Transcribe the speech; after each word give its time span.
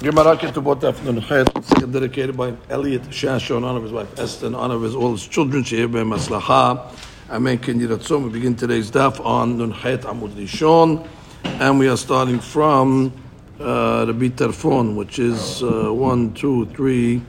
Gemara 0.00 0.36
Ketubot 0.36 0.80
Afnan 0.80 1.20
Chet, 1.26 1.90
dedicated 1.90 2.36
by 2.36 2.54
Elliot 2.70 3.02
Shasho 3.10 3.56
in 3.56 3.64
honor 3.64 3.78
of 3.78 3.82
his 3.82 3.90
wife 3.90 4.16
Esther, 4.16 4.46
in 4.46 4.54
honor 4.54 4.76
of 4.76 4.82
his, 4.82 4.94
all 4.94 5.10
his 5.10 5.26
children, 5.26 5.64
Sheir 5.64 5.90
Ben 5.90 6.06
Maslaha. 6.06 6.94
Amen. 7.28 7.58
Ken. 7.58 7.78
We 7.80 8.30
begin 8.30 8.54
today's 8.54 8.92
daf 8.92 9.18
on 9.26 9.58
Nun 9.58 9.72
Amud 9.72 10.34
Rishon, 10.34 11.04
and 11.42 11.80
we 11.80 11.88
are 11.88 11.96
starting 11.96 12.38
from 12.38 13.12
uh, 13.58 14.04
Rabbi 14.06 14.28
Tarfon, 14.28 14.94
which 14.94 15.18
is 15.18 15.64
uh, 15.64 15.92
one, 15.92 16.32
two, 16.32 16.66
three, 16.66 17.20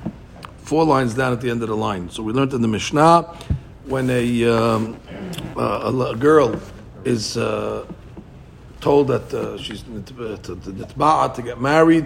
four 0.60 0.86
lines 0.86 1.16
down 1.16 1.34
at 1.34 1.42
the 1.42 1.50
end 1.50 1.64
of 1.64 1.70
the 1.70 1.76
line. 1.76 2.08
So 2.12 2.22
we 2.22 2.34
learned 2.34 2.54
in 2.54 2.62
the 2.62 2.68
Mishnah 2.68 3.24
when 3.86 4.12
a, 4.12 4.46
um, 4.46 4.96
uh, 5.58 5.92
a, 6.12 6.16
girl 6.16 6.62
is 7.04 7.36
uh, 7.36 7.88
told 8.80 9.08
that 9.08 9.34
uh, 9.34 9.58
she's 9.58 9.82
nitba'at 9.82 11.34
to 11.34 11.42
get 11.42 11.60
married, 11.60 12.06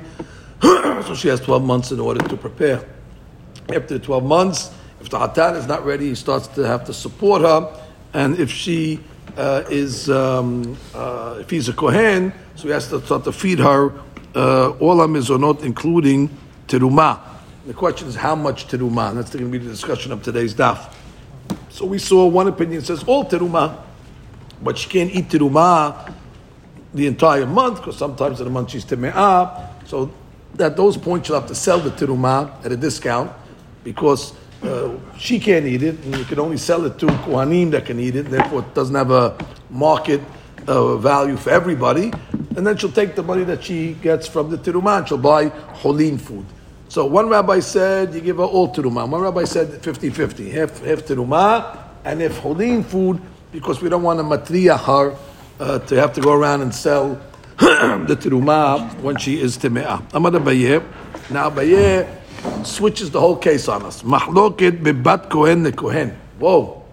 so 1.04 1.14
she 1.14 1.28
has 1.28 1.42
12 1.42 1.64
months 1.64 1.92
in 1.92 2.00
order 2.00 2.26
to 2.26 2.38
prepare. 2.38 2.88
After 3.74 4.00
12 4.00 4.24
months, 4.24 4.72
if 5.02 5.10
the 5.10 5.20
hatan 5.20 5.58
is 5.58 5.68
not 5.68 5.86
ready, 5.86 6.10
he 6.10 6.16
starts 6.16 6.48
to 6.48 6.62
have 6.62 6.86
to 6.86 6.94
support 6.94 7.42
her, 7.42 7.78
and 8.14 8.40
if 8.40 8.50
she 8.50 9.02
uh, 9.36 9.64
is, 9.70 10.10
um, 10.10 10.78
uh, 10.96 11.40
if 11.42 11.50
he's 11.50 11.68
a 11.68 11.74
kohen, 11.74 12.32
so 12.56 12.64
he 12.64 12.70
has 12.70 12.88
to 12.88 13.02
start 13.02 13.26
to 13.26 13.34
feed 13.34 13.60
her 13.60 13.92
uh, 14.36 14.70
all 14.80 14.98
mizonot, 15.08 15.64
including 15.64 16.30
terumah. 16.68 17.20
The 17.66 17.74
question 17.74 18.08
is 18.08 18.16
how 18.16 18.36
much 18.36 18.68
terumah. 18.68 19.16
That's 19.16 19.32
going 19.32 19.46
to 19.46 19.52
be 19.52 19.58
the 19.58 19.70
discussion 19.70 20.14
of 20.14 20.24
today's 20.24 20.54
daf. 20.54 20.94
So 21.70 21.86
we 21.86 22.00
saw 22.00 22.26
one 22.28 22.48
opinion 22.48 22.82
says 22.84 23.04
all 23.04 23.26
terumah, 23.26 23.82
but 24.62 24.78
she 24.78 24.90
can't 24.90 25.14
eat 25.14 25.28
terumah 25.28 26.14
the 26.94 27.08
entire 27.08 27.46
month 27.46 27.80
because 27.80 27.98
sometimes 27.98 28.40
in 28.40 28.48
a 28.48 28.50
month 28.50 28.70
she's 28.70 28.86
teme'ah. 28.86 29.88
So 29.88 30.12
at 30.60 30.78
those 30.78 30.98
points 30.98 31.30
you'll 31.30 31.40
have 31.40 31.50
to 31.50 31.56
sell 31.56 31.80
the 31.80 31.90
terumah 31.92 32.66
at 32.66 32.72
a 32.72 32.78
discount 32.78 33.32
because 33.84 34.34
uh, 34.64 34.98
she 35.18 35.40
can't 35.40 35.66
eat 35.66 35.84
it, 35.84 36.00
and 36.06 36.16
you 36.16 36.24
can 36.24 36.40
only 36.40 36.58
sell 36.58 36.86
it 36.86 36.98
to 36.98 37.08
kohanim 37.08 37.72
that 37.72 37.86
can 37.86 38.00
eat 38.00 38.16
it. 38.16 38.28
Therefore, 38.28 38.62
it 38.62 38.74
doesn't 38.74 38.96
have 38.96 39.12
a 39.12 39.38
market 39.70 40.22
uh, 40.68 40.96
value 40.98 41.36
for 41.36 41.50
everybody. 41.50 42.14
And 42.56 42.66
then 42.66 42.78
she'll 42.78 42.92
take 42.92 43.16
the 43.16 43.24
money 43.24 43.44
that 43.46 43.64
she 43.64 43.94
gets 43.94 44.28
from 44.28 44.50
the 44.50 44.58
terumah 44.58 45.00
and 45.00 45.08
she'll 45.08 45.18
buy 45.18 45.48
holin 45.48 46.18
food. 46.18 46.46
So 46.88 47.06
one 47.06 47.28
rabbi 47.28 47.60
said 47.60 48.14
you 48.14 48.22
give 48.22 48.38
her 48.38 48.44
all 48.44 48.74
terumah. 48.74 49.10
One 49.10 49.22
rabbi 49.22 49.46
said 49.46 49.82
50-50, 49.82 50.52
half, 50.52 50.80
half 50.84 51.00
terumah 51.00 51.80
and 52.06 52.22
half 52.22 52.38
holin 52.38 52.84
food 52.84 53.20
because 53.52 53.82
we 53.82 53.90
don't 53.90 54.04
want 54.04 54.20
to 54.20 54.24
matriya 54.24 54.78
her 54.78 55.18
uh, 55.60 55.80
to 55.80 55.96
have 55.96 56.14
to 56.14 56.22
go 56.22 56.34
around 56.34 56.62
and 56.62 56.74
sell 56.74 57.20
the 57.60 58.18
terumah 58.20 59.00
when 59.02 59.18
she 59.18 59.40
is 59.40 59.58
teme'ah. 59.58 60.14
Amar 60.14 60.32
Abaye. 60.32 60.84
Now 61.30 61.50
Abaye 61.50 62.08
switches 62.66 63.12
the 63.12 63.20
whole 63.20 63.38
case 63.38 63.68
on 63.68 63.84
us. 63.84 64.02
Mahloket 64.02 64.84
bebat 64.84 65.30
kohen 65.30 65.72
kohen. 65.72 66.18
Whoa. 66.40 66.84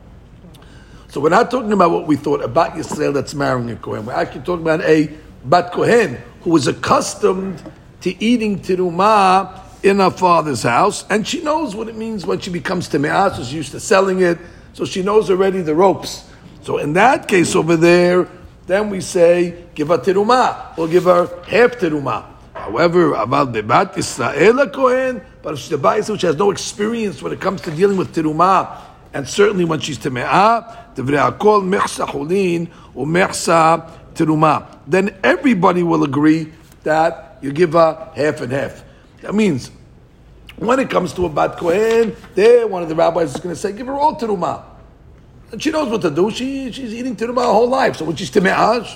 So 1.09 1.21
we're 1.21 1.31
not 1.31 1.51
talking 1.51 1.73
about 1.73 1.91
what 1.91 2.07
we 2.07 2.17
thought 2.17 2.43
about 2.43 2.73
Yisrael 2.73 3.13
that's 3.13 3.35
marrying 3.35 3.71
a 3.71 3.77
kohen. 3.77 4.07
We're 4.07 4.13
actually 4.13 4.43
talking 4.43 4.63
about 4.63 4.83
a 4.83 5.11
bat 5.45 5.73
kohen 5.73 6.19
who 6.43 6.57
is 6.57 6.67
accustomed 6.67 7.63
to 8.03 8.23
eating 8.23 8.61
terumah 8.61 9.61
in 9.83 9.99
her 9.99 10.11
father's 10.11 10.63
house, 10.63 11.05
and 11.09 11.27
she 11.27 11.43
knows 11.43 11.75
what 11.75 11.89
it 11.89 11.97
means 11.97 12.27
when 12.27 12.39
she 12.39 12.51
becomes 12.51 12.89
teme'ah, 12.89 13.35
so 13.35 13.43
she's 13.43 13.53
used 13.53 13.73
to 13.73 13.81
selling 13.81 14.21
it, 14.21 14.39
so 14.75 14.85
she 14.85 15.03
knows 15.03 15.31
already 15.31 15.63
the 15.63 15.75
ropes. 15.75 16.29
So 16.63 16.79
in 16.79 16.93
that 16.95 17.29
case 17.29 17.55
over 17.57 17.77
there, 17.77 18.29
then 18.71 18.89
we 18.89 19.01
say 19.01 19.65
give 19.75 19.89
her 19.89 19.99
terumah 19.99 20.79
or 20.79 20.87
give 20.87 21.05
her 21.05 21.27
half 21.45 21.73
terumah. 21.73 22.25
However, 22.55 23.15
about 23.15 23.53
bebat 23.53 23.99
Israel 23.99 24.69
kohen, 24.69 25.21
but 25.43 25.55
if 25.55 25.61
she's 25.61 25.73
a 25.73 25.79
ba'is 25.79 26.09
which 26.09 26.23
has 26.23 26.37
no 26.37 26.53
experience 26.53 27.21
when 27.21 27.33
it 27.33 27.41
comes 27.41 27.63
to 27.63 27.73
dealing 27.73 27.97
with 27.97 28.15
terumah, 28.15 28.81
and 29.13 29.29
certainly 29.29 29.65
when 29.65 29.81
she's 29.81 29.99
teme'ah, 29.99 30.95
devrei 30.95 31.19
akol 31.19 31.63
mechsa 31.63 32.07
chulin 32.07 32.71
or 32.95 33.07
mechsa 33.07 33.91
terumah, 34.15 34.79
then 34.87 35.17
everybody 35.25 35.83
will 35.83 36.05
agree 36.05 36.53
that 36.85 37.39
you 37.43 37.51
give 37.51 37.73
her 37.73 38.13
half 38.15 38.41
and 38.41 38.53
half. 38.53 38.85
That 39.23 39.35
means 39.35 39.73
when 40.57 40.79
it 40.79 40.91
comes 40.91 41.13
to 41.15 41.27
a 41.27 41.29
bat 41.29 41.57
kohen, 41.57 42.15
there 42.37 42.69
one 42.69 42.85
of 42.85 42.89
the 42.89 42.95
rabbis 42.95 43.35
is 43.35 43.41
going 43.41 43.55
to 43.55 43.61
say, 43.61 43.73
give 43.73 43.89
her 43.89 43.95
all 43.95 44.15
terumah. 44.15 44.63
And 45.53 45.61
she 45.61 45.71
knows 45.71 45.89
what 45.89 46.03
to 46.03 46.11
do. 46.11 46.31
She, 46.31 46.71
she's 46.71 46.95
eating 46.95 47.17
terumah 47.17 47.43
her 47.43 47.53
whole 47.53 47.69
life. 47.69 47.97
So 47.97 48.05
when 48.05 48.17
she's 48.17 48.31
teme'ah, 48.31 48.87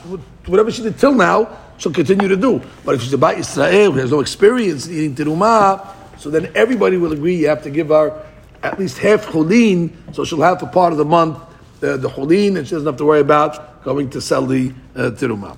whatever 0.46 0.70
she 0.70 0.82
did 0.82 0.98
till 0.98 1.14
now, 1.14 1.58
she'll 1.78 1.92
continue 1.92 2.28
to 2.28 2.36
do. 2.36 2.62
But 2.84 2.94
if 2.94 3.02
she's 3.02 3.12
a 3.12 3.18
bat 3.18 3.38
Israel 3.38 3.92
who 3.92 3.98
has 3.98 4.10
no 4.12 4.20
experience 4.20 4.86
in 4.86 4.94
eating 4.94 5.14
terumah, 5.16 5.94
so 6.18 6.30
then 6.30 6.52
everybody 6.54 6.96
will 6.96 7.12
agree 7.12 7.36
you 7.36 7.48
have 7.48 7.62
to 7.64 7.70
give 7.70 7.88
her 7.88 8.24
at 8.62 8.78
least 8.78 8.98
half 8.98 9.26
chulin, 9.26 9.92
so 10.14 10.24
she'll 10.24 10.40
have 10.42 10.60
for 10.60 10.66
part 10.66 10.92
of 10.92 10.98
the 10.98 11.04
month 11.04 11.36
uh, 11.82 11.96
the 11.96 12.08
chulin, 12.08 12.56
and 12.56 12.66
she 12.66 12.74
doesn't 12.74 12.86
have 12.86 12.96
to 12.96 13.04
worry 13.04 13.20
about 13.20 13.82
going 13.82 14.08
to 14.10 14.20
sell 14.20 14.46
the 14.46 14.72
uh, 14.96 15.10
terumah. 15.10 15.56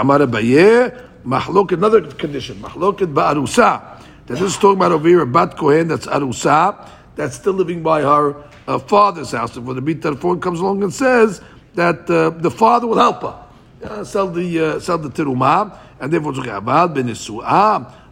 Amar 0.00 0.20
Abaye, 0.20 1.08
mahlok, 1.24 1.72
another 1.72 2.02
condition, 2.02 2.56
mahloket 2.58 3.12
ba'arusa. 3.12 4.00
That 4.26 4.34
this 4.38 4.42
is 4.42 4.54
talking 4.56 4.76
about 4.76 4.92
over 4.92 5.08
here 5.08 5.26
bat 5.26 5.56
kohen 5.56 5.88
that's 5.88 6.06
arusa, 6.06 6.88
that's 7.16 7.34
still 7.36 7.54
living 7.54 7.82
by 7.82 8.02
her 8.02 8.36
uh, 8.66 8.78
father's 8.78 9.32
house. 9.32 9.56
If 9.56 9.64
the 9.64 9.82
Bitar 9.82 10.18
phone 10.18 10.40
comes 10.40 10.60
along 10.60 10.82
and 10.82 10.92
says 10.92 11.40
that 11.74 12.08
uh, 12.10 12.30
the 12.30 12.50
father 12.50 12.86
will 12.86 12.98
help 12.98 13.22
her 13.22 13.44
uh, 13.84 14.04
sell 14.04 14.28
the 14.28 14.60
uh, 14.60 14.80
sell 14.80 14.98
the 14.98 15.10
terumah, 15.10 15.76
and 16.00 16.12
therefore 16.12 16.32
it's 16.32 16.40
okay. 16.40 16.58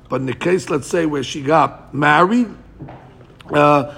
But 0.08 0.20
in 0.20 0.26
the 0.26 0.34
case, 0.34 0.68
let's 0.68 0.86
say 0.86 1.06
where 1.06 1.22
she 1.22 1.42
got 1.42 1.94
married, 1.94 2.48
uh, 3.50 3.94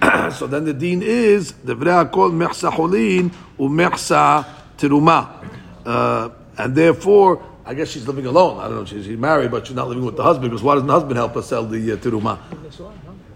so 0.30 0.46
then 0.46 0.64
the 0.64 0.72
dean 0.72 1.02
is 1.02 1.52
the 1.52 1.74
kol 2.10 2.30
mechsa 2.30 2.70
cholin 2.70 3.30
umechsa 3.58 4.46
terumah, 4.76 5.48
uh, 5.84 6.30
and 6.56 6.74
therefore. 6.74 7.44
I 7.68 7.74
guess 7.74 7.90
she's 7.90 8.08
living 8.08 8.24
alone. 8.24 8.60
I 8.60 8.62
don't 8.62 8.76
know. 8.76 8.84
She's, 8.86 9.04
she's 9.04 9.18
married, 9.18 9.50
but 9.50 9.66
she's 9.66 9.76
not 9.76 9.88
living 9.88 10.02
with 10.02 10.16
the 10.16 10.22
husband 10.22 10.50
because 10.50 10.62
why 10.62 10.72
doesn't 10.72 10.86
the 10.86 10.92
husband 10.94 11.18
help 11.18 11.34
her 11.34 11.42
sell 11.42 11.66
the 11.66 11.92
uh, 11.92 11.96
terumah? 11.96 12.38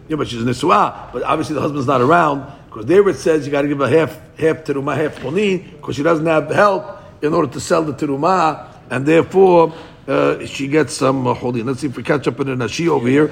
Yeah, 0.08 0.16
but 0.16 0.26
she's 0.26 0.40
a 0.40 0.46
nisuah. 0.46 1.12
But 1.12 1.22
obviously 1.24 1.54
the 1.54 1.60
husband's 1.60 1.86
not 1.86 2.00
around 2.00 2.50
because 2.71 2.85
there 2.85 3.07
it 3.09 3.15
says 3.15 3.45
you 3.45 3.51
got 3.51 3.63
to 3.63 3.67
give 3.67 3.79
her 3.79 3.87
half 3.87 4.19
half 4.37 4.63
terumah, 4.63 4.95
half 4.95 5.19
ponin 5.21 5.71
because 5.71 5.95
she 5.95 6.03
doesn't 6.03 6.25
have 6.25 6.49
help 6.49 6.99
in 7.21 7.33
order 7.33 7.51
to 7.51 7.59
sell 7.59 7.83
the 7.83 7.93
terumah, 7.93 8.67
and 8.89 9.05
therefore 9.05 9.73
uh, 10.07 10.45
she 10.45 10.67
gets 10.67 10.93
some 10.93 11.27
uh, 11.27 11.33
holding. 11.33 11.65
Let's 11.65 11.81
see 11.81 11.87
if 11.87 11.97
we 11.97 12.03
catch 12.03 12.27
up 12.27 12.39
in 12.39 12.47
the 12.47 12.55
nashi 12.55 12.87
over 12.87 13.07
here. 13.07 13.29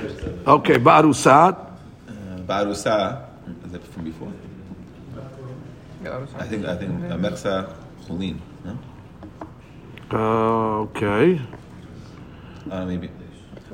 Okay, 0.47 0.75
barusat. 0.75 1.55
Uh, 1.57 2.11
barusa 2.41 3.25
is 3.65 3.71
that 3.71 3.83
from 3.87 4.05
before? 4.05 4.31
I 6.37 6.45
think 6.45 6.65
I 6.65 6.75
think 6.75 6.91
uh, 7.11 7.17
meksa 7.17 7.73
chulin. 8.05 8.39
Uh, 10.11 10.17
okay. 10.85 11.41
Uh, 12.69 12.85
maybe. 12.85 13.09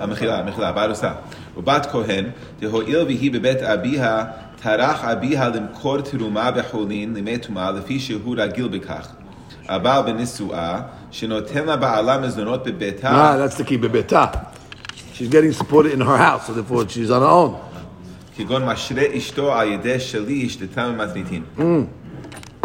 מחילה, 0.08 0.44
מחילה, 0.44 0.72
בארוסה. 0.72 1.12
ובת 1.58 1.86
כהן, 1.92 2.26
דהואיל 2.60 3.04
והיא 3.04 3.32
בבית 3.34 3.62
אביה, 3.62 4.26
טרח 4.64 5.04
אביה 5.04 5.50
למכור 5.50 6.02
תרומה 6.02 6.52
בחולין 6.52 7.14
לימי 7.14 7.38
טומאה, 7.38 7.72
לפי 7.72 8.00
שהוא 8.00 8.36
רגיל 8.38 8.68
בכך. 8.68 9.08
הבעל 9.70 10.04
בנישואה, 10.04 10.82
שנותן 11.12 11.66
לבעלה 11.66 12.18
מזונות 12.18 12.64
בביתה. 12.64 13.10
Ah, 13.10 13.38
that's 13.38 13.58
the 13.58 13.64
key, 13.64 13.78
בביתה. 13.78 14.26
She's 15.14 15.30
getting 15.30 15.52
supported 15.52 15.92
in 15.94 16.02
her 16.02 16.18
house, 16.18 16.48
so 16.48 16.54
therefore 16.54 16.88
she's 16.90 17.12
on 17.12 17.22
her 17.22 17.28
own. 17.28 17.56
כגון 18.38 18.66
משרה 18.66 19.04
אשתו 19.18 19.54
על 19.54 19.68
ידי 19.68 20.00
שלי, 20.00 20.48
אשתתם 20.48 20.98
מתניתין. 20.98 21.44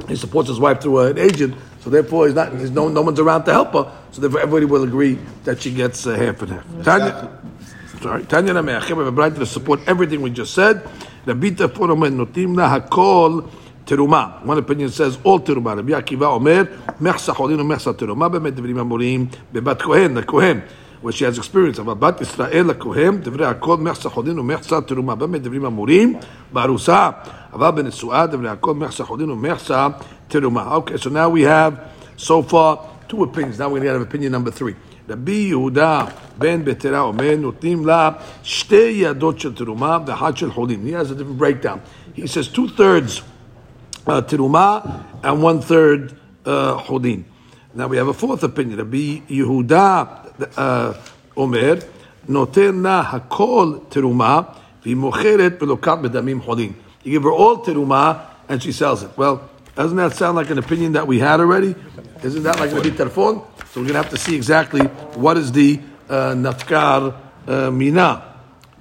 He 0.09 0.15
supports 0.17 0.49
his 0.49 0.61
wife 0.61 0.81
through 0.81 0.99
an 1.01 1.19
agent, 1.19 1.55
so 1.83 1.91
therefore 1.91 2.27
he's 2.27 2.35
not, 2.35 2.53
he's 2.53 2.71
no, 2.71 2.89
no 2.89 3.03
one's 3.03 3.19
around 3.19 3.45
to 3.45 3.53
help 3.53 3.73
her, 3.73 3.91
so 4.13 4.21
therefore 4.21 4.41
everybody 4.41 4.67
will 4.67 4.85
agree 4.85 5.19
that 5.45 5.61
she 5.61 5.71
gets 5.73 6.07
uh, 6.07 6.15
half 6.15 6.41
and 6.43 6.53
half. 6.53 6.65
Tanya, 6.85 7.13
sorry, 8.01 8.23
Tanya 8.25 8.55
Nameachim, 8.55 8.93
we 8.97 9.03
have 9.05 9.09
a 9.09 9.13
bright 9.13 9.35
to 9.35 9.45
support 9.45 9.81
everything 9.87 10.23
we 10.23 10.31
just 10.31 10.55
said. 10.55 10.77
Rabbi 11.26 11.50
Tarfon 11.50 11.92
Omer 11.92 12.10
Notim 12.10 12.56
La 12.56 12.80
Hakol 12.80 13.50
Teruma. 13.86 14.44
One 14.44 14.58
opinion 14.58 14.90
says 14.90 15.18
all 15.24 15.40
Teruma. 15.40 15.76
Rabbi 15.76 15.92
Akiva 15.92 16.36
Omer 16.36 16.66
Mechsa 17.00 17.34
Cholin 17.34 17.60
Mechsa 17.60 17.94
Teruma. 17.94 18.30
Bemet 18.32 18.52
Devrim 18.52 18.82
Amorim 18.82 19.28
Bebat 19.54 19.80
Kohen 19.80 20.16
LaKohen. 20.16 20.64
Where 21.02 21.12
she 21.12 21.24
has 21.24 21.38
experience. 21.38 21.80
אבל 21.80 21.94
בת 21.94 22.22
ישראל 22.22 22.68
לכהן, 22.68 23.22
דברי 23.22 23.46
הכל 23.46 23.78
mechsa 23.78 24.10
teruma 24.10 24.40
ומחסה 24.40 24.82
תרומה. 24.82 25.14
amurim 25.14 26.20
barusa 26.54 26.54
אמורים 26.54 27.16
ben 27.24 27.30
אבל 27.54 27.72
בנשואה 27.72 28.28
דברי 28.28 28.50
הכל 28.50 28.74
מחסה 28.74 29.04
חולין 29.06 29.30
mechsa 29.32 29.90
teruma. 30.30 30.76
Okay, 30.78 30.98
so 30.98 31.10
now 31.10 31.28
we 31.28 31.42
have 31.42 31.74
so 32.18 32.44
far 32.44 32.88
two 33.08 33.24
opinions. 33.24 33.58
Now 33.58 33.70
we're 33.70 33.80
going 33.80 33.88
to 33.88 33.94
have 33.94 34.02
opinion 34.02 34.32
number 34.32 34.52
three. 34.52 34.76
רבי 35.11 35.33
יהודה 35.33 36.05
בן 36.39 36.65
בטרה 36.65 37.01
אומר, 37.01 37.35
נותנים 37.39 37.87
לה 37.87 38.11
שתי 38.43 38.93
ידות 38.97 39.41
של 39.41 39.55
תרומה 39.55 39.99
ואחת 40.07 40.37
של 40.37 40.53
חולין. 40.53 40.81
He 40.87 40.91
has 40.91 41.11
a 41.11 41.15
different 41.15 41.39
breakdown. 41.39 41.79
He 42.17 42.27
says 42.27 42.49
two 42.49 42.69
thirds 42.77 43.23
uh, 44.07 44.21
תרומה 44.21 44.79
and 45.23 45.43
one 45.43 45.61
third 45.61 46.13
uh, 46.45 46.49
חולין. 46.87 47.23
Now 47.75 47.89
we 47.89 47.97
have 47.97 48.09
a 48.09 48.15
fourth 48.15 48.43
opinion. 48.43 48.79
Rabbi 48.79 49.21
Yehuda 49.29 50.07
uh, 50.57 50.95
Omer, 51.37 51.85
נותן 52.29 52.83
לה 52.83 53.01
הכל 53.01 53.75
תרומה, 53.89 54.41
והיא 54.83 54.97
מוכרת 54.97 55.63
ולוקחת 55.63 55.99
בדמים 55.99 56.41
חולים. 56.41 56.73
You 57.05 57.09
give 57.09 57.23
her 57.23 57.31
all 57.31 57.59
teruma, 57.59 58.19
and 58.49 58.63
she 58.63 58.73
sells 58.73 59.03
it. 59.03 59.11
Well, 59.17 59.43
doesn't 59.77 59.97
that 59.97 60.15
sound 60.15 60.37
like 60.37 60.51
an 60.51 60.59
opinion 60.59 60.93
that 60.93 61.07
we 61.07 61.19
had 61.19 61.39
already? 61.39 61.75
Isn't 62.25 62.43
that 62.43 62.59
like 62.59 62.73
Rabbi 62.73 62.91
Tarfon? 62.91 63.45
So 63.72 63.80
we're 63.80 63.88
going 63.88 64.04
to 64.04 64.04
have 64.04 64.12
to 64.12 64.18
see 64.18 64.36
exactly 64.36 64.82
what 65.16 65.38
is 65.38 65.54
the 65.54 65.80
uh, 66.10 66.34
nafkar 66.34 67.16
uh, 67.48 67.72
mina. 67.72 68.36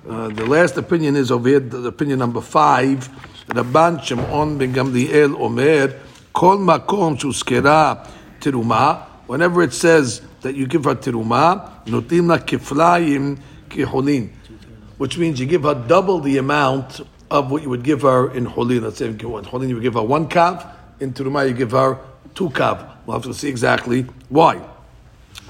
Uh, 0.05 0.27
the 0.31 0.45
last 0.45 0.77
opinion 0.79 1.15
is 1.15 1.31
over 1.31 1.49
here, 1.49 1.61
the 1.61 1.87
opinion 1.87 2.19
number 2.19 2.41
five. 2.41 3.09
Rabban 3.47 4.03
Shimon 4.03 4.59
ben 4.59 4.75
Gamliel 4.75 5.39
Omer, 5.39 5.95
Kol 6.33 6.59
makom 6.59 7.17
shuskera 7.17 8.05
teruma. 8.41 9.05
Whenever 9.29 9.63
it 9.63 9.73
says 9.73 10.23
that 10.41 10.57
you 10.57 10.67
give 10.67 10.83
her 10.87 10.97
teruma, 10.97 11.85
notim 11.85 12.27
la 12.27 12.39
kiflayim 12.39 13.39
kiholin, 13.69 14.31
which 14.99 15.17
means 15.17 15.39
you 15.39 15.47
give 15.47 15.63
her 15.63 15.75
double 15.87 16.19
the 16.19 16.37
amount 16.39 17.01
of 17.31 17.53
what 17.53 17.63
you 17.63 17.71
would 17.71 17.85
give 17.85 18.03
her 18.03 18.33
in 18.33 18.45
holin. 18.45 18.83
Let's 18.83 18.99
say 18.99 19.07
in 19.07 19.17
holin 19.21 19.69
you 19.69 19.77
would 19.77 19.85
give 19.85 19.95
her 19.95 20.03
one 20.03 20.29
kav, 20.29 20.69
in 20.99 21.13
teruma 21.13 21.49
you 21.49 21.55
give 21.55 21.71
her 21.71 21.97
two 22.35 22.51
kav. 22.51 22.89
We'll 23.07 23.17
have 23.19 23.23
to 23.27 23.35
see 23.35 23.49
exactly 23.49 24.03
why. 24.29 24.61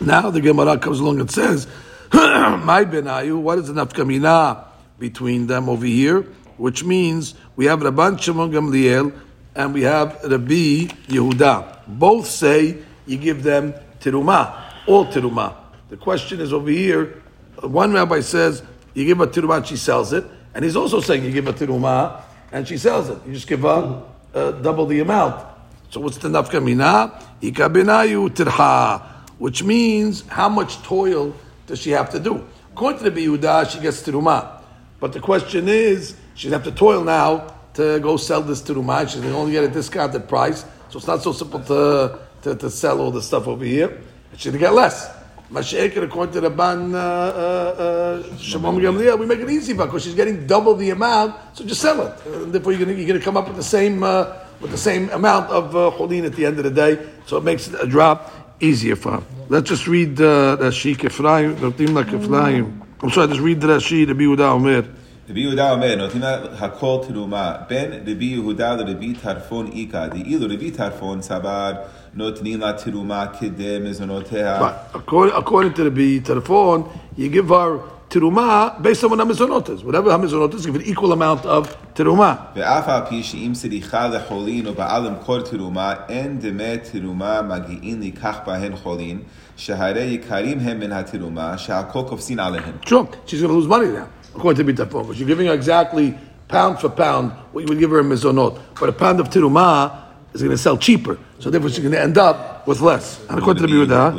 Now 0.00 0.30
the 0.30 0.40
Gemara 0.40 0.78
comes 0.78 1.00
along 1.00 1.20
and 1.20 1.30
says, 1.30 1.66
"My 2.12 2.84
benayu, 2.84 3.40
what 3.40 3.58
is 3.58 3.68
the 3.68 3.74
nafkamina 3.74 4.64
between 4.98 5.46
them 5.46 5.68
over 5.68 5.86
here?" 5.86 6.22
Which 6.56 6.84
means 6.84 7.34
we 7.56 7.66
have 7.66 7.80
Rabban 7.80 8.20
Shimon 8.20 8.50
Gamliel 8.50 9.12
and 9.54 9.74
we 9.74 9.82
have 9.82 10.22
Rabbi 10.22 10.88
Yehuda. 11.08 11.86
Both 11.86 12.26
say 12.26 12.78
you 13.06 13.16
give 13.16 13.42
them 13.42 13.74
teruma, 14.00 14.86
all 14.86 15.06
teruma. 15.06 15.54
The 15.88 15.96
question 15.96 16.40
is 16.40 16.52
over 16.52 16.70
here. 16.70 17.22
One 17.60 17.92
rabbi 17.92 18.20
says 18.20 18.62
you 18.94 19.04
give 19.04 19.18
her 19.18 19.26
teruma 19.26 19.58
and 19.58 19.66
she 19.66 19.76
sells 19.76 20.12
it, 20.12 20.24
and 20.54 20.64
he's 20.64 20.76
also 20.76 21.00
saying 21.00 21.24
you 21.24 21.32
give 21.32 21.46
her 21.46 21.52
teruma 21.52 22.22
and 22.52 22.66
she 22.66 22.76
sells 22.78 23.08
it. 23.08 23.18
You 23.26 23.34
just 23.34 23.46
give 23.46 23.60
her 23.62 24.02
uh, 24.34 24.52
double 24.52 24.86
the 24.86 25.00
amount. 25.00 25.46
So 25.90 26.00
what's 26.00 26.18
the 26.18 26.28
nafkamina? 26.28 27.22
Ikabenayu 27.42 28.30
tirha, 28.30 29.09
which 29.40 29.64
means 29.64 30.20
how 30.28 30.50
much 30.50 30.82
toil 30.82 31.34
does 31.66 31.80
she 31.80 31.90
have 31.90 32.10
to 32.10 32.20
do? 32.20 32.46
According 32.72 33.02
to 33.02 33.10
the 33.10 33.26
Yehuda, 33.26 33.70
she 33.70 33.80
gets 33.80 34.02
teruma. 34.02 34.60
But 35.00 35.14
the 35.14 35.20
question 35.20 35.66
is, 35.66 36.14
she'd 36.34 36.52
have 36.52 36.64
to 36.64 36.72
toil 36.72 37.02
now 37.02 37.54
to 37.74 37.98
go 38.00 38.18
sell 38.18 38.42
this 38.42 38.60
teruma. 38.60 39.10
Going 39.10 39.22
to 39.22 39.34
only 39.34 39.52
get 39.52 39.64
a 39.64 39.68
discounted 39.68 40.28
price, 40.28 40.66
so 40.90 40.98
it's 40.98 41.06
not 41.06 41.22
so 41.22 41.32
simple 41.32 41.60
to, 41.60 42.18
to, 42.42 42.54
to 42.54 42.70
sell 42.70 43.00
all 43.00 43.10
the 43.10 43.22
stuff 43.22 43.48
over 43.48 43.64
here. 43.64 43.98
She'd 44.36 44.58
get 44.58 44.74
less. 44.74 45.10
Mashiach, 45.50 45.96
according 45.96 46.34
to 46.34 46.48
Rabban 46.48 46.94
uh, 46.94 46.98
uh, 46.98 47.00
uh, 47.00 48.36
Shimon 48.36 48.76
Gamliel, 48.76 49.18
we 49.18 49.24
make 49.24 49.40
it 49.40 49.50
easy 49.50 49.72
because 49.72 50.04
she's 50.04 50.14
getting 50.14 50.46
double 50.46 50.74
the 50.74 50.90
amount, 50.90 51.34
so 51.54 51.64
just 51.64 51.80
sell 51.80 52.06
it. 52.06 52.26
And 52.26 52.52
therefore, 52.52 52.72
you're 52.72 52.84
going 52.84 53.06
to 53.06 53.20
come 53.20 53.38
up 53.38 53.48
with 53.48 53.56
the 53.56 53.62
same 53.62 54.02
uh, 54.02 54.36
with 54.60 54.70
the 54.70 54.78
same 54.78 55.08
amount 55.10 55.50
of 55.50 55.74
uh, 55.74 55.88
at 56.04 56.08
the 56.36 56.44
end 56.44 56.58
of 56.58 56.64
the 56.64 56.70
day, 56.70 57.04
so 57.24 57.38
it 57.38 57.42
makes 57.42 57.66
a 57.68 57.86
drop 57.86 58.30
easier 58.60 58.96
for 58.96 59.12
her. 59.12 59.22
Let's 59.48 59.68
just 59.68 59.86
read 59.86 60.20
uh, 60.20 60.56
the 60.56 60.66
Rashi 60.66 60.94
Kefraim, 60.96 61.54
Notim 61.56 61.92
La 61.94 62.02
Kefraim. 62.04 62.80
I'm 63.02 63.10
sorry, 63.10 63.28
just 63.28 63.40
read 63.40 63.60
Rashi, 63.60 64.06
the 64.06 64.12
Yehuda 64.12 64.52
Omer. 64.52 64.82
The 65.26 65.34
Yehuda 65.34 65.72
Omer, 65.72 65.96
Notim 65.96 66.20
La 66.20 66.56
Hakol 66.56 67.04
Tiruma. 67.04 67.68
Ben 67.68 67.90
Rabbi 67.90 68.36
Yehuda 68.36 68.78
Rabbi 68.78 69.12
Tarfon 69.18 69.74
Ika, 69.74 70.10
De'ilu 70.10 70.48
Rabbi 70.48 70.70
Tarfon 70.70 71.18
Sabar, 71.18 71.88
Notnim 72.16 72.60
La 72.60 72.74
Teruma 72.74 73.34
Kede 73.34 73.80
Mezonoteha. 73.80 74.94
According, 74.94 75.34
according 75.34 75.74
to 75.74 75.90
the 75.90 76.20
Tarfon, 76.20 76.90
you 77.16 77.28
give 77.28 77.48
her 77.48 77.80
teruma 78.09 78.81
based 78.81 79.03
on 79.03 79.09
what 79.11 79.19
hamizonot 79.19 79.69
is. 79.69 79.83
Whatever 79.83 80.09
hamizonot 80.09 80.53
is, 80.53 80.65
give 80.65 80.75
an 80.75 80.81
equal 80.81 81.11
amount 81.13 81.45
of 81.45 81.75
teruma. 81.95 82.35
ואף 82.55 82.87
על 82.87 83.01
פי 83.09 83.23
שאם 83.23 83.51
צריכה 83.53 84.07
לחולין 84.07 84.67
או 84.67 84.73
בעל 84.73 85.07
למכור 85.07 85.41
תרומה, 85.41 85.93
אין 86.09 86.39
דמי 86.39 86.77
תרומה 86.91 87.41
מגיעים 87.41 88.01
לקח 88.01 88.37
בהן 88.45 88.75
חולין, 88.75 89.19
שהרי 89.57 90.03
יקרים 90.03 90.59
הם 90.59 90.79
מן 90.79 90.91
התרומה, 90.91 91.57
שהכל 91.57 92.03
קופסין 92.07 92.39
עליהן. 92.39 92.73
Sure, 92.85 93.07
she's 93.25 93.41
going 93.41 93.47
to 93.47 93.53
lose 93.53 93.67
money 93.67 93.87
now, 93.87 94.07
according 94.35 94.57
to 94.57 94.63
B 94.63 94.73
telephone, 94.73 95.03
because 95.03 95.19
you're 95.19 95.27
giving 95.27 95.47
her 95.47 95.53
exactly 95.53 96.13
pound 96.47 96.79
for 96.79 96.89
pound 96.89 97.31
what 97.51 97.61
you 97.61 97.67
would 97.67 97.79
give 97.79 97.89
her 97.91 97.99
in 97.99 98.09
mizonot. 98.09 98.59
But 98.79 98.89
a 98.89 98.93
pound 98.93 99.19
of 99.19 99.29
teruma 99.29 100.05
is 100.32 100.42
going 100.42 100.50
to 100.50 100.58
sell 100.58 100.76
cheaper. 100.76 101.18
So 101.38 101.50
therefore, 101.50 101.70
she's 101.70 101.80
going 101.80 101.92
to 101.92 102.00
end 102.00 102.18
up 102.18 102.66
with 102.66 102.80
less. 102.80 103.20
And 103.28 103.38
according 103.38 103.66
to 103.66 103.66
the 103.66 103.74
Yehuda, 103.74 104.12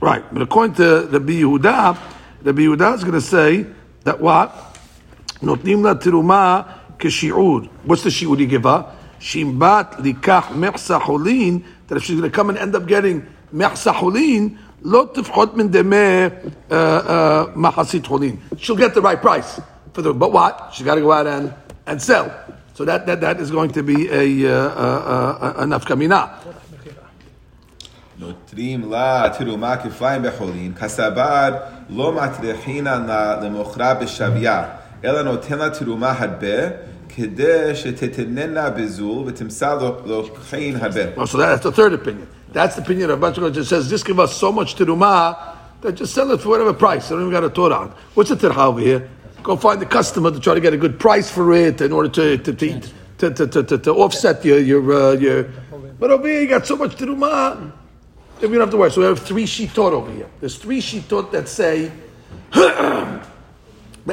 Right. 0.00 0.24
But 0.32 0.42
according 0.42 0.74
to 0.76 1.00
the 1.06 1.18
Yehuda, 1.18 1.98
the 2.42 2.52
Yehuda 2.52 2.94
is 2.94 3.02
going 3.02 3.14
to 3.14 3.20
say 3.20 3.66
that 4.04 4.20
what? 4.20 4.78
Notnim 5.40 5.82
la 5.82 5.94
tiruma 5.94 6.96
kishi'ur. 6.98 7.66
What's 7.84 8.02
the 8.04 8.10
shi'ur 8.10 8.38
you 8.38 8.46
give 8.46 8.62
her? 8.64 8.86
She'imbat 9.18 9.92
dikach 9.94 10.52
mechsa. 10.52 11.64
That 11.86 11.96
if 11.96 12.04
she's 12.04 12.18
going 12.18 12.30
to 12.30 12.34
come 12.34 12.50
and 12.50 12.58
end 12.58 12.74
up 12.74 12.86
getting 12.86 13.26
מחסה 13.53 13.93
חולין, 13.93 14.49
לא 14.83 15.05
תפחות 15.13 15.57
מן 15.57 15.67
דמי 15.69 15.95
uh, 16.69 16.71
uh, 16.71 16.73
מחצית 17.55 18.05
חולין. 18.05 18.35
She'll 18.57 18.75
get 18.75 18.93
the 18.93 19.01
right 19.01 19.21
price. 19.21 19.61
For 19.93 20.01
the, 20.01 20.13
but 20.13 20.31
what? 20.31 20.69
She's 20.71 20.85
got 20.85 20.95
to 20.95 21.01
go 21.01 21.11
out 21.11 21.27
and, 21.27 21.53
and 21.87 22.01
sell. 22.01 22.29
So 22.75 22.85
that, 22.85 23.05
that, 23.07 23.19
that 23.21 23.39
is 23.39 23.51
going 23.51 23.71
to 23.71 23.83
be 23.83 24.07
a, 24.07 24.25
uh, 24.45 24.55
uh, 24.55 25.57
uh, 25.57 25.63
a 25.63 25.65
nafkamina. 25.65 26.29
נותנים 28.19 28.91
לה 28.91 29.29
תרומה 29.37 29.77
כפליים 29.77 30.23
בחולין, 30.23 30.73
כסבר 30.73 31.55
לא 31.89 32.11
מטריחינן 32.11 33.05
לה 33.07 33.41
למוכרה 33.41 33.93
בשוויה, 33.93 34.63
אלא 35.05 35.21
נותן 35.21 35.57
לה 35.57 35.69
תרומה 35.69 36.13
הרבה, 36.17 36.69
כדי 37.09 37.75
שתתננה 37.75 38.69
בזול 38.69 39.23
ותמסר 39.27 39.91
לוקחין 40.05 40.75
הרבה. 40.75 41.01
Oh, 41.17 41.25
so 41.25 41.37
that's 41.37 41.63
the 41.63 41.71
third 41.71 41.93
opinion. 41.93 42.32
That's 42.54 42.76
the 42.76 42.82
opinion 42.82 43.10
of 43.10 43.18
Bachar 43.18 43.52
just 43.52 43.68
says, 43.68 43.90
just 43.90 44.06
give 44.06 44.20
us 44.20 44.34
so 44.36 44.52
much 44.52 44.76
teruma 44.76 45.56
that 45.80 45.96
just 45.96 46.14
sell 46.14 46.30
it 46.30 46.40
for 46.40 46.50
whatever 46.50 46.72
price. 46.72 47.08
They 47.08 47.16
don't 47.16 47.22
even 47.22 47.32
got 47.32 47.42
a 47.42 47.50
Torah 47.50 47.74
on. 47.74 47.88
What's 48.14 48.30
the 48.30 48.36
terha 48.36 48.68
over 48.68 48.78
here? 48.78 49.10
Go 49.42 49.56
find 49.56 49.82
the 49.82 49.86
customer 49.86 50.30
to 50.30 50.38
try 50.38 50.54
to 50.54 50.60
get 50.60 50.72
a 50.72 50.76
good 50.76 51.00
price 51.00 51.28
for 51.28 51.52
it 51.52 51.80
in 51.80 51.92
order 51.92 52.08
to 52.10 52.38
to 52.38 52.52
to 52.52 52.80
to, 53.18 53.30
to, 53.30 53.46
to, 53.48 53.62
to, 53.64 53.78
to 53.78 53.90
offset 53.92 54.44
your 54.44 54.60
your 54.60 54.92
uh, 54.92 55.12
your. 55.14 55.50
But 55.98 56.12
over 56.12 56.28
here 56.28 56.42
you 56.42 56.48
got 56.48 56.64
so 56.64 56.76
much 56.76 56.94
teruma, 56.94 57.72
then 58.38 58.50
we 58.50 58.56
don't 58.56 58.68
have 58.68 58.70
to 58.70 58.76
worry. 58.76 58.92
So 58.92 59.00
we 59.00 59.08
have 59.08 59.18
three 59.18 59.46
shitot 59.46 59.90
over 59.90 60.12
here. 60.12 60.30
There's 60.38 60.56
three 60.56 60.80
shitot 60.80 61.32
that 61.32 61.48
say 61.48 61.90
that 62.52 63.24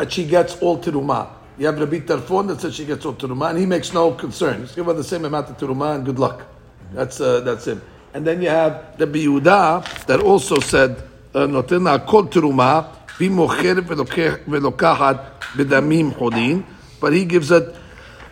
she 0.09 0.25
gets 0.25 0.59
all 0.61 0.79
teruma. 0.79 1.29
You 1.59 1.67
have 1.67 1.79
Rabbi 1.79 1.99
Tarfon 1.99 2.47
that 2.47 2.59
says 2.59 2.73
she 2.73 2.85
gets 2.85 3.05
all 3.05 3.13
teruma, 3.13 3.51
and 3.51 3.59
he 3.59 3.67
makes 3.67 3.93
no 3.93 4.13
concern. 4.15 4.63
Just 4.63 4.75
give 4.75 4.87
her 4.87 4.93
the 4.93 5.03
same 5.03 5.25
amount 5.25 5.49
of 5.51 5.57
teruma 5.57 5.93
and 5.95 6.03
good 6.03 6.17
luck. 6.17 6.47
That's 6.91 7.21
uh, 7.21 7.41
that's 7.41 7.67
him. 7.67 7.81
And 8.14 8.26
then 8.26 8.40
you 8.40 8.48
have 8.48 8.72
Rabbi 8.98 9.18
Yehuda 9.26 10.06
that 10.06 10.20
also 10.20 10.60
said 10.60 11.02
נותן 11.34 11.82
לה 11.82 11.98
כל 11.98 12.24
תרומה, 12.30 12.80
והיא 13.18 13.30
מוכרת 13.30 13.84
ולוקח- 13.86 14.36
ולוקחת 14.48 15.16
בדמים 15.56 16.10
חולין, 16.14 16.62
but 17.00 17.12
he 17.12 17.24
gives 17.24 17.50
it 17.50 17.74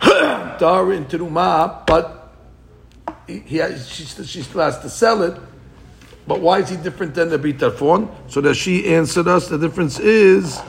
dar 0.59 0.91
in 0.91 1.05
teruma, 1.05 1.85
but 1.85 2.31
he, 3.27 3.39
he 3.45 3.57
has, 3.57 3.87
she, 3.87 4.03
still- 4.05 4.25
she 4.25 4.41
still 4.41 4.61
has 4.61 4.79
to 4.79 4.89
sell 4.89 5.21
it. 5.23 5.35
But 6.27 6.39
why 6.41 6.59
is 6.59 6.69
he 6.69 6.77
different 6.77 7.13
than 7.13 7.29
the 7.29 7.37
Bitafon? 7.37 8.09
So 8.27 8.41
that 8.41 8.55
she 8.55 8.87
answered 8.87 9.27
us, 9.27 9.47
the 9.47 9.59
difference 9.59 9.99
is 9.99 10.59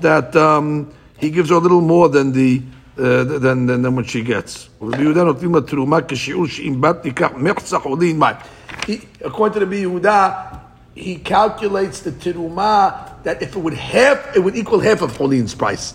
that 0.00 0.34
um, 0.34 0.92
he 1.18 1.30
gives 1.30 1.50
her 1.50 1.56
a 1.56 1.58
little 1.60 1.80
more 1.80 2.08
than 2.08 2.32
the 2.32 2.62
uh, 2.97 3.23
than, 3.23 3.67
than, 3.67 3.81
than 3.81 3.95
what 3.95 4.05
she 4.05 4.21
gets. 4.21 4.67
According 4.81 4.99
to 9.53 9.65
the 9.65 9.83
Yehuda, 9.83 10.59
he 10.93 11.15
calculates 11.15 12.01
the 12.01 12.11
teruma 12.11 13.23
that 13.23 13.41
if 13.41 13.55
it 13.55 13.59
would 13.59 13.75
half, 13.75 14.35
it 14.35 14.39
would 14.41 14.57
equal 14.57 14.81
half 14.81 15.01
of 15.01 15.15
Holin's 15.15 15.55
price. 15.55 15.93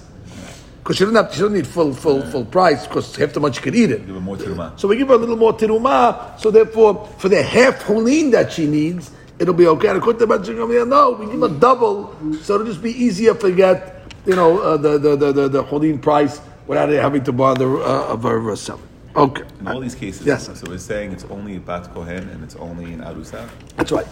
Because 0.79 0.97
she 0.97 1.05
doesn't 1.05 1.17
have, 1.17 1.35
she 1.35 1.41
doesn't 1.41 1.53
need 1.53 1.67
full, 1.67 1.93
full, 1.93 2.23
full 2.31 2.47
price. 2.47 2.87
Because 2.87 3.15
half 3.15 3.35
the 3.35 3.41
much 3.41 3.57
she 3.57 3.61
could 3.61 3.75
eat 3.75 3.91
it. 3.91 4.07
Give 4.07 4.15
her 4.15 4.21
more. 4.23 4.39
So 4.79 4.89
we 4.89 4.97
give 4.97 5.09
her 5.09 5.15
a 5.15 5.19
little 5.19 5.37
more 5.37 5.53
teruma. 5.53 6.41
So 6.41 6.51
therefore, 6.51 7.07
for 7.19 7.29
the 7.29 7.43
half 7.43 7.83
holin 7.83 8.31
that 8.31 8.53
she 8.53 8.67
needs, 8.67 9.11
it'll 9.39 9.53
be 9.53 9.67
okay. 9.67 9.89
And 9.89 9.99
according 9.99 10.21
to 10.21 10.27
the 10.27 10.39
Gamliel, 10.39 10.89
no, 10.89 11.11
we 11.11 11.27
give 11.27 11.43
her 11.43 11.49
double, 11.59 12.17
so 12.41 12.55
it'll 12.55 12.67
just 12.67 12.83
be 12.83 12.93
easier 12.93 13.35
to 13.35 13.53
get, 13.53 14.03
you 14.25 14.35
know, 14.35 14.61
uh, 14.61 14.77
the 14.79 14.97
the 14.97 15.15
the 15.17 15.33
the, 15.33 15.49
the 15.49 15.99
price 15.99 16.41
without 16.67 16.89
having 16.91 17.25
to 17.25 17.33
bother 17.33 17.77
uh, 17.83 18.13
of 18.13 18.23
her 18.23 18.51
uh, 18.51 18.57
selling. 18.57 18.83
Okay, 19.15 19.45
In 19.61 19.69
all 19.69 19.81
these 19.81 19.95
cases, 19.95 20.27
Yes. 20.27 20.47
so 20.47 20.71
we're 20.71 20.77
saying 20.79 21.13
it's 21.13 21.25
only 21.31 21.57
a 21.57 21.61
Bat 21.61 21.95
Kohen 21.95 22.29
and 22.29 22.45
it's 22.45 22.57
only 22.57 22.93
an 22.93 23.01
Arusa. 23.01 23.49
that's 23.77 23.91
right. 23.91 24.07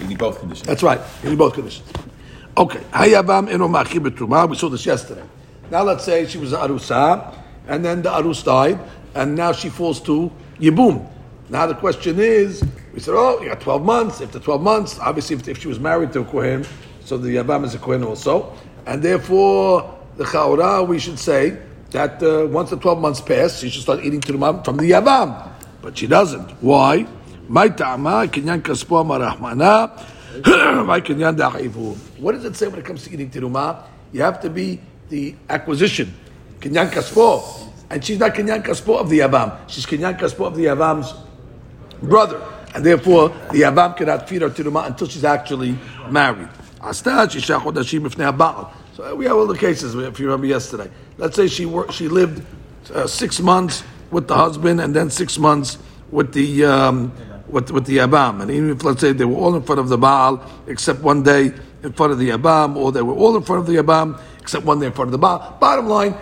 You 0.00 0.06
need 0.06 0.18
both 0.18 0.38
conditions. 0.38 0.66
That's 0.66 0.82
right. 0.82 1.00
In 1.24 1.36
both 1.36 1.54
conditions. 1.54 1.86
Okay. 2.56 2.78
Hayavam 2.92 3.50
eno 3.50 3.68
machi 3.68 3.98
betruma. 3.98 4.48
We 4.48 4.56
saw 4.56 4.68
this 4.68 4.86
yesterday. 4.86 5.24
Now 5.70 5.82
let's 5.82 6.04
say 6.04 6.26
she 6.26 6.38
was 6.38 6.52
an 6.52 6.60
arusa, 6.60 7.34
and 7.68 7.84
then 7.84 8.02
the 8.02 8.08
arus 8.10 8.42
died, 8.44 8.78
and 9.14 9.34
now 9.34 9.52
she 9.52 9.68
falls 9.68 10.00
to 10.02 10.30
yibum. 10.58 11.06
Now 11.48 11.66
the 11.66 11.74
question 11.74 12.18
is, 12.20 12.62
we 12.94 13.00
said, 13.00 13.14
oh, 13.16 13.40
you 13.42 13.48
got 13.48 13.60
12 13.60 13.84
months. 13.84 14.20
After 14.20 14.38
12 14.38 14.62
months, 14.62 14.98
obviously, 15.00 15.36
if, 15.36 15.48
if 15.48 15.58
she 15.60 15.68
was 15.68 15.78
married 15.80 16.12
to 16.12 16.20
a 16.20 16.24
kohen, 16.24 16.64
so 17.04 17.18
the 17.18 17.36
yavam 17.36 17.64
is 17.64 17.74
a 17.74 17.78
kohen 17.78 18.04
also, 18.04 18.52
and 18.86 19.02
therefore 19.02 19.98
the 20.16 20.24
chaura 20.24 20.86
we 20.86 20.98
should 20.98 21.18
say 21.18 21.58
that 21.90 22.22
uh, 22.22 22.46
once 22.46 22.70
the 22.70 22.76
12 22.76 23.00
months 23.00 23.20
pass, 23.20 23.58
she 23.58 23.68
should 23.70 23.82
start 23.82 24.04
eating 24.04 24.20
terumah 24.20 24.64
from 24.64 24.76
the 24.76 24.90
yavam, 24.90 25.50
but 25.82 25.98
she 25.98 26.06
doesn't. 26.06 26.50
Why? 26.62 27.06
What 27.48 27.66
does 32.32 32.44
it 32.44 32.56
say 32.56 32.68
when 32.68 32.78
it 32.78 32.84
comes 32.84 33.02
to 33.04 33.12
eating 33.12 33.30
terumah? 33.30 33.82
You 34.12 34.22
have 34.22 34.40
to 34.42 34.50
be 34.50 34.80
the 35.08 35.34
acquisition, 35.48 36.14
kinyan 36.60 36.90
kaspo, 36.90 37.72
and 37.90 38.04
she's 38.04 38.18
not 38.18 38.34
kinyan 38.34 38.62
kaspo 38.64 39.00
of 39.00 39.08
the 39.08 39.18
yavam. 39.20 39.58
She's 39.68 39.86
kinyan 39.86 40.18
kaspo 40.18 40.46
of 40.46 40.54
the 40.56 40.66
yavam's 40.66 41.12
brother, 42.02 42.40
and 42.74 42.84
therefore 42.86 43.30
the 43.50 43.62
yavam 43.62 43.96
cannot 43.96 44.28
feed 44.28 44.42
her 44.42 44.50
terumah 44.50 44.86
until 44.86 45.08
she's 45.08 45.24
actually 45.24 45.76
married. 46.08 46.48
So 49.00 49.14
we 49.14 49.24
have 49.24 49.36
all 49.38 49.46
the 49.46 49.56
cases. 49.56 49.94
If 49.94 50.20
you 50.20 50.26
remember 50.26 50.46
yesterday, 50.46 50.90
let's 51.16 51.34
say 51.34 51.48
she 51.48 51.64
worked, 51.64 51.94
she 51.94 52.06
lived 52.06 52.44
uh, 52.92 53.06
six 53.06 53.40
months 53.40 53.82
with 54.10 54.28
the 54.28 54.36
husband, 54.36 54.78
and 54.78 54.94
then 54.94 55.08
six 55.08 55.38
months 55.38 55.78
with 56.10 56.34
the 56.34 56.66
um, 56.66 57.10
with 57.48 57.70
with 57.70 57.86
the 57.86 57.96
yabam. 57.96 58.42
And 58.42 58.50
even 58.50 58.68
if 58.68 58.84
let's 58.84 59.00
say 59.00 59.12
they 59.12 59.24
were 59.24 59.38
all 59.38 59.56
in 59.56 59.62
front 59.62 59.80
of 59.80 59.88
the 59.88 59.96
Baal, 59.96 60.44
except 60.66 61.00
one 61.00 61.22
day 61.22 61.50
in 61.82 61.94
front 61.94 62.12
of 62.12 62.18
the 62.18 62.28
yabam, 62.28 62.76
or 62.76 62.92
they 62.92 63.00
were 63.00 63.14
all 63.14 63.34
in 63.38 63.42
front 63.42 63.62
of 63.62 63.66
the 63.66 63.82
yabam 63.82 64.20
except 64.38 64.66
one 64.66 64.80
day 64.80 64.86
in 64.88 64.92
front 64.92 65.08
of 65.08 65.12
the 65.12 65.18
Baal. 65.18 65.56
Bottom 65.58 65.88
line, 65.88 66.14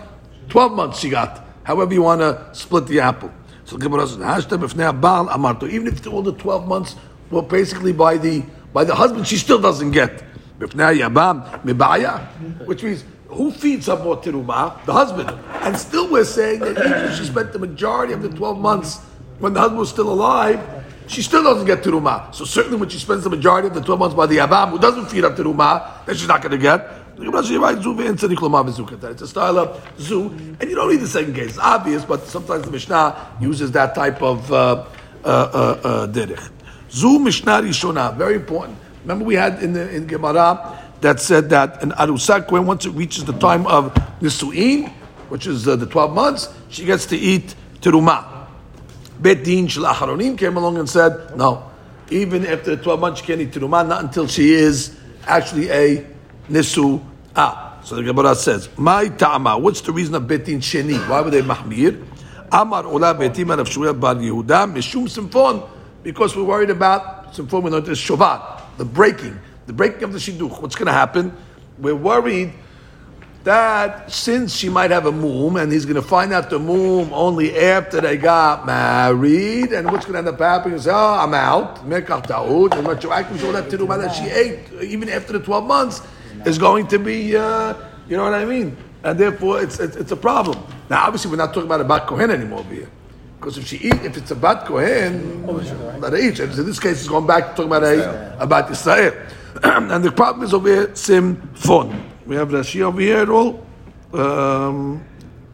twelve 0.48 0.70
months 0.70 1.00
she 1.00 1.10
got. 1.10 1.44
However 1.64 1.92
you 1.92 2.02
want 2.02 2.20
to 2.20 2.48
split 2.52 2.86
the 2.86 3.00
apple. 3.00 3.32
So 3.64 3.76
the 3.76 3.82
Gemara 3.82 4.06
says, 4.06 4.18
"Hashta 4.18 4.56
b'fnei 4.56 5.00
Baal 5.00 5.26
amarto." 5.26 5.68
Even 5.68 5.88
if 5.88 6.06
all 6.06 6.22
the 6.22 6.34
twelve 6.34 6.68
months 6.68 6.94
were 7.32 7.42
basically 7.42 7.92
by 7.92 8.18
the 8.18 8.44
by 8.72 8.84
the 8.84 8.94
husband, 8.94 9.26
she 9.26 9.36
still 9.36 9.60
doesn't 9.60 9.90
get. 9.90 10.22
Which 12.66 12.82
means 12.82 13.04
who 13.28 13.52
feeds 13.52 13.86
her 13.86 13.96
more 13.96 14.16
teruma? 14.16 14.84
The 14.86 14.92
husband. 14.92 15.30
And 15.62 15.76
still 15.76 16.10
we're 16.10 16.24
saying 16.24 16.60
that 16.60 16.78
even 16.78 16.92
if 17.04 17.16
she 17.16 17.26
spent 17.26 17.52
the 17.52 17.58
majority 17.58 18.12
of 18.12 18.22
the 18.22 18.30
12 18.30 18.58
months 18.58 19.00
when 19.38 19.54
the 19.54 19.60
husband 19.60 19.78
was 19.78 19.90
still 19.90 20.10
alive, 20.10 20.60
she 21.06 21.22
still 21.22 21.42
doesn't 21.42 21.66
get 21.66 21.82
teruma. 21.82 22.34
So 22.34 22.44
certainly 22.44 22.78
when 22.78 22.88
she 22.88 22.98
spends 22.98 23.24
the 23.24 23.30
majority 23.30 23.68
of 23.68 23.74
the 23.74 23.80
12 23.80 23.98
months 23.98 24.14
by 24.14 24.26
the 24.26 24.38
Abam, 24.38 24.70
who 24.70 24.78
doesn't 24.78 25.06
feed 25.06 25.24
her 25.24 25.30
teruma, 25.30 26.04
then 26.06 26.16
she's 26.16 26.28
not 26.28 26.42
going 26.42 26.52
to 26.52 26.58
get. 26.58 26.86
It's 27.20 27.50
a 29.22 29.26
style 29.26 29.58
of 29.58 29.92
zu, 29.98 30.30
and 30.60 30.62
you 30.62 30.76
don't 30.76 30.88
need 30.88 31.00
the 31.00 31.08
second 31.08 31.34
case. 31.34 31.48
It's 31.48 31.58
obvious, 31.58 32.04
but 32.04 32.24
sometimes 32.28 32.64
the 32.64 32.70
Mishnah 32.70 33.34
uses 33.40 33.72
that 33.72 33.96
type 33.96 34.22
of 34.22 34.52
uh, 34.52 34.84
uh, 35.24 35.24
uh, 35.24 35.28
uh, 35.28 36.06
derech. 36.06 36.48
Zu 36.90 37.18
Mishnah 37.18 37.62
Rishona, 37.62 38.16
very 38.16 38.36
important. 38.36 38.78
Remember 39.08 39.24
we 39.24 39.36
had 39.36 39.62
in 39.62 39.72
the 39.72 39.88
in 39.88 40.06
Gemara 40.06 40.78
that 41.00 41.18
said 41.18 41.48
that 41.48 41.82
an 41.82 41.92
arusak 41.92 42.50
when 42.50 42.66
once 42.66 42.84
it 42.84 42.90
reaches 42.90 43.24
the 43.24 43.32
time 43.32 43.66
of 43.66 43.94
nisuin, 44.20 44.90
which 45.30 45.46
is 45.46 45.66
uh, 45.66 45.76
the 45.76 45.86
twelve 45.86 46.12
months, 46.12 46.52
she 46.68 46.84
gets 46.84 47.06
to 47.06 47.16
eat 47.16 47.54
teruma. 47.80 48.46
Bet 49.18 49.44
Din 49.44 49.66
Shalacharonim 49.66 50.36
came 50.36 50.58
along 50.58 50.76
and 50.76 50.86
said, 50.86 51.34
no, 51.38 51.70
even 52.10 52.44
after 52.44 52.76
the 52.76 52.82
twelve 52.82 53.00
months 53.00 53.20
she 53.20 53.26
can't 53.26 53.40
eat 53.40 53.50
teruma, 53.50 53.88
not 53.88 54.04
until 54.04 54.26
she 54.26 54.52
is 54.52 54.94
actually 55.26 55.70
a 55.70 56.06
nisu 56.50 57.02
ah. 57.34 57.80
So 57.84 57.96
the 57.96 58.02
Gemara 58.02 58.34
says, 58.34 58.68
my 58.76 59.08
ta'ama. 59.08 59.56
What's 59.56 59.80
the 59.80 59.92
reason 59.92 60.16
of 60.16 60.28
Bet 60.28 60.44
Din 60.44 60.60
Sheni? 60.60 60.98
Why 61.08 61.22
were 61.22 61.30
they 61.30 61.40
mahmir? 61.40 62.04
Amar 62.52 62.84
Ula 62.84 63.14
Betim 63.14 63.56
Rav 63.56 63.66
Shmuel 63.66 63.98
Bar 63.98 64.16
Yehuda 64.16 64.70
Mishum 64.70 65.08
Simfon, 65.08 65.66
because 66.02 66.36
we're 66.36 66.44
worried 66.44 66.68
about 66.68 67.32
Simfon. 67.32 67.62
We 67.62 67.70
know 67.70 67.80
this 67.80 67.98
Shovat, 67.98 68.64
the 68.78 68.84
breaking 68.84 69.38
the 69.68 69.74
breaking 69.74 70.02
of 70.02 70.14
the 70.14 70.18
shidduch, 70.18 70.62
what's 70.62 70.74
going 70.74 70.86
to 70.86 70.92
happen? 70.92 71.36
We're 71.76 71.94
worried 71.94 72.54
that 73.44 74.10
since 74.10 74.56
she 74.56 74.70
might 74.70 74.90
have 74.90 75.04
a 75.04 75.12
mum, 75.12 75.56
and 75.56 75.70
he's 75.70 75.84
going 75.84 75.96
to 75.96 76.02
find 76.02 76.32
out 76.32 76.48
the 76.48 76.58
mum 76.58 77.12
only 77.12 77.56
after 77.56 78.00
they 78.00 78.16
got 78.16 78.64
married, 78.64 79.72
and 79.72 79.92
what's 79.92 80.06
going 80.06 80.14
to 80.14 80.18
end 80.20 80.28
up 80.28 80.38
happening 80.38 80.74
is, 80.74 80.88
oh, 80.88 80.94
I'm 80.94 81.34
out, 81.34 81.86
mekach 81.86 82.26
ta'ud, 82.26 82.74
and 82.74 82.88
retroactive, 82.88 83.44
all 83.44 83.52
that 83.52 83.68
teruma 83.68 84.00
that 84.00 84.14
she 84.14 84.24
ate, 84.24 84.72
even 84.82 85.10
after 85.10 85.34
the 85.34 85.40
12 85.40 85.66
months, 85.66 86.00
is 86.46 86.56
going 86.56 86.86
to 86.86 86.98
be, 86.98 87.36
uh, 87.36 87.74
you 88.08 88.16
know 88.16 88.24
what 88.24 88.32
I 88.32 88.46
mean? 88.46 88.74
And 89.02 89.20
therefore, 89.20 89.62
it's, 89.62 89.78
it's, 89.78 89.96
it's 89.96 90.12
a 90.12 90.16
problem. 90.16 90.58
Now, 90.88 91.04
obviously, 91.04 91.30
we're 91.30 91.36
not 91.36 91.52
talking 91.52 91.68
about 91.68 91.82
a 91.82 91.84
bat 91.84 92.06
kohen 92.06 92.30
anymore 92.30 92.64
here. 92.64 92.88
Because 93.38 93.56
if 93.56 93.66
she 93.68 93.76
eat, 93.76 93.94
if 94.04 94.16
it's 94.16 94.30
a 94.32 94.34
bat 94.34 94.66
kohen, 94.66 95.46
let 96.00 96.12
her 96.12 96.18
eat. 96.18 96.40
And 96.40 96.52
in 96.52 96.66
this 96.66 96.80
case, 96.80 97.00
it's 97.00 97.08
going 97.08 97.26
back 97.26 97.50
to 97.50 97.54
talking 97.54 97.66
about 97.66 97.84
a, 97.84 98.42
a 98.42 98.46
bat 98.46 98.70
Israel. 98.70 99.14
and 99.62 100.04
the 100.04 100.10
problem 100.10 100.44
is 100.44 100.52
over 100.52 100.68
here, 100.68 100.94
sim 100.94 101.36
fun. 101.54 102.10
We 102.26 102.36
have 102.36 102.48
Rashi 102.48 102.80
over 102.80 103.00
here 103.00 103.18
at 103.18 103.28
all. 103.28 103.64
Um, 104.12 105.04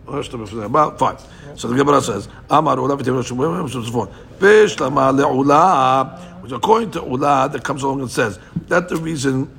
about 0.06 0.98
five. 0.98 1.22
So 1.56 1.68
the 1.68 1.76
Gemara 1.76 2.00
says, 2.02 2.28
Amar 2.50 2.76
Ula. 2.76 2.96
Fish 2.96 4.80
Lama 4.80 5.12
Le'ula, 5.12 6.42
which 6.42 6.52
according 6.52 6.90
to 6.92 7.00
Ula, 7.00 7.48
that 7.52 7.62
comes 7.64 7.82
along 7.82 8.00
and 8.00 8.10
says, 8.10 8.38
that 8.68 8.88
the 8.88 8.96
reason 8.96 9.50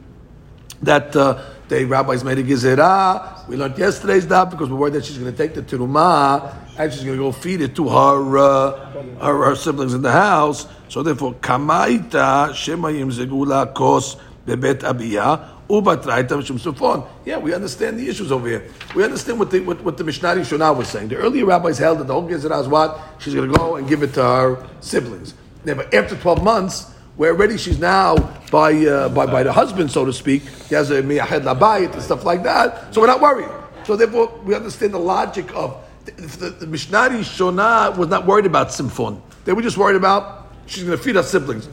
that 0.86 1.15
uh, 1.15 1.44
the 1.68 1.86
rabbis 1.86 2.24
made 2.24 2.38
a 2.38 2.44
gezerah. 2.44 3.48
We 3.48 3.58
learned 3.58 3.77
yesterday's 3.77 4.25
daf 4.25 4.51
because 4.51 4.70
we're 4.70 4.77
worried 4.77 4.94
that 4.94 5.06
she's 5.06 5.18
going 5.18 5.32
to 5.32 5.38
take 5.38 5.54
the 5.54 5.62
terumah 5.62 6.56
and 6.77 6.92
she's 6.92 7.04
going 7.04 7.18
to 7.18 7.24
go 7.24 7.32
feed 7.32 7.62
it 7.62 7.75
to 7.75 7.89
her, 7.89 8.38
uh, 8.38 8.92
her, 9.20 9.46
her 9.46 9.56
siblings 9.56 9.94
in 9.94 10.01
the 10.01 10.12
house. 10.12 10.68
So 10.89 11.04
therefore, 11.04 11.34
kamaita 11.36 12.51
shemayim 12.51 13.12
zegula 13.12 13.74
kos 13.74 14.18
bebet 14.46 14.80
abiyah. 14.80 15.56
Yeah, 15.68 17.38
we 17.39 17.54
understand 17.56 17.98
the 17.98 18.08
issues 18.08 18.32
over 18.32 18.48
here. 18.48 18.70
We 18.94 19.04
understand 19.04 19.39
what 19.39 19.50
the, 19.50 19.62
what, 19.62 19.82
what 19.84 19.98
the 19.98 20.04
Mishnah 20.04 20.36
Shonah 20.36 20.77
was 20.77 20.88
saying. 20.89 21.08
The 21.08 21.15
earlier 21.15 21.46
rabbis 21.46 21.80
held 21.80 22.00
that 22.00 22.04
the 22.06 22.13
whole 22.13 22.30
Gezerah 22.30 22.62
is 22.62 22.68
what? 22.68 23.00
She's 23.18 23.34
going 23.34 23.51
to 23.51 23.58
go 23.58 23.75
and 23.75 23.88
give 23.88 24.04
it 24.04 24.13
to 24.13 24.24
her 24.24 24.68
siblings. 24.80 25.34
Yeah, 25.65 25.74
but 25.74 25.92
after 25.92 26.15
12 26.15 26.44
months, 26.44 26.94
where 27.17 27.31
already 27.31 27.57
she's 27.57 27.79
now 27.79 28.15
by, 28.51 28.74
uh, 28.86 29.10
by, 29.10 29.25
by 29.25 29.43
the 29.43 29.53
husband, 29.53 29.91
so 29.91 30.05
to 30.05 30.13
speak, 30.13 30.43
he 30.69 30.75
has 30.75 30.91
a 30.91 31.01
miyahed 31.01 31.43
labayit 31.43 31.93
and 31.93 32.01
stuff 32.01 32.25
like 32.25 32.43
that, 32.43 32.93
so 32.93 33.01
we're 33.01 33.07
not 33.07 33.22
worried. 33.22 33.50
So 33.86 33.95
therefore, 33.95 34.39
we 34.43 34.55
understand 34.55 34.93
the 34.93 35.00
logic 35.00 35.53
of 35.55 35.77
the, 36.05 36.12
the, 36.12 36.50
the 36.50 36.67
Mishnah 36.67 37.10
Shonah 37.22 37.98
was 37.98 38.10
not 38.10 38.25
worried 38.25 38.45
about 38.45 38.67
Simfon. 38.67 39.22
They 39.45 39.53
were 39.53 39.62
just 39.62 39.77
worried 39.77 39.95
about 39.95 40.51
she's 40.65 40.84
going 40.84 40.98
to 40.98 41.03
feed 41.03 41.15
her 41.15 41.24
siblings. 41.24 41.67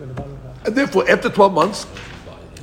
And 0.64 0.76
therefore, 0.76 1.10
after 1.10 1.28
12 1.28 1.52
months, 1.52 1.86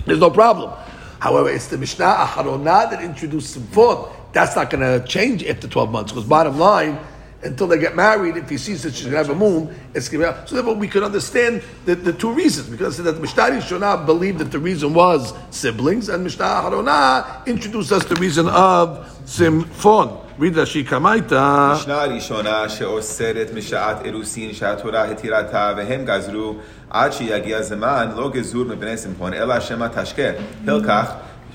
there's 0.06 0.20
no 0.20 0.30
problem. 0.30 0.72
However, 1.20 1.50
it's 1.50 1.68
the 1.68 1.78
Mishnah 1.78 2.06
Acharonah 2.06 2.92
that 2.92 3.04
introduced 3.04 3.58
Simfon. 3.58 4.12
That's 4.32 4.56
not 4.56 4.70
going 4.70 4.82
to 4.82 5.06
change 5.08 5.44
after 5.44 5.68
12 5.68 5.92
months 5.92 6.12
because 6.12 6.28
bottom 6.28 6.58
line, 6.58 7.00
until 7.45 7.67
they 7.67 7.79
get 7.79 7.95
married, 7.95 8.37
if 8.37 8.49
he 8.49 8.57
sees 8.57 8.83
that 8.83 8.95
she's 8.95 9.03
going 9.03 9.13
to 9.13 9.19
have 9.19 9.31
a 9.31 9.35
moon, 9.35 9.75
it's 9.95 10.09
going 10.09 10.25
to 10.25 10.33
be. 10.33 10.49
So 10.49 10.55
therefore, 10.57 10.75
we 10.75 10.89
could 10.89 11.03
understand 11.03 11.63
the, 11.85 11.95
the 11.95 12.13
two 12.13 12.33
reasons. 12.33 12.69
Because 12.69 12.97
that 12.97 13.13
the 13.13 13.21
Mishnah 13.21 13.61
Shonah 13.61 14.07
believed 14.07 14.39
that 14.39 14.51
the 14.51 14.59
reason 14.59 14.95
was 14.95 15.35
siblings, 15.51 16.09
and 16.09 16.25
Mishnah 16.25 16.45
Harona 16.45 17.47
introduced 17.47 17.93
us 17.93 18.05
the 18.07 18.17
reason 18.17 18.49
of 18.49 19.07
Simfon. 19.27 20.21
read 20.39 20.57
רש"י 20.57 20.85
קמייתא. 20.85 21.73
משנה 21.75 22.05
ראשונה 22.05 22.69
שאוסרת 22.69 23.51
משעת 23.55 24.05
אירוסין 24.05 24.53
שהתורה 24.53 25.05
התירתה 25.05 25.73
והם 25.77 26.05
גזרו 26.05 26.55
עד 26.91 27.13
שיגיע 27.13 27.63
זמן 27.63 28.09
לא 28.17 28.31
גזור 28.31 28.65
מבני 28.65 28.97
שמחון 28.97 29.35
אלא 29.35 29.61
שמא 29.61 29.87
תשקה. 29.95 30.31
הלקח 30.67 31.13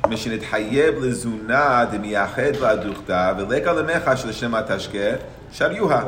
משנתחייב 0.09 0.95
לזונה 1.03 1.85
דמייחד 1.91 2.55
לאדוכתה 2.61 3.33
ולקה 3.37 3.73
למחה 3.73 4.17
של 4.17 4.31
שמא 4.31 4.61
תשקה 4.67 5.09
שריוה. 5.53 6.01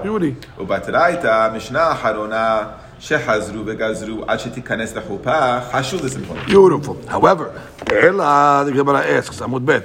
ובתרייתא 0.60 1.50
משנה 1.56 1.82
האחרונה 1.82 2.64
שחזרו 3.00 3.64
וגזרו 3.66 4.24
עד 4.28 4.40
שתיכנס 4.40 4.96
לחופה 4.96 5.60
חשוב 5.72 6.06
לשמחון. 6.06 6.38
Beautiful. 6.48 7.12
However, 7.12 7.92
אלא, 7.92 8.64
the 8.66 8.74
Gemara 8.74 9.30
asks, 9.30 9.44
עמוד 9.44 9.62
ב', 9.66 9.80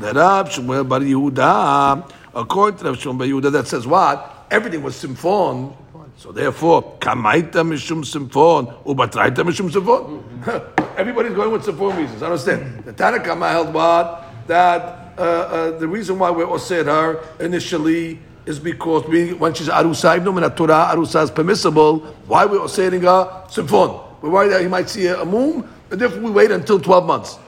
לרב 0.00 0.46
שמואל 0.50 0.82
בר 0.82 1.02
יהודה 1.02 1.94
according 2.36 2.76
to 2.76 2.84
Rav 2.84 2.98
Shimon 2.98 3.28
Yehuda, 3.28 3.50
that 3.52 3.66
says 3.66 3.86
what? 3.86 4.46
Everything 4.50 4.82
was 4.82 4.94
simfon. 4.94 5.74
So 6.18 6.32
therefore, 6.32 6.96
kamaita 6.98 7.62
mishum 7.64 8.04
simfon, 8.04 8.72
ubatraita 8.84 9.42
mishum 9.42 9.70
simfon. 9.70 10.20
Everybody's 10.96 11.34
going 11.34 11.50
with 11.50 11.64
simfon 11.64 11.96
reasons. 11.96 12.22
Understand? 12.22 12.84
The 12.84 12.92
Tanakama 12.92 13.50
held 13.50 13.72
what? 13.72 14.24
That 14.46 15.14
uh, 15.18 15.22
uh, 15.22 15.78
the 15.78 15.88
reason 15.88 16.18
why 16.18 16.30
we 16.30 16.44
osir 16.44 16.84
her 16.84 17.20
initially 17.42 18.18
is 18.45 18.59
because 18.59 19.05
we, 19.07 19.33
when 19.33 19.53
she's 19.53 19.67
arusa, 19.67 20.15
even 20.15 20.35
though 20.35 20.43
in 20.43 20.51
Torah 20.51 20.89
arusa 20.91 21.23
is 21.23 21.31
permissible, 21.31 21.99
why 22.27 22.45
we 22.45 22.57
osering 22.57 23.03
a 23.03 23.47
simfon? 23.49 24.03
We're 24.21 24.29
worried 24.29 24.51
that 24.51 24.61
he 24.61 24.67
might 24.67 24.89
see 24.89 25.07
a, 25.07 25.25
moon, 25.25 25.67
and 25.89 25.99
therefore 25.99 26.21
we 26.21 26.31
wait 26.31 26.51
until 26.51 26.79
12 26.79 27.05
months. 27.05 27.39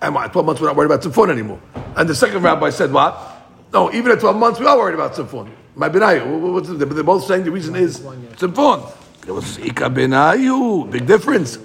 And 0.00 0.14
why? 0.14 0.28
12 0.28 0.46
months 0.46 0.60
we're 0.60 0.68
not 0.68 0.76
worried 0.76 0.86
about 0.86 1.02
simfon 1.02 1.30
anymore. 1.30 1.60
And 1.96 2.08
the 2.08 2.14
second 2.14 2.42
rabbi 2.42 2.70
said 2.70 2.92
what? 2.92 3.16
No, 3.72 3.92
even 3.92 4.12
at 4.12 4.20
12 4.20 4.36
months, 4.36 4.60
we 4.60 4.66
are 4.66 4.76
worried 4.76 4.94
about 4.94 5.14
simfon. 5.14 5.50
My 5.74 5.88
benayu. 5.88 6.78
The, 6.78 6.86
they're 6.86 7.04
both 7.04 7.24
saying 7.24 7.44
the 7.44 7.50
reason 7.50 7.76
is 7.76 8.00
simfon. 8.00 8.90
It 9.26 9.32
was 9.32 9.58
ika 9.58 9.84
benayu. 9.84 10.90
Big 10.90 11.06
difference. 11.06 11.58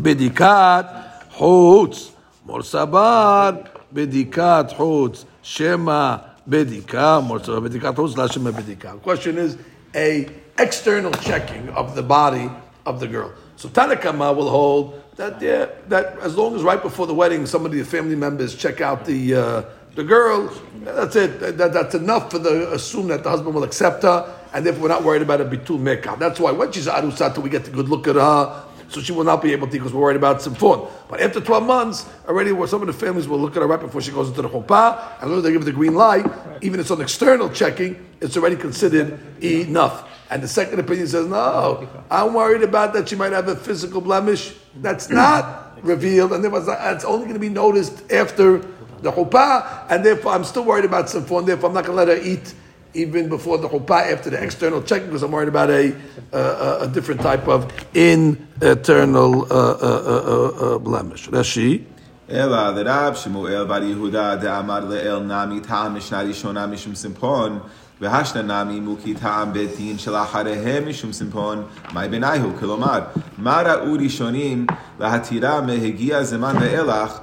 Bedikat 0.00 1.30
chutz. 1.32 2.12
Mor 2.44 2.60
sabar. 2.60 3.68
Bedikat 3.92 4.74
chutz. 4.74 5.24
Shema 5.42 6.31
bedika. 6.48 7.24
Mor 7.24 7.40
sabar 7.40 7.68
bedikat 7.68 7.94
chutz. 7.94 8.16
La 8.16 8.26
shema 8.26 8.52
bedika. 8.52 9.00
Question 9.02 9.38
is 9.38 9.56
a 9.94 10.28
external 10.58 11.12
checking 11.12 11.68
of 11.70 11.94
the 11.94 12.02
body 12.02 12.50
of 12.86 13.00
the 13.00 13.06
girl. 13.06 13.32
So 13.56 13.68
Tanna 13.68 13.96
Kamma 13.96 14.34
will 14.34 14.50
hold 14.50 15.02
that 15.16 15.40
yeah, 15.42 15.66
that 15.88 16.18
as 16.20 16.36
long 16.36 16.54
as 16.54 16.62
right 16.62 16.80
before 16.80 17.06
the 17.06 17.14
wedding, 17.14 17.46
somebody, 17.46 17.78
the 17.78 17.84
family 17.84 18.16
members, 18.16 18.56
check 18.56 18.80
out 18.80 19.04
the 19.04 19.34
uh, 19.34 19.62
the 19.94 20.04
girl. 20.04 20.48
That's 20.80 21.16
it. 21.16 21.58
That, 21.58 21.72
that's 21.72 21.94
enough 21.94 22.30
for 22.30 22.38
the 22.38 22.72
assume 22.72 23.08
that 23.08 23.22
the 23.22 23.30
husband 23.30 23.54
will 23.54 23.64
accept 23.64 24.02
her, 24.04 24.34
and 24.54 24.66
if 24.66 24.78
we're 24.78 24.88
not 24.88 25.04
worried 25.04 25.22
about 25.22 25.40
a 25.40 25.44
bitul 25.44 25.78
mekah. 25.78 26.16
That's 26.18 26.40
why 26.40 26.52
when 26.52 26.72
she's 26.72 26.86
arusata, 26.86 27.38
we 27.38 27.50
get 27.50 27.68
a 27.68 27.70
good 27.70 27.88
look 27.88 28.08
at 28.08 28.16
her. 28.16 28.64
So 28.92 29.00
she 29.00 29.12
will 29.12 29.24
not 29.24 29.40
be 29.40 29.52
able 29.52 29.66
to 29.68 29.72
because 29.72 29.94
we're 29.94 30.02
worried 30.02 30.16
about 30.16 30.40
simfon. 30.40 30.86
But 31.08 31.22
after 31.22 31.40
12 31.40 31.64
months, 31.64 32.06
already 32.28 32.50
some 32.66 32.82
of 32.82 32.86
the 32.86 32.92
families 32.92 33.26
will 33.26 33.38
look 33.38 33.56
at 33.56 33.62
her 33.62 33.66
right 33.66 33.80
before 33.80 34.02
she 34.02 34.10
goes 34.12 34.28
into 34.28 34.42
the 34.42 34.50
chuppah, 34.50 35.22
and 35.22 35.30
when 35.30 35.42
they 35.42 35.50
give 35.50 35.64
the 35.64 35.72
green 35.72 35.94
light, 35.94 36.26
even 36.60 36.78
if 36.78 36.84
it's 36.84 36.90
on 36.90 37.00
external 37.00 37.48
checking, 37.48 37.96
it's 38.20 38.36
already 38.36 38.56
considered 38.56 39.18
enough. 39.42 40.08
And 40.28 40.42
the 40.42 40.48
second 40.48 40.78
opinion 40.78 41.06
says, 41.06 41.26
no, 41.26 41.88
I'm 42.10 42.34
worried 42.34 42.62
about 42.62 42.92
that 42.92 43.08
she 43.08 43.16
might 43.16 43.32
have 43.32 43.48
a 43.48 43.56
physical 43.56 44.02
blemish. 44.02 44.54
That's 44.76 45.08
mm. 45.08 45.14
not 45.14 45.82
revealed, 45.82 46.32
and 46.34 46.44
it's 46.44 47.04
only 47.04 47.24
going 47.24 47.34
to 47.34 47.40
be 47.40 47.48
noticed 47.48 48.12
after 48.12 48.58
the 48.58 49.10
chuppah, 49.10 49.86
and 49.88 50.04
therefore 50.04 50.32
I'm 50.32 50.44
still 50.44 50.64
worried 50.64 50.84
about 50.84 51.06
simfon, 51.06 51.46
therefore 51.46 51.70
I'm 51.70 51.74
not 51.74 51.86
going 51.86 51.96
to 51.96 52.04
let 52.04 52.08
her 52.08 52.22
eat 52.22 52.54
even 52.93 53.29
before 53.29 53.57
the 53.57 53.69
chuppah 53.69 54.11
after 54.13 54.29
the 54.29 54.41
external 54.43 54.81
checking 54.81 55.07
because 55.07 55.23
I'm 55.23 55.31
worried 55.31 55.49
about 55.49 55.69
a, 55.69 55.95
uh, 56.33 56.79
a 56.81 56.87
different 56.87 57.21
type 57.21 57.47
of 57.47 57.71
internal 57.93 59.45
uh, 59.51 60.75
uh, 60.75 60.77
blemish. 60.79 61.27
Rashi. 61.29 61.85
אלא 62.29 62.69
לרב 62.69 63.15
שמואל 63.15 63.63
בר 63.63 63.83
יהודה 63.83 64.35
דאמר 64.35 64.79
לאל 64.79 65.19
נמי 65.19 65.59
טעם 65.59 65.95
משנה 65.95 66.21
ראשונה 66.21 66.67
משום 66.67 66.95
סימפון 66.95 67.59
והשנה 68.01 68.63
נמי 68.63 68.79
מוקי 68.79 69.13
טעם 69.13 69.53
בית 69.53 69.77
דין 69.77 69.97
שלאחריהם 69.97 70.89
משום 70.89 71.13
סימפון 71.13 71.63
מאי 71.93 72.07
ביניהו 72.07 72.49
כלומר 72.59 72.99
מה 73.37 73.61
ראו 73.61 73.93
ראשונים 73.93 74.65
להתירה 74.99 75.61
מהגיע 75.61 76.23
זמן 76.23 76.55
ואילך 76.61 77.19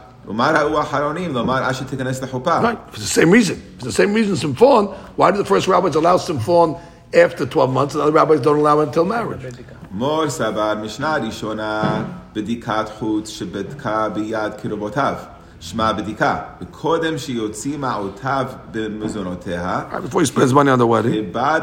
Right, 2.62 2.78
for 2.90 3.00
the 3.00 3.06
same 3.06 3.30
reason. 3.30 3.56
For 3.78 3.84
the 3.84 3.92
same 3.92 4.14
reason, 4.14 4.37
Simphon, 4.37 4.94
why 5.16 5.30
do 5.30 5.37
the 5.38 5.44
first 5.44 5.68
rabbis 5.68 5.94
allow 5.96 6.16
Simphon 6.16 6.80
after 7.12 7.44
12 7.46 7.73
months 7.73 7.94
and 7.94 8.02
other 8.02 8.12
rabbis 8.12 8.40
don't 8.40 8.58
allow 8.58 8.80
it 8.80 8.88
until 8.88 9.04
marriage? 9.04 9.42
מור 9.90 10.30
סבר 10.30 10.75
משנה 10.82 11.16
ראשונה 11.16 12.04
בדיקת 12.32 12.87
חוץ 12.99 13.28
שבדקה 13.28 14.08
ביד 14.08 14.52
קרובותיו. 14.62 15.14
שמע 15.61 15.92
בדיקה, 15.92 16.38
וקודם 16.62 17.18
שיוציא 17.18 17.78
מעותיו 17.78 18.46
במזונותיה, 18.73 19.80
before 19.92 20.20
he 20.20 20.26
spends 20.26 20.52
money 20.52 20.68
on 20.68 20.78
the 20.78 20.87
wedding, 20.87 21.32
בר 21.32 21.58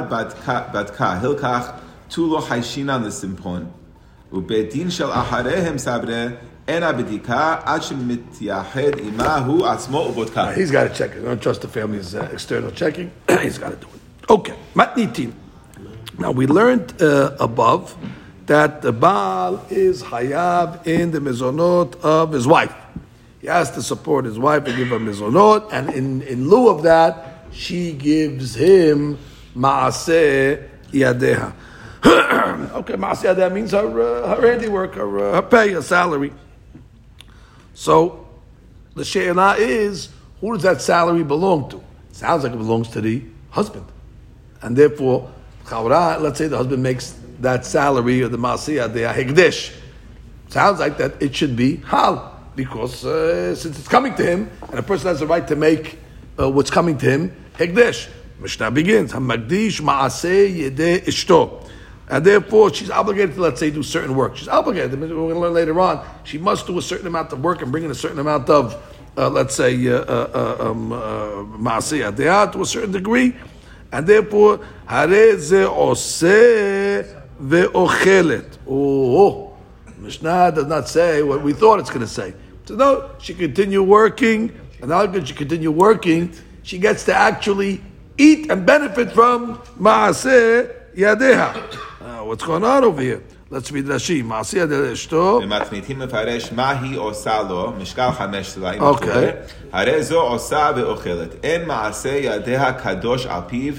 בדקה, 0.73 1.11
הלקח 1.21 1.69
תו 2.07 2.27
לו 2.27 2.41
חיישינן 2.41 3.03
לסימפון, 3.03 3.65
ובית 4.33 4.71
דין 4.71 4.89
של 4.89 5.11
אחריהם 5.11 5.77
סברה 5.77 6.25
He's 10.56 10.70
got 10.72 10.84
to 10.88 10.94
check 10.94 11.12
it. 11.12 11.20
I 11.20 11.26
don't 11.26 11.40
trust 11.40 11.62
the 11.62 11.68
family's 11.68 12.14
uh, 12.14 12.28
external 12.32 12.72
checking. 12.72 13.12
He's 13.40 13.58
got 13.58 13.70
to 13.70 13.76
do 13.76 13.86
it. 13.94 14.30
Okay, 14.30 14.56
matnitin. 14.74 15.32
Now 16.18 16.32
we 16.32 16.46
learned 16.46 17.00
uh, 17.00 17.36
above 17.38 17.96
that 18.46 18.82
the 18.82 18.92
Baal 18.92 19.64
is 19.70 20.02
hayav 20.02 20.86
in 20.86 21.10
the 21.12 21.20
mezonot 21.20 22.00
of 22.00 22.32
his 22.32 22.46
wife. 22.46 22.74
He 23.40 23.46
has 23.46 23.70
to 23.72 23.82
support 23.82 24.24
his 24.24 24.38
wife 24.38 24.66
and 24.66 24.76
give 24.76 24.88
her 24.88 24.98
mezonot, 24.98 25.72
and 25.72 25.90
in, 25.90 26.22
in 26.22 26.48
lieu 26.48 26.68
of 26.68 26.82
that, 26.82 27.44
she 27.52 27.92
gives 27.92 28.54
him 28.56 29.18
maaseh 29.54 30.68
yadeha. 30.90 31.52
okay, 32.74 32.94
maaseh 32.94 33.34
yadeha 33.34 33.52
means 33.52 33.70
her, 33.72 34.24
uh, 34.24 34.34
her 34.34 34.50
handiwork, 34.50 34.94
her, 34.94 35.18
uh, 35.18 35.34
her 35.34 35.42
pay, 35.42 35.70
her 35.70 35.82
salary. 35.82 36.32
So 37.76 38.26
the 38.94 39.04
she'elah 39.04 39.56
is 39.58 40.08
who 40.40 40.54
does 40.54 40.62
that 40.62 40.80
salary 40.80 41.22
belong 41.22 41.68
to? 41.68 41.84
Sounds 42.10 42.42
like 42.42 42.54
it 42.54 42.56
belongs 42.56 42.88
to 42.88 43.02
the 43.02 43.22
husband, 43.50 43.84
and 44.62 44.74
therefore, 44.74 45.30
let's 45.70 46.38
say 46.38 46.48
the 46.48 46.56
husband 46.56 46.82
makes 46.82 47.14
that 47.40 47.66
salary 47.66 48.22
of 48.22 48.32
the 48.32 48.38
masiyah 48.38 48.90
the 48.90 49.00
hegdesh. 49.00 49.74
Sounds 50.48 50.80
like 50.80 50.96
that 50.96 51.22
it 51.22 51.36
should 51.36 51.54
be 51.54 51.76
hal 51.76 52.40
because 52.56 53.04
uh, 53.04 53.54
since 53.54 53.78
it's 53.78 53.88
coming 53.88 54.14
to 54.14 54.24
him, 54.24 54.50
and 54.70 54.78
a 54.78 54.82
person 54.82 55.08
has 55.08 55.20
the 55.20 55.26
right 55.26 55.46
to 55.46 55.54
make 55.54 55.98
uh, 56.40 56.48
what's 56.48 56.70
coming 56.70 56.96
to 56.96 57.04
him 57.04 57.36
hegdesh. 57.58 58.08
Mishnah 58.40 58.70
begins 58.70 59.12
hamagdish 59.12 59.82
maaseh 59.82 60.70
yedeh 60.70 61.04
ishto. 61.04 61.65
And 62.08 62.24
therefore, 62.24 62.72
she's 62.72 62.90
obligated 62.90 63.34
to, 63.34 63.40
let's 63.40 63.58
say, 63.58 63.70
do 63.70 63.82
certain 63.82 64.14
work. 64.14 64.36
She's 64.36 64.48
obligated. 64.48 65.00
We're 65.00 65.08
going 65.08 65.34
to 65.34 65.40
learn 65.40 65.54
later 65.54 65.80
on. 65.80 66.06
She 66.22 66.38
must 66.38 66.66
do 66.66 66.78
a 66.78 66.82
certain 66.82 67.06
amount 67.06 67.32
of 67.32 67.42
work 67.42 67.62
and 67.62 67.72
bring 67.72 67.84
in 67.84 67.90
a 67.90 67.96
certain 67.96 68.20
amount 68.20 68.48
of, 68.48 68.80
uh, 69.16 69.28
let's 69.28 69.56
say, 69.56 69.74
uh, 69.88 70.02
uh, 70.02 70.56
uh 70.60 70.70
um, 70.70 70.92
uh, 70.92 72.46
to 72.52 72.60
a 72.60 72.66
certain 72.66 72.92
degree. 72.92 73.34
And 73.90 74.06
therefore, 74.06 74.60
hareze 74.86 75.52
ose 75.52 76.22
ve'ochelet. 77.42 78.58
Oh, 78.68 79.56
Mishnah 79.98 80.52
does 80.52 80.66
not 80.66 80.88
say 80.88 81.22
what 81.22 81.42
we 81.42 81.52
thought 81.52 81.80
it's 81.80 81.90
going 81.90 82.00
to 82.00 82.06
say. 82.06 82.34
So 82.66 82.76
no, 82.76 83.10
she 83.18 83.34
continue 83.34 83.82
working, 83.82 84.58
and 84.80 84.90
how 84.90 85.06
can 85.06 85.24
she 85.24 85.34
continue 85.34 85.70
working? 85.70 86.32
She 86.62 86.78
gets 86.78 87.04
to 87.04 87.14
actually 87.14 87.80
eat 88.18 88.50
and 88.50 88.66
benefit 88.66 89.12
from 89.12 89.58
maaseh 89.78 90.72
yadeha 90.94 91.52
what's 92.25 92.43
going 92.43 92.63
on 92.63 92.83
over 92.83 93.01
here? 93.01 93.21
Let's 93.49 93.71
read 93.71 93.85
Rashi. 93.85 94.23
מעשיה 94.23 94.65
דאשתו. 94.65 95.39
ומתניתים 95.43 95.99
מפרש 95.99 96.51
מה 96.51 96.69
היא 96.69 96.97
עושה 96.99 97.41
לו, 97.49 97.73
משקל 97.81 98.11
חמש 98.11 98.49
סלעים. 98.49 98.81
אוקיי. 98.81 99.31
הרי 99.71 100.03
זו 100.03 100.21
עושה 100.21 100.71
ואוכלת. 100.75 101.35
אין 101.43 101.67
מעשה 101.67 102.09
ידיה 102.09 102.73
קדוש 102.73 103.25
על 103.25 103.41
פיו. 103.47 103.73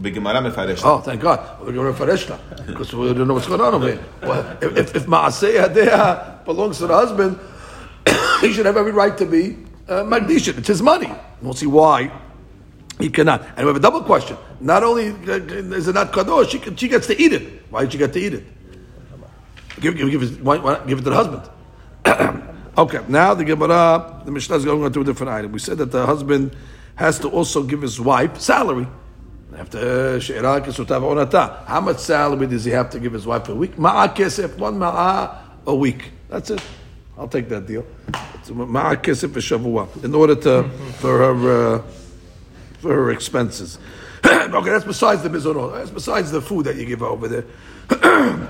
בגמרא 0.00 0.40
מפרש. 0.40 0.82
Oh, 0.82 0.86
thank 0.86 1.24
God. 1.24 1.66
בגמרא 1.66 1.90
מפרש 1.90 2.30
לה. 2.30 2.36
Because 2.66 2.92
we 2.94 3.12
don't 3.14 3.28
know 3.28 3.34
what's 3.34 3.46
going 3.46 3.60
on 3.60 3.74
over 3.74 3.88
here. 3.88 3.98
Well, 4.22 4.44
if, 4.60 4.96
if 4.96 5.08
מעשה 5.08 5.48
ידיה 5.48 6.14
belongs 6.46 6.78
to 6.78 6.86
the 6.86 6.94
husband, 6.94 7.36
he 8.40 8.52
should 8.52 8.66
have 8.66 8.76
every 8.76 8.92
right 8.92 9.18
to 9.18 9.26
be 9.26 9.56
uh, 9.88 10.04
Magdishan. 10.04 10.58
It's 10.58 10.68
his 10.68 10.82
money. 10.82 11.10
We'll 11.42 11.54
see 11.54 11.66
why 11.66 12.10
he 12.99 13.09
cannot. 13.09 13.41
And 13.55 13.59
we 13.59 13.67
have 13.67 13.75
a 13.75 13.79
double 13.79 14.01
question. 14.01 14.37
Not 14.59 14.83
only 14.83 15.09
uh, 15.09 15.33
uh, 15.33 15.75
is 15.75 15.87
it 15.87 15.95
not 15.95 16.11
kadosh, 16.11 16.49
she, 16.49 16.75
she 16.75 16.87
gets 16.87 17.07
to 17.07 17.21
eat 17.21 17.33
it. 17.33 17.63
Why 17.69 17.81
did 17.81 17.91
she 17.91 17.97
get 17.97 18.13
to 18.13 18.19
eat 18.19 18.33
it? 18.33 18.43
Give, 19.79 19.95
give, 19.97 20.11
give, 20.11 20.23
it, 20.23 20.41
why, 20.41 20.57
why 20.59 20.85
give 20.85 20.99
it 20.99 21.03
to 21.03 21.09
the 21.09 21.15
husband. 21.15 21.49
okay, 22.77 22.99
now 23.07 23.33
the 23.33 23.43
Gemara, 23.43 24.21
the 24.23 24.31
Mishnah 24.31 24.57
is 24.57 24.65
going 24.65 24.83
on 24.83 24.93
to 24.93 25.01
a 25.01 25.03
different 25.03 25.31
item. 25.31 25.51
We 25.51 25.59
said 25.59 25.77
that 25.79 25.91
the 25.91 26.05
husband 26.05 26.55
has 26.95 27.19
to 27.19 27.29
also 27.29 27.63
give 27.63 27.81
his 27.81 27.99
wife 27.99 28.39
salary. 28.39 28.87
After 29.55 30.17
uh, 30.17 31.65
How 31.65 31.81
much 31.81 31.99
salary 31.99 32.47
does 32.47 32.65
he 32.65 32.71
have 32.71 32.89
to 32.91 32.99
give 32.99 33.13
his 33.13 33.27
wife 33.27 33.49
a 33.49 33.55
week? 33.55 33.77
Ma'a 33.77 34.13
kesef, 34.15 34.57
one 34.57 34.79
ma'a 34.79 35.37
a 35.67 35.75
week. 35.75 36.11
That's 36.29 36.49
it. 36.49 36.63
I'll 37.17 37.27
take 37.27 37.49
that 37.49 37.67
deal. 37.67 37.85
Ma'a 38.47 38.95
kesef 38.95 39.29
shavua. 39.29 40.03
In 40.03 40.15
order 40.15 40.35
to, 40.35 40.63
for 40.97 41.17
her, 41.19 41.75
uh, 41.75 41.81
for 42.83 42.93
her 42.93 43.11
expenses. 43.11 43.79
okay, 44.25 44.69
that's 44.69 44.85
besides 44.85 45.23
the 45.23 45.29
mizonot. 45.29 45.73
That's 45.73 45.89
besides 45.89 46.31
the 46.31 46.41
food 46.41 46.65
that 46.65 46.75
you 46.75 46.85
give 46.85 47.01
over 47.01 47.27
there. 47.27 47.45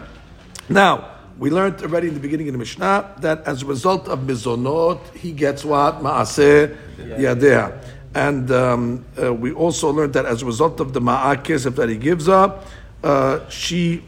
now, 0.69 1.11
we 1.37 1.49
learned 1.49 1.81
already 1.83 2.07
in 2.07 2.15
the 2.15 2.19
beginning 2.19 2.47
of 2.49 2.53
the 2.53 2.57
Mishnah 2.57 3.15
that 3.19 3.47
as 3.47 3.61
a 3.61 3.65
result 3.65 4.07
of 4.09 4.19
mizonot, 4.19 4.99
he 5.15 5.31
gets 5.31 5.63
what? 5.63 6.01
Ma'aseh 6.01 6.75
yadeh. 6.97 7.89
And 8.15 8.51
um, 8.51 9.05
uh, 9.21 9.33
we 9.33 9.51
also 9.53 9.91
learned 9.91 10.13
that 10.13 10.25
as 10.25 10.41
a 10.41 10.45
result 10.45 10.79
of 10.79 10.93
the 10.93 11.01
ma'akesef 11.01 11.75
that 11.75 11.89
he 11.89 11.97
gives 11.97 12.27
up, 12.27 12.65
uh, 13.03 13.47
she, 13.49 14.03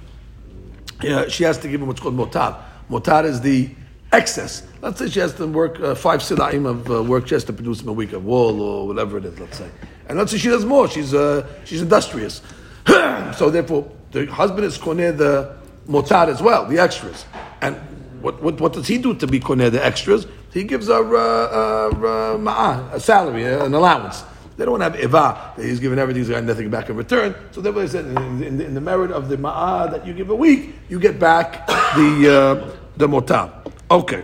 uh, 1.01 1.29
she 1.29 1.43
has 1.43 1.57
to 1.59 1.67
give 1.67 1.81
him 1.81 1.87
what's 1.87 2.01
called 2.01 2.15
motar. 2.17 2.61
Motar 2.89 3.25
is 3.25 3.41
the 3.41 3.69
excess. 4.11 4.63
Let's 4.81 4.99
say 4.99 5.09
she 5.09 5.19
has 5.19 5.33
to 5.35 5.47
work 5.47 5.79
uh, 5.79 5.93
five 5.95 6.21
sidaim 6.21 6.65
of 6.65 6.89
uh, 6.89 7.03
work 7.03 7.25
just 7.25 7.47
to 7.47 7.53
produce 7.53 7.81
him 7.81 7.89
a 7.89 7.93
week 7.93 8.13
of 8.13 8.25
wool 8.25 8.61
or 8.61 8.87
whatever 8.87 9.17
it 9.17 9.25
is, 9.25 9.39
let's 9.39 9.57
say. 9.57 9.69
And 10.07 10.17
let's 10.17 10.31
say 10.31 10.37
she 10.37 10.49
does 10.49 10.65
more. 10.65 10.87
She's 10.87 11.13
uh, 11.13 11.47
she's 11.65 11.81
industrious. 11.81 12.41
so 12.87 13.49
therefore, 13.49 13.91
the 14.11 14.25
husband 14.27 14.65
is 14.65 14.77
koneh 14.77 15.17
the 15.17 15.55
motar 15.87 16.27
as 16.27 16.41
well, 16.41 16.65
the 16.65 16.79
extras. 16.79 17.25
And 17.61 17.75
what, 18.21 18.41
what, 18.41 18.59
what 18.59 18.73
does 18.73 18.87
he 18.87 18.97
do 18.97 19.13
to 19.15 19.27
be 19.27 19.39
koneh 19.39 19.71
the 19.71 19.83
extras? 19.83 20.27
He 20.53 20.63
gives 20.63 20.87
a, 20.87 20.95
uh, 20.95 21.97
uh, 22.01 22.49
uh, 22.49 22.89
a 22.93 22.99
salary, 22.99 23.45
an 23.45 23.73
allowance. 23.73 24.23
They 24.57 24.63
don't 24.63 24.79
have 24.79 24.97
eva. 24.97 25.53
He's 25.57 25.81
given 25.81 25.99
everything, 25.99 26.23
he's 26.23 26.29
got 26.29 26.43
nothing 26.43 26.69
back 26.69 26.89
in 26.89 26.95
return. 26.95 27.35
So 27.51 27.59
therefore 27.59 27.81
they 27.81 27.87
said, 27.89 28.05
in, 28.05 28.41
in, 28.41 28.61
in 28.61 28.73
the 28.73 28.81
merit 28.81 29.11
of 29.11 29.27
the 29.27 29.35
ma'ah 29.35 29.91
that 29.91 30.07
you 30.07 30.13
give 30.13 30.29
a 30.29 30.35
week, 30.35 30.75
you 30.87 30.99
get 30.99 31.19
back 31.19 31.67
the, 31.67 32.69
uh, 32.71 32.75
the 32.95 33.07
motab. 33.07 33.71
Okay. 33.91 34.23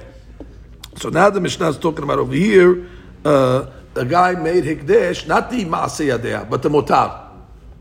So 0.96 1.10
now 1.10 1.30
the 1.30 1.42
Mishnah 1.42 1.70
is 1.70 1.78
talking 1.78 2.04
about 2.04 2.20
over 2.20 2.34
here, 2.34 2.88
uh, 3.26 3.66
the 3.94 4.06
guy 4.06 4.34
made 4.34 4.64
Hikdesh, 4.64 5.28
not 5.28 5.50
the 5.50 5.66
maaseyadea, 5.66 6.50
but 6.50 6.62
the 6.62 6.70
Motar. 6.70 7.28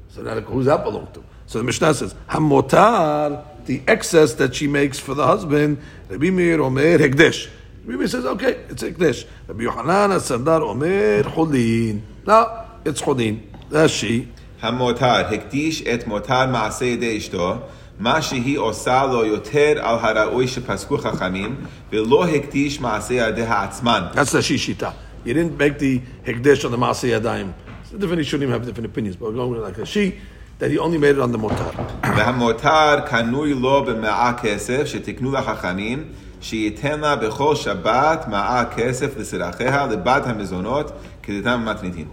So 0.08 0.22
now, 0.22 0.40
who's 0.40 0.66
that 0.66 0.82
belong 0.82 1.08
to? 1.14 1.22
So 1.46 1.58
the 1.58 1.64
Mishnah 1.64 1.94
says, 1.94 2.14
Hamotar, 2.28 3.44
the 3.66 3.82
excess 3.86 4.34
that 4.34 4.54
she 4.54 4.66
makes 4.66 4.98
for 4.98 5.14
the 5.14 5.26
husband, 5.26 5.78
Rabbi 6.08 6.30
Meir 6.30 6.60
Omer 6.60 6.98
Hikdesh. 6.98 7.48
Rabbi 7.84 7.98
Meir 7.98 8.08
says, 8.08 8.24
okay, 8.24 8.64
it's 8.68 8.82
Hikdesh. 8.82 9.26
Rabbi 9.46 9.62
Yohanan 9.62 10.10
Sandlar 10.20 10.62
Omer 10.62 11.22
Chulin. 11.22 12.02
No, 12.26 12.66
it's 12.84 13.00
Chulin. 13.00 13.40
That's 13.68 13.92
she. 13.92 14.28
Hamotar 14.62 15.24
הקדיש 15.32 15.82
et 15.86 16.06
motar 16.06 16.46
מעשה 16.46 16.84
ידי 16.84 17.18
אשתו, 17.18 17.54
מה 17.98 18.22
שהיא 18.22 18.58
עושה 18.58 19.06
לו 19.06 19.24
יותר 19.24 19.72
על 19.80 19.98
הראוי 19.98 20.48
שפסקו 20.48 20.98
חכמים, 20.98 21.56
ולא 21.92 22.24
הקדיש 22.26 22.80
מעשה 22.80 23.14
ידיה 23.14 23.62
עצמן. 23.62 24.02
the 24.14 24.22
זו 24.22 24.42
שיטה. 24.42 24.90
You 25.23 25.33
didn't 25.33 25.57
make 25.57 25.79
the 25.79 26.01
hekdesh 26.25 26.65
on 26.65 26.71
the 26.71 26.77
Maaseh 26.77 27.19
Yadayim. 27.19 27.53
So 27.89 27.97
different 27.97 28.21
Ishunim 28.21 28.49
have 28.49 28.65
different 28.65 28.85
opinions, 28.85 29.15
but 29.15 29.25
we're 29.29 29.35
going 29.35 29.51
with 29.51 29.61
like 29.61 29.77
a 29.77 29.85
she 29.85 30.19
that 30.59 30.71
he 30.71 30.77
only 30.77 30.97
made 30.97 31.15
it 31.15 31.19
on 31.19 31.31
the 31.31 31.37
motar. 31.37 31.73
והמותר 32.17 32.99
קנוי 33.05 33.53
לו 33.53 33.85
במאה 33.85 34.33
כסף 34.41 34.85
שתקנו 34.85 35.31
לחכמים, 35.31 36.03
שייתן 36.41 36.99
לה 36.99 37.15
בכל 37.15 37.55
שבת 37.55 38.25
מאה 38.27 38.65
כסף 38.65 39.17
לסרחיה 39.17 39.85
לבת 39.85 40.25
המזונות, 40.25 40.91
כדתם 41.23 41.65
במתניתין. 41.65 42.07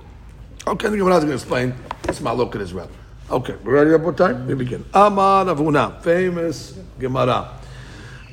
Okay, 0.66 0.88
the 0.88 0.96
Gemara 0.96 1.16
is 1.16 1.24
going 1.24 1.28
to 1.28 1.34
explain 1.34 1.74
this 2.02 2.20
malok 2.20 2.54
as 2.56 2.72
well. 2.72 2.88
Okay, 3.30 3.54
we're 3.64 3.74
ready 3.74 3.94
up 3.94 4.02
what 4.02 4.16
time? 4.16 4.46
We 4.46 4.54
begin. 4.54 4.84
Amar 4.94 5.46
Avuna, 5.46 6.00
famous 6.02 6.74
Gemara. 7.00 7.48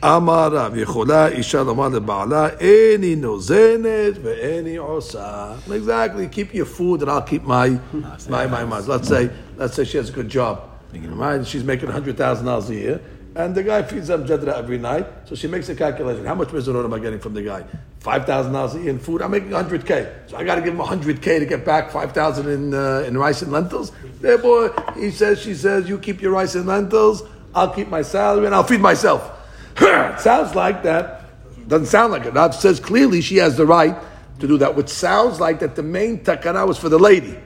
אמר 0.03 0.49
רב, 0.51 0.77
יכולה 0.77 1.27
אישה 1.27 1.63
לומר 1.63 1.87
לבעלה, 1.87 2.47
איני 2.59 3.15
נוזנת 3.15 4.13
ואיני 4.23 4.77
עושה. 4.77 5.51
Exactly, 5.67 6.35
keep 6.35 6.53
your 6.53 6.65
food 6.65 7.01
and 7.01 7.09
I'll 7.09 7.21
keep 7.21 7.43
my, 7.43 7.77
my, 8.29 8.47
my, 8.47 8.63
my. 8.63 8.79
Let's 8.79 9.07
say, 9.07 9.29
let's 9.57 9.75
say 9.75 9.83
she 9.83 9.97
has 9.97 10.09
a 10.09 10.13
good 10.13 10.29
job. 10.29 10.69
Right? 10.93 11.45
She's 11.45 11.63
making 11.63 11.89
$100,000 11.89 12.69
a 12.69 12.75
year. 12.75 13.01
And 13.35 13.53
the 13.53 13.63
guy 13.63 13.83
feeds 13.83 14.07
them 14.07 14.25
jadra 14.25 14.57
every 14.57 14.79
night. 14.79 15.05
So 15.25 15.35
she 15.35 15.47
makes 15.47 15.69
a 15.69 15.75
calculation. 15.75 16.25
How 16.25 16.35
much 16.35 16.49
mizanot 16.49 16.83
am 16.83 16.93
I 16.93 16.99
getting 16.99 17.19
from 17.19 17.33
the 17.35 17.43
guy? 17.43 17.63
$5,000 18.01 18.73
a 18.75 18.79
year 18.79 18.89
in 18.89 18.99
food. 18.99 19.21
I'm 19.21 19.31
making 19.31 19.49
100K. 19.49 20.29
So 20.29 20.37
I 20.37 20.43
got 20.43 20.55
to 20.55 20.61
give 20.61 20.73
him 20.73 20.79
100K 20.79 21.39
to 21.39 21.45
get 21.45 21.63
back 21.63 21.91
5,000 21.91 22.49
in, 22.49 22.73
uh, 22.73 23.03
in 23.07 23.17
rice 23.17 23.41
and 23.41 23.51
lentils. 23.51 23.91
Therefore, 24.19 24.73
he 24.95 25.11
says, 25.11 25.39
she 25.39 25.53
says, 25.53 25.87
you 25.87 25.99
keep 25.99 26.21
your 26.21 26.31
rice 26.31 26.55
and 26.55 26.65
lentils. 26.65 27.23
I'll 27.53 27.71
keep 27.71 27.87
my 27.89 28.01
salary 28.01 28.45
and 28.47 28.55
I'll 28.55 28.63
feed 28.63 28.81
myself. 28.81 29.32
it 29.76 30.20
sounds 30.20 30.54
like 30.54 30.82
that. 30.82 31.22
Doesn't 31.68 31.86
sound 31.86 32.12
like 32.12 32.26
it. 32.26 32.34
Rav 32.34 32.54
says 32.54 32.78
clearly 32.78 33.20
she 33.20 33.36
has 33.36 33.56
the 33.56 33.66
right 33.66 33.96
to 34.40 34.46
do 34.46 34.58
that, 34.58 34.74
which 34.74 34.88
sounds 34.88 35.40
like 35.40 35.60
that 35.60 35.76
the 35.76 35.82
main 35.82 36.18
takana 36.18 36.66
was 36.66 36.78
for 36.78 36.88
the 36.88 36.98
lady. 36.98 37.38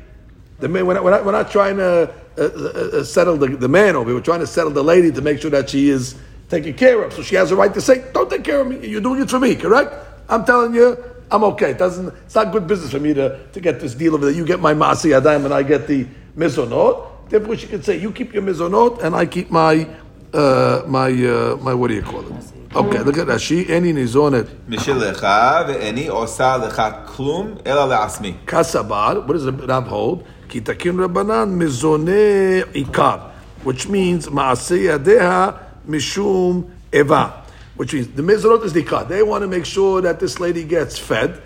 The 0.59 0.69
man, 0.69 0.87
we're, 0.87 0.95
not, 0.95 1.25
we're, 1.25 1.33
not, 1.33 1.51
trying 1.53 1.77
to 1.77 2.13
uh, 2.37 2.41
uh, 2.41 2.99
uh, 2.99 3.05
settle 3.05 3.37
the, 3.37 3.49
the 3.49 3.69
man 3.69 3.95
over. 3.95 4.13
We're 4.13 4.21
trying 4.21 4.41
to 4.41 4.47
settle 4.47 4.73
the 4.73 4.83
lady 4.83 5.13
to 5.13 5.21
make 5.21 5.41
sure 5.41 5.51
that 5.53 5.71
she 5.71 5.89
is 5.89 6.17
taken 6.49 6.75
care 6.75 7.03
of. 7.05 7.13
So 7.13 7.23
she 7.23 7.37
has 7.37 7.53
a 7.53 7.57
right 7.57 7.73
to 7.75 7.81
say, 7.81 8.05
"Don't 8.13 8.29
take 8.29 8.43
care 8.43 8.61
of 8.61 8.67
me. 8.67 8.87
You're 8.89 9.01
doing 9.01 9.23
it 9.23 9.31
for 9.31 9.39
me, 9.39 9.55
correct? 9.55 9.95
I'm 10.29 10.45
telling 10.45 10.75
you, 10.75 10.97
I'm 11.31 11.45
okay. 11.45 11.71
It 11.71 11.79
doesn't. 11.79 12.09
It's 12.09 12.35
not 12.35 12.51
good 12.51 12.67
business 12.67 12.91
for 12.91 12.99
me 12.99 13.15
to, 13.15 13.47
to 13.53 13.61
get 13.61 13.79
this 13.79 13.95
deal 13.95 14.15
over 14.15 14.27
there. 14.27 14.35
You 14.35 14.45
get 14.45 14.59
my 14.59 14.75
masi 14.75 15.19
adayim 15.19 15.45
and 15.45 15.55
I 15.55 15.63
get 15.63 15.87
the 15.87 16.07
mizonot. 16.37 17.29
Therefore, 17.29 17.57
she 17.57 17.69
can 17.69 17.83
say, 17.83 17.99
"You 17.99 18.11
keep 18.11 18.35
your 18.35 18.43
mizonot 18.43 19.03
and 19.05 19.15
I 19.15 19.27
keep 19.27 19.51
my 19.51 19.89
uh, 20.35 20.83
my 20.87 21.11
uh, 21.11 21.57
my 21.57 21.75
what 21.75 21.89
do 21.89 21.95
you 21.95 22.03
call 22.03 22.21
it? 22.21 22.33
Okay, 22.75 23.01
look 23.01 23.17
at 23.17 23.27
Rashi. 23.27 23.69
Any 23.71 23.93
nizonet. 23.93 24.45
Mishilecha 24.69 25.67
ve'eni 25.67 26.09
osa 26.11 26.61
lecha 26.61 27.07
klum 27.07 27.61
ela 27.65 27.87
le'asmi. 27.89 28.45
Kasabar. 28.45 29.27
What 29.27 29.33
does 29.33 29.45
the 29.45 29.53
Rab 29.53 29.87
hold? 29.87 30.27
Kitakin 30.49 30.97
mizone 30.97 32.65
ikar, 32.73 33.31
which 33.63 33.89
means 33.89 34.27
maaseh 34.27 34.99
deha 35.03 35.59
mishum 35.89 36.71
eva, 36.93 37.43
which 37.77 37.95
means 37.95 38.09
the 38.09 38.23
mizonot 38.23 38.65
is 38.65 38.73
the 38.73 38.83
ikar. 38.83 39.09
They 39.09 39.23
want 39.23 39.43
to 39.43 39.49
make 39.49 39.65
sure 39.65 40.03
that 40.03 40.21
this 40.21 40.39
lady 40.39 40.65
gets 40.65 40.99
fed, 40.99 41.41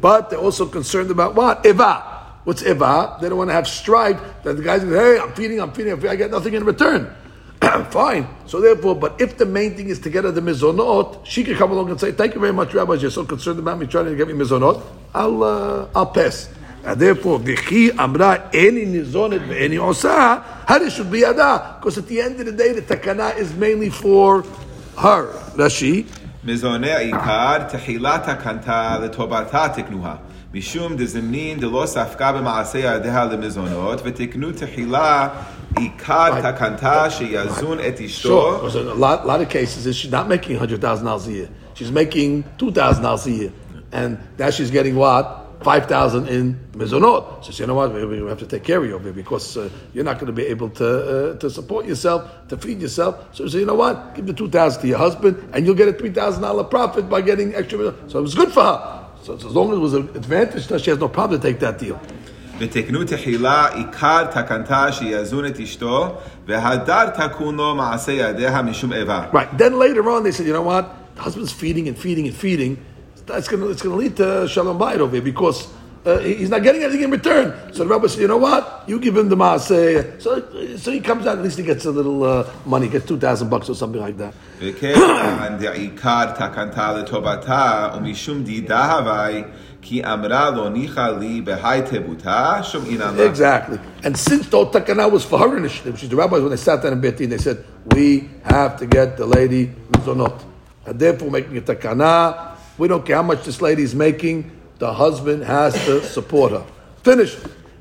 but 0.00 0.30
they're 0.30 0.38
also 0.38 0.66
concerned 0.66 1.10
about 1.10 1.34
what 1.34 1.64
eva. 1.64 2.12
What's 2.44 2.62
eva? 2.62 3.18
They 3.20 3.28
don't 3.28 3.38
want 3.38 3.50
to 3.50 3.54
have 3.54 3.66
strife 3.66 4.20
that 4.44 4.56
the 4.56 4.62
guy 4.62 4.78
says, 4.78 4.90
"Hey, 4.90 5.18
I'm 5.18 5.32
feeding, 5.32 5.60
I'm 5.60 5.72
feeding, 5.72 5.92
I'm 5.92 5.98
feeding. 6.00 6.12
I 6.12 6.16
get 6.16 6.30
nothing 6.30 6.54
in 6.54 6.64
return." 6.64 7.14
Fine. 7.91 8.27
So 8.47 8.59
therefore, 8.59 8.95
but 8.95 9.21
if 9.21 9.37
the 9.37 9.45
main 9.45 9.75
thing 9.75 9.89
is 9.89 9.99
to 9.99 10.09
get 10.09 10.23
her 10.23 10.31
the 10.31 10.41
mizonot, 10.41 11.25
she 11.25 11.43
can 11.43 11.55
come 11.55 11.71
along 11.71 11.91
and 11.91 11.99
say, 11.99 12.11
"Thank 12.11 12.33
you 12.33 12.41
very 12.41 12.53
much, 12.53 12.73
Rabbi. 12.73 12.95
You're 12.95 13.11
so 13.11 13.23
concerned 13.23 13.59
about 13.59 13.77
me 13.77 13.85
trying 13.85 14.05
to 14.05 14.15
get 14.15 14.27
me 14.27 14.33
mizonot. 14.33 14.81
I'll 15.13 15.43
uh, 15.43 15.87
I'll 15.95 16.07
pass." 16.07 16.49
And 16.83 16.99
therefore, 16.99 17.39
v'chi 17.39 17.95
amra 17.97 18.49
any 18.53 18.85
nizonet 18.85 19.47
ve'eni 19.47 19.77
osa. 19.79 20.43
How 20.67 20.89
should 20.89 21.11
be 21.11 21.23
ada? 21.23 21.77
Because 21.79 21.99
at 21.99 22.07
the 22.07 22.19
end 22.19 22.39
of 22.39 22.47
the 22.47 22.51
day, 22.51 22.73
the 22.73 22.81
takana 22.81 23.37
is 23.37 23.53
mainly 23.53 23.89
for 23.89 24.43
her. 24.97 25.27
Rashi. 25.55 26.07
מזוני 26.43 26.91
העיקר, 26.91 27.57
תחילת 27.69 28.27
הקנתה 28.27 28.97
לטובתה 29.03 29.67
תקנוה. 29.75 30.15
משום 30.53 30.95
דזמנין 30.95 31.59
דלא 31.59 31.85
ספקה 31.85 32.31
במעשה 32.31 32.79
ידיה 32.79 33.25
למזונות, 33.25 34.01
ותקנו 34.03 34.51
תחילה 34.51 35.27
Ikad 35.76 36.42
takanta 36.42 37.08
sheyazun 37.10 37.80
et. 37.80 38.08
Sure, 38.08 38.66
a 38.66 38.94
lot, 38.94 39.26
lot 39.26 39.40
of 39.40 39.48
cases, 39.48 39.94
she's 39.96 40.10
not 40.10 40.28
making 40.28 40.56
hundred 40.56 40.80
thousand 40.80 41.04
dollars 41.06 41.26
a 41.26 41.32
year. 41.32 41.48
She's 41.74 41.92
making 41.92 42.44
two 42.58 42.72
thousand 42.72 43.02
dollars 43.02 43.26
a 43.26 43.30
year, 43.30 43.52
and 43.92 44.18
now 44.38 44.50
she's 44.50 44.70
getting 44.70 44.96
what 44.96 45.46
five 45.62 45.86
thousand 45.86 46.28
in 46.28 46.58
mezonot. 46.72 47.44
So 47.44 47.52
you 47.62 47.66
know 47.66 47.74
what? 47.74 47.92
We, 47.92 48.18
have 48.28 48.38
to 48.38 48.46
take 48.46 48.64
care 48.64 48.82
of 48.82 49.04
you 49.04 49.12
because 49.12 49.56
uh, 49.56 49.68
you're 49.92 50.04
not 50.04 50.14
going 50.14 50.26
to 50.26 50.32
be 50.32 50.46
able 50.46 50.70
to 50.70 51.32
uh, 51.32 51.38
to 51.38 51.50
support 51.50 51.86
yourself, 51.86 52.30
to 52.48 52.56
feed 52.56 52.80
yourself. 52.80 53.34
So 53.34 53.44
you 53.44 53.60
you 53.60 53.66
know 53.66 53.74
what? 53.74 54.14
Give 54.14 54.26
the 54.26 54.32
two 54.32 54.48
thousand 54.48 54.82
to 54.82 54.88
your 54.88 54.98
husband, 54.98 55.50
and 55.52 55.66
you'll 55.66 55.74
get 55.74 55.88
a 55.88 55.92
three 55.92 56.10
thousand 56.10 56.42
dollar 56.42 56.64
profit 56.64 57.10
by 57.10 57.20
getting 57.20 57.54
extra. 57.54 57.94
So 58.08 58.18
it 58.18 58.22
was 58.22 58.34
good 58.34 58.52
for 58.52 58.62
her. 58.62 59.06
So, 59.22 59.36
so 59.38 59.48
as 59.48 59.54
long 59.54 59.72
as 59.72 59.76
it 59.78 59.80
was 59.80 59.94
an 59.94 60.08
advantage, 60.14 60.68
she 60.82 60.90
has 60.90 60.98
no 60.98 61.08
problem 61.08 61.40
to 61.40 61.46
take 61.46 61.60
that 61.60 61.78
deal. 61.78 62.00
ותקנו 62.59 63.03
תחילה 63.03 63.67
עיקר 63.67 64.23
תקנתה 64.23 64.91
שיזון 64.91 65.45
את 65.45 65.59
אשתו, 65.59 66.15
והדר 66.47 67.09
תקון 67.09 67.55
לו 67.55 67.75
מעשה 67.75 68.11
ידיה 68.11 68.61
משום 68.61 68.93
איבה. 68.93 69.23
Right. 69.33 69.57
Then 69.57 69.79
later 69.79 70.09
on, 70.09 70.23
they 70.23 70.31
said, 70.31 70.45
you 70.45 70.53
know 70.53 70.61
what? 70.61 70.85
The 71.15 71.21
husband's 71.21 71.51
feeding 71.51 71.87
and 71.87 71.97
feeding 71.97 72.25
and 72.27 72.35
feeding. 72.35 72.77
That's 73.25 73.47
going 73.47 73.61
to 73.63 73.69
it's 73.69 73.81
going 73.81 73.95
to 73.95 74.01
lead 74.03 74.15
to 74.17 74.47
shalom 74.47 74.77
bayit 74.79 74.99
over 74.99 75.15
here 75.15 75.21
because 75.21 75.67
uh, 76.05 76.17
he- 76.17 76.35
he's 76.35 76.49
not 76.49 76.63
getting 76.63 76.81
anything 76.83 77.03
in 77.03 77.11
return. 77.11 77.53
So 77.71 77.83
the 77.83 77.89
rabbi 77.89 78.07
said, 78.07 78.21
you 78.21 78.27
know 78.27 78.37
what? 78.37 78.83
You 78.87 78.99
give 78.99 79.15
him 79.15 79.29
the 79.29 79.37
maaseh. 79.37 80.19
So 80.21 80.29
so 80.77 80.91
he 80.91 80.99
comes 80.99 81.27
out. 81.27 81.37
At 81.37 81.43
least 81.43 81.57
he 81.57 81.63
gets 81.63 81.85
a 81.85 81.91
little 81.91 82.23
uh, 82.23 82.49
money. 82.65 82.87
Gets 82.87 83.05
two 83.05 83.17
thousand 83.17 83.49
bucks 83.49 83.69
or 83.69 83.75
something 83.75 84.01
like 84.01 84.17
that. 84.17 84.33
Exactly. 93.26 93.78
And 94.02 94.16
since 94.16 94.48
the 94.48 94.66
takana 94.66 95.10
was 95.10 95.24
for 95.24 95.38
her 95.38 95.56
initiative, 95.56 96.02
is 96.02 96.08
the 96.08 96.16
rabbis, 96.16 96.40
when 96.40 96.50
they 96.50 96.56
sat 96.56 96.82
down 96.82 96.92
in 96.92 97.00
Betin, 97.00 97.30
they 97.30 97.38
said, 97.38 97.64
we 97.94 98.28
have 98.44 98.78
to 98.78 98.86
get 98.86 99.16
the 99.16 99.26
lady 99.26 99.68
mizonot. 99.92 100.42
And 100.86 100.98
therefore, 100.98 101.30
making 101.30 101.56
a 101.56 101.60
takana, 101.60 102.56
we 102.78 102.88
don't 102.88 103.04
care 103.06 103.16
how 103.16 103.22
much 103.22 103.44
this 103.44 103.62
lady 103.62 103.82
is 103.82 103.94
making, 103.94 104.50
the 104.78 104.92
husband 104.92 105.44
has 105.44 105.74
to 105.86 106.02
support 106.02 106.52
her. 106.52 106.66
Finished. 107.02 107.38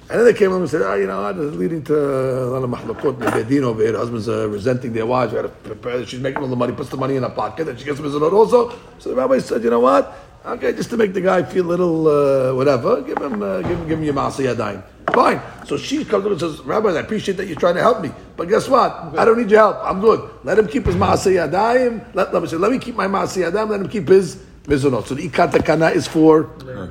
And 0.07 0.19
then 0.19 0.25
they 0.25 0.33
came 0.33 0.51
home 0.51 0.61
and 0.61 0.69
said, 0.69 0.83
oh, 0.83 0.93
you 0.93 1.07
know, 1.07 1.19
ah, 1.19 1.31
this 1.31 1.45
is 1.45 1.55
leading 1.55 1.83
to 1.85 1.95
uh, 1.95 2.45
a 2.45 2.49
lot 2.51 2.63
of 2.63 2.69
mahlakot, 2.69 3.17
bedin 3.17 3.63
over 3.63 3.81
here. 3.81 3.97
Husbands 3.97 4.29
are 4.29 4.47
resenting 4.47 4.93
their 4.93 5.07
wives. 5.07 5.33
We 5.33 5.37
had 5.37 5.43
to 5.43 5.49
prepare. 5.49 6.05
She's 6.05 6.19
making 6.19 6.43
all 6.43 6.47
the 6.47 6.55
money, 6.55 6.73
puts 6.73 6.89
the 6.89 6.97
money 6.97 7.15
in 7.15 7.23
her 7.23 7.29
pocket, 7.29 7.67
and 7.67 7.79
she 7.79 7.85
gets 7.85 7.99
mizonot 7.99 8.31
also. 8.31 8.77
So 8.99 9.09
the 9.09 9.15
rabbis 9.15 9.45
said, 9.45 9.63
you 9.63 9.71
know 9.71 9.79
what? 9.79 10.15
Okay, 10.45 10.73
just 10.73 10.91
to 10.91 10.97
make 10.97 11.11
the 11.13 11.21
guy 11.21 11.41
feel 11.41 11.65
a 11.65 11.69
little 11.73 12.07
uh, 12.07 12.53
whatever, 12.53 13.01
give 13.01 13.17
him, 13.17 13.41
uh, 13.41 13.61
give 13.61 13.79
him, 13.79 13.87
give 13.87 13.97
him 13.97 14.03
your 14.05 14.13
masi 14.13 14.45
yadayim. 14.45 14.83
Fine. 15.11 15.41
So 15.65 15.75
she 15.75 16.05
comes 16.05 16.23
up 16.23 16.31
and 16.31 16.39
says, 16.39 16.59
Rabbi, 16.61 16.89
I 16.89 16.99
appreciate 16.99 17.37
that 17.37 17.47
you're 17.47 17.57
trying 17.57 17.73
to 17.75 17.81
help 17.81 18.01
me, 18.01 18.11
but 18.37 18.47
guess 18.47 18.69
what? 18.69 18.91
I 19.17 19.25
don't 19.25 19.39
need 19.39 19.49
your 19.49 19.61
help. 19.61 19.77
I'm 19.83 20.01
good. 20.01 20.29
Let 20.43 20.59
him 20.59 20.67
keep 20.67 20.85
his 20.85 20.95
masi 20.95 21.33
yadayim. 21.33 22.13
Let, 22.13 22.31
let 22.31 22.43
me 22.43 22.47
say, 22.47 22.57
let 22.57 22.71
me 22.71 22.77
keep 22.77 22.95
my 22.95 23.07
masi 23.07 23.43
yadayim. 23.43 23.69
Let 23.69 23.81
him 23.81 23.89
keep 23.89 24.07
his 24.07 24.35
mizunot. 24.65 25.07
So 25.07 25.15
the 25.15 25.27
ikat 25.27 25.51
takana 25.51 25.95
is 25.95 26.07
for 26.07 26.43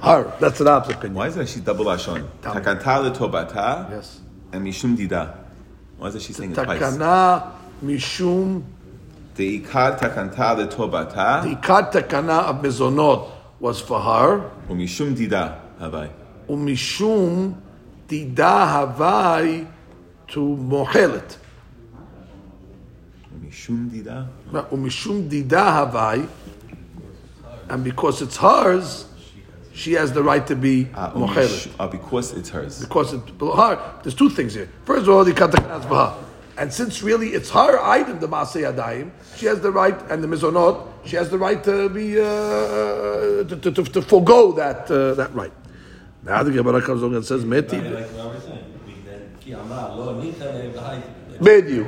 her. 0.03 0.37
That's 0.41 0.61
an 0.61 0.67
opposite 0.67 0.97
opinion. 0.97 1.15
Why 1.15 1.29
isn't 1.29 1.49
she 1.49 1.61
double 1.61 1.85
ashon? 1.85 2.29
Takanta 2.43 3.09
letobata. 3.09 3.89
Yes. 3.89 4.21
And 4.53 4.67
mishum 4.67 4.97
dida. 4.97 5.33
Why 5.99 6.09
is 6.09 6.17
it 6.17 6.23
she 6.23 6.33
saying 6.33 6.51
it 6.51 6.55
twice? 6.55 6.81
Takana 6.81 7.53
mishum. 7.85 8.65
The 9.37 9.61
ikat 9.61 10.01
takanta 10.01 10.69
letobata. 10.69 11.45
The 11.45 11.55
ikat 11.55 11.93
takana 11.93 12.49
of 12.49 12.57
mizunot 12.57 13.31
was 13.65 13.81
for 13.81 13.99
her. 13.99 14.51
Umishum 14.69 15.17
dida 15.17 15.59
havai. 15.81 16.11
Umishum 16.47 17.59
dida 18.07 18.57
havai 18.75 19.67
to 20.29 20.41
mohelet. 20.41 21.39
Umishum 23.35 23.89
dida. 23.89 24.29
Umishum 24.69 25.31
dida 25.31 25.65
havai. 25.91 26.29
And 27.71 27.83
because 27.83 28.21
it's 28.21 28.37
hers, 28.37 29.07
she 29.73 29.95
has 29.95 30.13
the 30.13 30.23
right 30.23 30.47
to 30.47 30.55
be 30.55 30.91
uh, 30.93 31.13
mohelet. 31.13 31.75
Uh, 31.79 31.89
because 31.89 32.35
it's 32.35 32.51
hers. 32.51 32.81
Because 32.81 33.15
it's 33.15 33.31
her. 33.41 34.01
There's 34.03 34.15
two 34.15 34.29
things 34.29 34.53
here. 34.53 34.69
First 34.85 35.05
of 35.05 35.09
all, 35.09 35.25
the 35.25 35.33
katakanat 35.33 36.23
And 36.59 36.71
since 36.71 37.03
really 37.03 37.29
it's 37.31 37.49
her 37.53 37.79
item, 37.81 38.21
the 38.21 38.29
masayadaim, 38.29 39.11
she 39.37 39.47
has 39.47 39.63
the 39.63 39.71
right 39.71 39.99
and 40.11 40.23
the 40.23 40.29
mizonot 40.29 40.91
she 41.07 41.17
has 41.17 41.31
the 41.31 41.39
right 41.39 41.63
to 41.65 41.89
be 41.89 42.19
uh, 42.19 42.25
to, 43.45 43.57
to, 43.61 43.71
to, 43.71 43.85
to, 43.85 44.03
forego 44.03 44.53
that 44.53 44.91
uh, 44.91 45.15
that 45.15 45.35
right. 45.35 45.53
Now 46.23 46.43
the 46.43 46.51
Gemara 46.51 46.81
comes 46.81 47.03
along 47.03 47.17
and 47.17 47.25
says, 47.25 47.45
"Meti." 47.45 47.77
you 51.69 51.85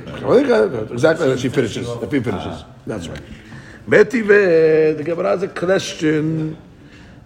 Exactly. 0.93 1.39
She 1.39 1.49
finishes. 1.49 1.89
If 1.89 2.13
he 2.13 2.21
finishes, 2.21 2.65
that's 2.87 3.09
right. 3.09 3.23
Meti 3.89 4.27
the 4.97 5.03
Gemara 5.03 5.31
has 5.31 5.43
a 5.43 5.49
question. 5.49 6.59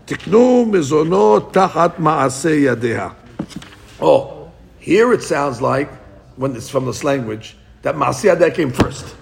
Tiknu 0.07 0.67
mizonot 0.67 1.53
tachat 1.53 1.97
maaseh 1.97 2.75
yadeha. 2.75 3.15
Oh, 4.01 4.51
here 4.79 5.13
it 5.13 5.23
sounds 5.23 5.61
like 5.61 5.91
when 6.37 6.55
it's 6.57 6.71
from 6.71 6.87
this 6.87 7.03
language 7.03 7.57
that 7.83 7.97
maaseh 7.97 8.35
yadeha 8.35 8.55
came 8.55 8.73
first. 8.73 9.17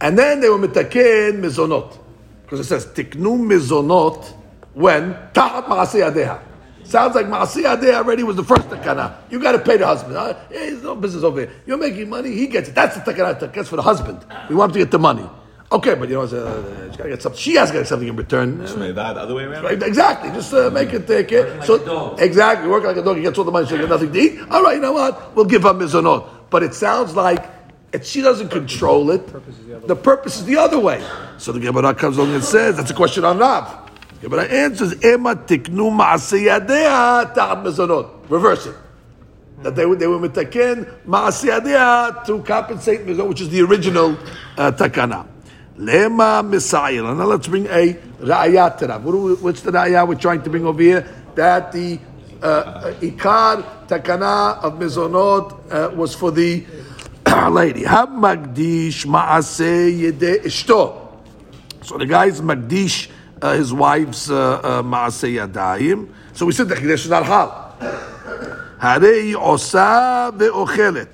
And 0.00 0.18
then 0.18 0.40
they 0.40 0.48
were 0.48 0.58
mitaken 0.58 1.40
mizonot. 1.40 1.98
Because 2.42 2.60
it 2.60 2.64
says, 2.64 2.86
tiknu 2.86 3.38
mizonot 3.38 4.24
when 4.74 5.14
Tahat 5.34 5.64
maaseh 5.66 6.10
yadeha. 6.10 6.40
Sounds 6.84 7.14
like 7.14 7.26
maaseh 7.26 7.64
yadeha 7.64 7.94
already 7.94 8.22
was 8.22 8.36
the 8.36 8.44
first 8.44 8.68
takana. 8.68 9.16
You 9.30 9.40
got 9.40 9.52
to 9.52 9.58
pay 9.58 9.76
the 9.76 9.86
husband. 9.86 10.16
Uh, 10.16 10.34
hey, 10.48 10.70
there's 10.70 10.82
no 10.82 10.94
business 10.94 11.24
over 11.24 11.40
here. 11.40 11.52
You're 11.66 11.78
making 11.78 12.08
money, 12.08 12.32
he 12.34 12.46
gets 12.46 12.68
it. 12.68 12.74
That's 12.74 12.96
the 12.96 13.02
takana. 13.12 13.38
That's 13.52 13.68
for 13.68 13.76
the 13.76 13.82
husband. 13.82 14.24
We 14.48 14.54
want 14.54 14.70
him 14.70 14.74
to 14.74 14.78
get 14.80 14.90
the 14.90 14.98
money. 14.98 15.28
Okay, 15.70 15.94
but 15.96 16.08
you 16.08 16.14
know, 16.14 16.22
uh, 16.22 16.90
she, 16.90 16.96
gotta 16.96 17.10
get 17.10 17.20
something. 17.20 17.38
she 17.38 17.54
has 17.56 17.70
to 17.70 17.76
get 17.76 17.86
something 17.86 18.08
in 18.08 18.16
return. 18.16 18.56
Shmei 18.60 18.94
that 18.94 19.12
the 19.12 19.20
other 19.20 19.34
way 19.34 19.44
around. 19.44 19.64
Right, 19.64 19.82
Exactly. 19.82 20.30
Just 20.30 20.54
uh, 20.54 20.70
make 20.70 20.94
it 20.94 21.06
take 21.06 21.30
it. 21.30 21.56
like 21.58 21.66
so 21.66 21.74
a 21.74 21.84
dog. 21.84 22.20
exactly, 22.20 22.68
work 22.70 22.84
like 22.84 22.96
a 22.96 23.02
dog. 23.02 23.16
He 23.18 23.22
gets 23.22 23.36
all 23.36 23.44
the 23.44 23.50
money, 23.50 23.66
so 23.66 23.74
he 23.74 23.80
gets 23.80 23.90
nothing 23.90 24.10
to 24.10 24.18
eat. 24.18 24.40
All 24.50 24.62
right, 24.62 24.76
you 24.76 24.80
know 24.80 24.92
what? 24.92 25.36
We'll 25.36 25.44
give 25.44 25.64
her 25.64 25.74
mizonot. 25.74 26.26
But 26.48 26.62
it 26.62 26.72
sounds 26.72 27.14
like 27.14 27.57
it, 27.92 28.06
she 28.06 28.20
doesn't 28.20 28.48
control 28.50 29.10
it. 29.10 29.26
The 29.86 29.96
purpose 29.96 30.38
is 30.38 30.44
the 30.44 30.56
other 30.56 30.78
way. 30.78 31.02
So 31.38 31.52
the 31.52 31.60
Gemara 31.60 31.94
comes 31.94 32.18
along 32.18 32.34
and 32.34 32.44
says 32.44 32.76
that's 32.76 32.90
a 32.90 32.94
question 32.94 33.24
on 33.24 33.38
Rav. 33.38 33.90
Gemara 34.20 34.44
answers 34.44 35.02
Ema 35.04 35.36
tiknu 35.36 35.90
maasiyadea. 35.90 37.34
Reverse 38.28 38.66
it. 38.66 38.74
That 39.62 39.74
they 39.74 39.86
were 39.86 39.96
they 39.96 40.06
were 40.06 40.18
mitaken 40.18 40.86
maasiyadea 41.06 42.26
to 42.26 42.42
compensate 42.42 43.06
mizonot, 43.06 43.28
which 43.28 43.40
is 43.40 43.48
the 43.48 43.62
original 43.62 44.18
uh, 44.58 44.70
takana. 44.72 45.26
Lema 45.78 46.42
misayil. 46.46 47.16
Now 47.16 47.24
let's 47.24 47.48
bring 47.48 47.66
a 47.66 47.94
ra'ayat 48.20 48.78
to 48.78 48.88
what's 49.42 49.62
the 49.62 49.70
ra'ayah 49.70 50.06
we're 50.06 50.16
trying 50.16 50.42
to 50.42 50.50
bring 50.50 50.66
over 50.66 50.82
here? 50.82 51.08
That 51.36 51.72
the 51.72 52.00
uh, 52.42 52.46
uh, 52.46 52.92
ikar 53.00 53.86
takana 53.86 54.62
of 54.62 54.74
mizonot 54.74 55.72
uh, 55.72 55.94
was 55.94 56.14
for 56.14 56.30
the 56.30 56.64
lady. 57.50 57.82
Hamagdish 57.82 59.04
ishto. 60.44 61.08
So 61.82 61.98
the 61.98 62.06
guy 62.06 62.26
is 62.26 62.40
magdish 62.40 63.10
uh, 63.40 63.54
his 63.54 63.72
wife's 63.72 64.30
uh, 64.30 64.60
uh, 64.62 64.82
maaseh 64.82 65.46
yadayim. 65.46 66.12
So 66.32 66.46
we 66.46 66.52
said 66.52 66.68
the 66.68 66.74
this 66.74 67.04
is 67.04 67.10
not 67.10 67.24
hal. 67.24 67.76
Harei 68.80 69.34
osa 69.34 70.32
ve'ochelet. 70.34 71.08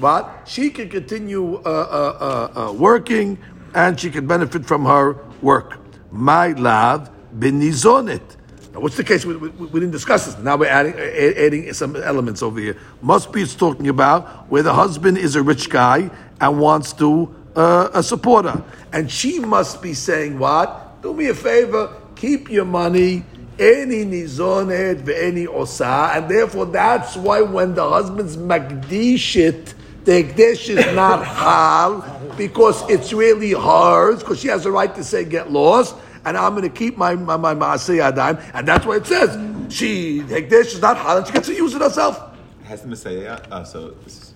But 0.00 0.44
she 0.46 0.70
can 0.70 0.88
continue 0.88 1.56
uh, 1.56 1.60
uh, 1.64 2.54
uh, 2.54 2.68
uh, 2.68 2.72
working 2.72 3.38
and 3.74 3.98
she 3.98 4.10
can 4.10 4.26
benefit 4.26 4.64
from 4.64 4.84
her 4.84 5.16
work. 5.42 5.78
My 6.10 6.48
love 6.48 7.10
benizonet. 7.36 8.37
Now, 8.78 8.82
what's 8.82 8.96
the 8.96 9.02
case? 9.02 9.26
We, 9.26 9.34
we, 9.34 9.48
we 9.48 9.80
didn't 9.80 9.90
discuss 9.90 10.26
this. 10.26 10.38
Now 10.38 10.56
we're 10.56 10.66
adding, 10.66 10.94
adding 10.94 11.72
some 11.72 11.96
elements 11.96 12.44
over 12.44 12.60
here. 12.60 12.76
Must 13.02 13.32
be 13.32 13.42
it's 13.42 13.56
talking 13.56 13.88
about 13.88 14.48
where 14.48 14.62
the 14.62 14.72
husband 14.72 15.18
is 15.18 15.34
a 15.34 15.42
rich 15.42 15.68
guy 15.68 16.08
and 16.40 16.60
wants 16.60 16.92
to 16.92 17.34
uh, 17.56 18.00
support 18.02 18.44
her. 18.44 18.62
And 18.92 19.10
she 19.10 19.40
must 19.40 19.82
be 19.82 19.94
saying, 19.94 20.38
What? 20.38 21.02
Do 21.02 21.12
me 21.12 21.26
a 21.26 21.34
favor, 21.34 21.92
keep 22.14 22.48
your 22.48 22.66
money 22.66 23.24
any 23.58 24.04
nizonet 24.04 25.02
ve'eni 25.02 25.48
osa, 25.48 26.12
and 26.14 26.30
therefore 26.30 26.66
that's 26.66 27.16
why 27.16 27.40
when 27.40 27.74
the 27.74 27.88
husband's 27.88 28.36
magdishit, 28.36 29.74
the 30.04 30.22
ekdesh 30.22 30.68
is 30.68 30.94
not 30.94 31.26
hal 31.26 32.32
because 32.36 32.88
it's 32.88 33.12
really 33.12 33.50
hers 33.50 34.20
because 34.20 34.38
she 34.38 34.46
has 34.46 34.66
a 34.66 34.70
right 34.70 34.94
to 34.94 35.02
say 35.02 35.24
get 35.24 35.50
lost, 35.50 35.96
and 36.28 36.36
I'm 36.36 36.52
going 36.54 36.62
to 36.62 36.74
keep 36.82 36.96
my 36.96 37.14
my 37.14 37.36
my 37.36 37.54
maaseh 37.54 37.98
yadayim, 38.02 38.38
and 38.54 38.68
that's 38.68 38.84
why 38.86 38.96
it 38.96 39.06
says 39.06 39.30
she 39.72 40.20
the 40.20 40.36
ekdesh 40.42 40.74
is 40.76 40.80
not 40.80 40.96
hal 40.96 41.18
and 41.18 41.26
she 41.26 41.32
gets 41.32 41.46
to 41.48 41.54
use 41.54 41.74
it 41.74 41.80
herself. 41.80 42.20
Has 42.64 42.82
the 42.82 42.88
Messiah? 42.88 43.40
Uh, 43.50 43.64
so 43.64 43.94
is, 44.06 44.34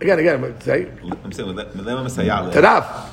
Again, 0.00 0.18
again, 0.18 0.42
I'm 0.44 0.60
say 0.60 0.90
I'm 1.22 1.32
saying 1.32 1.54
Melema 1.54 2.02
Messiah. 2.02 2.50
tarav. 2.50 3.10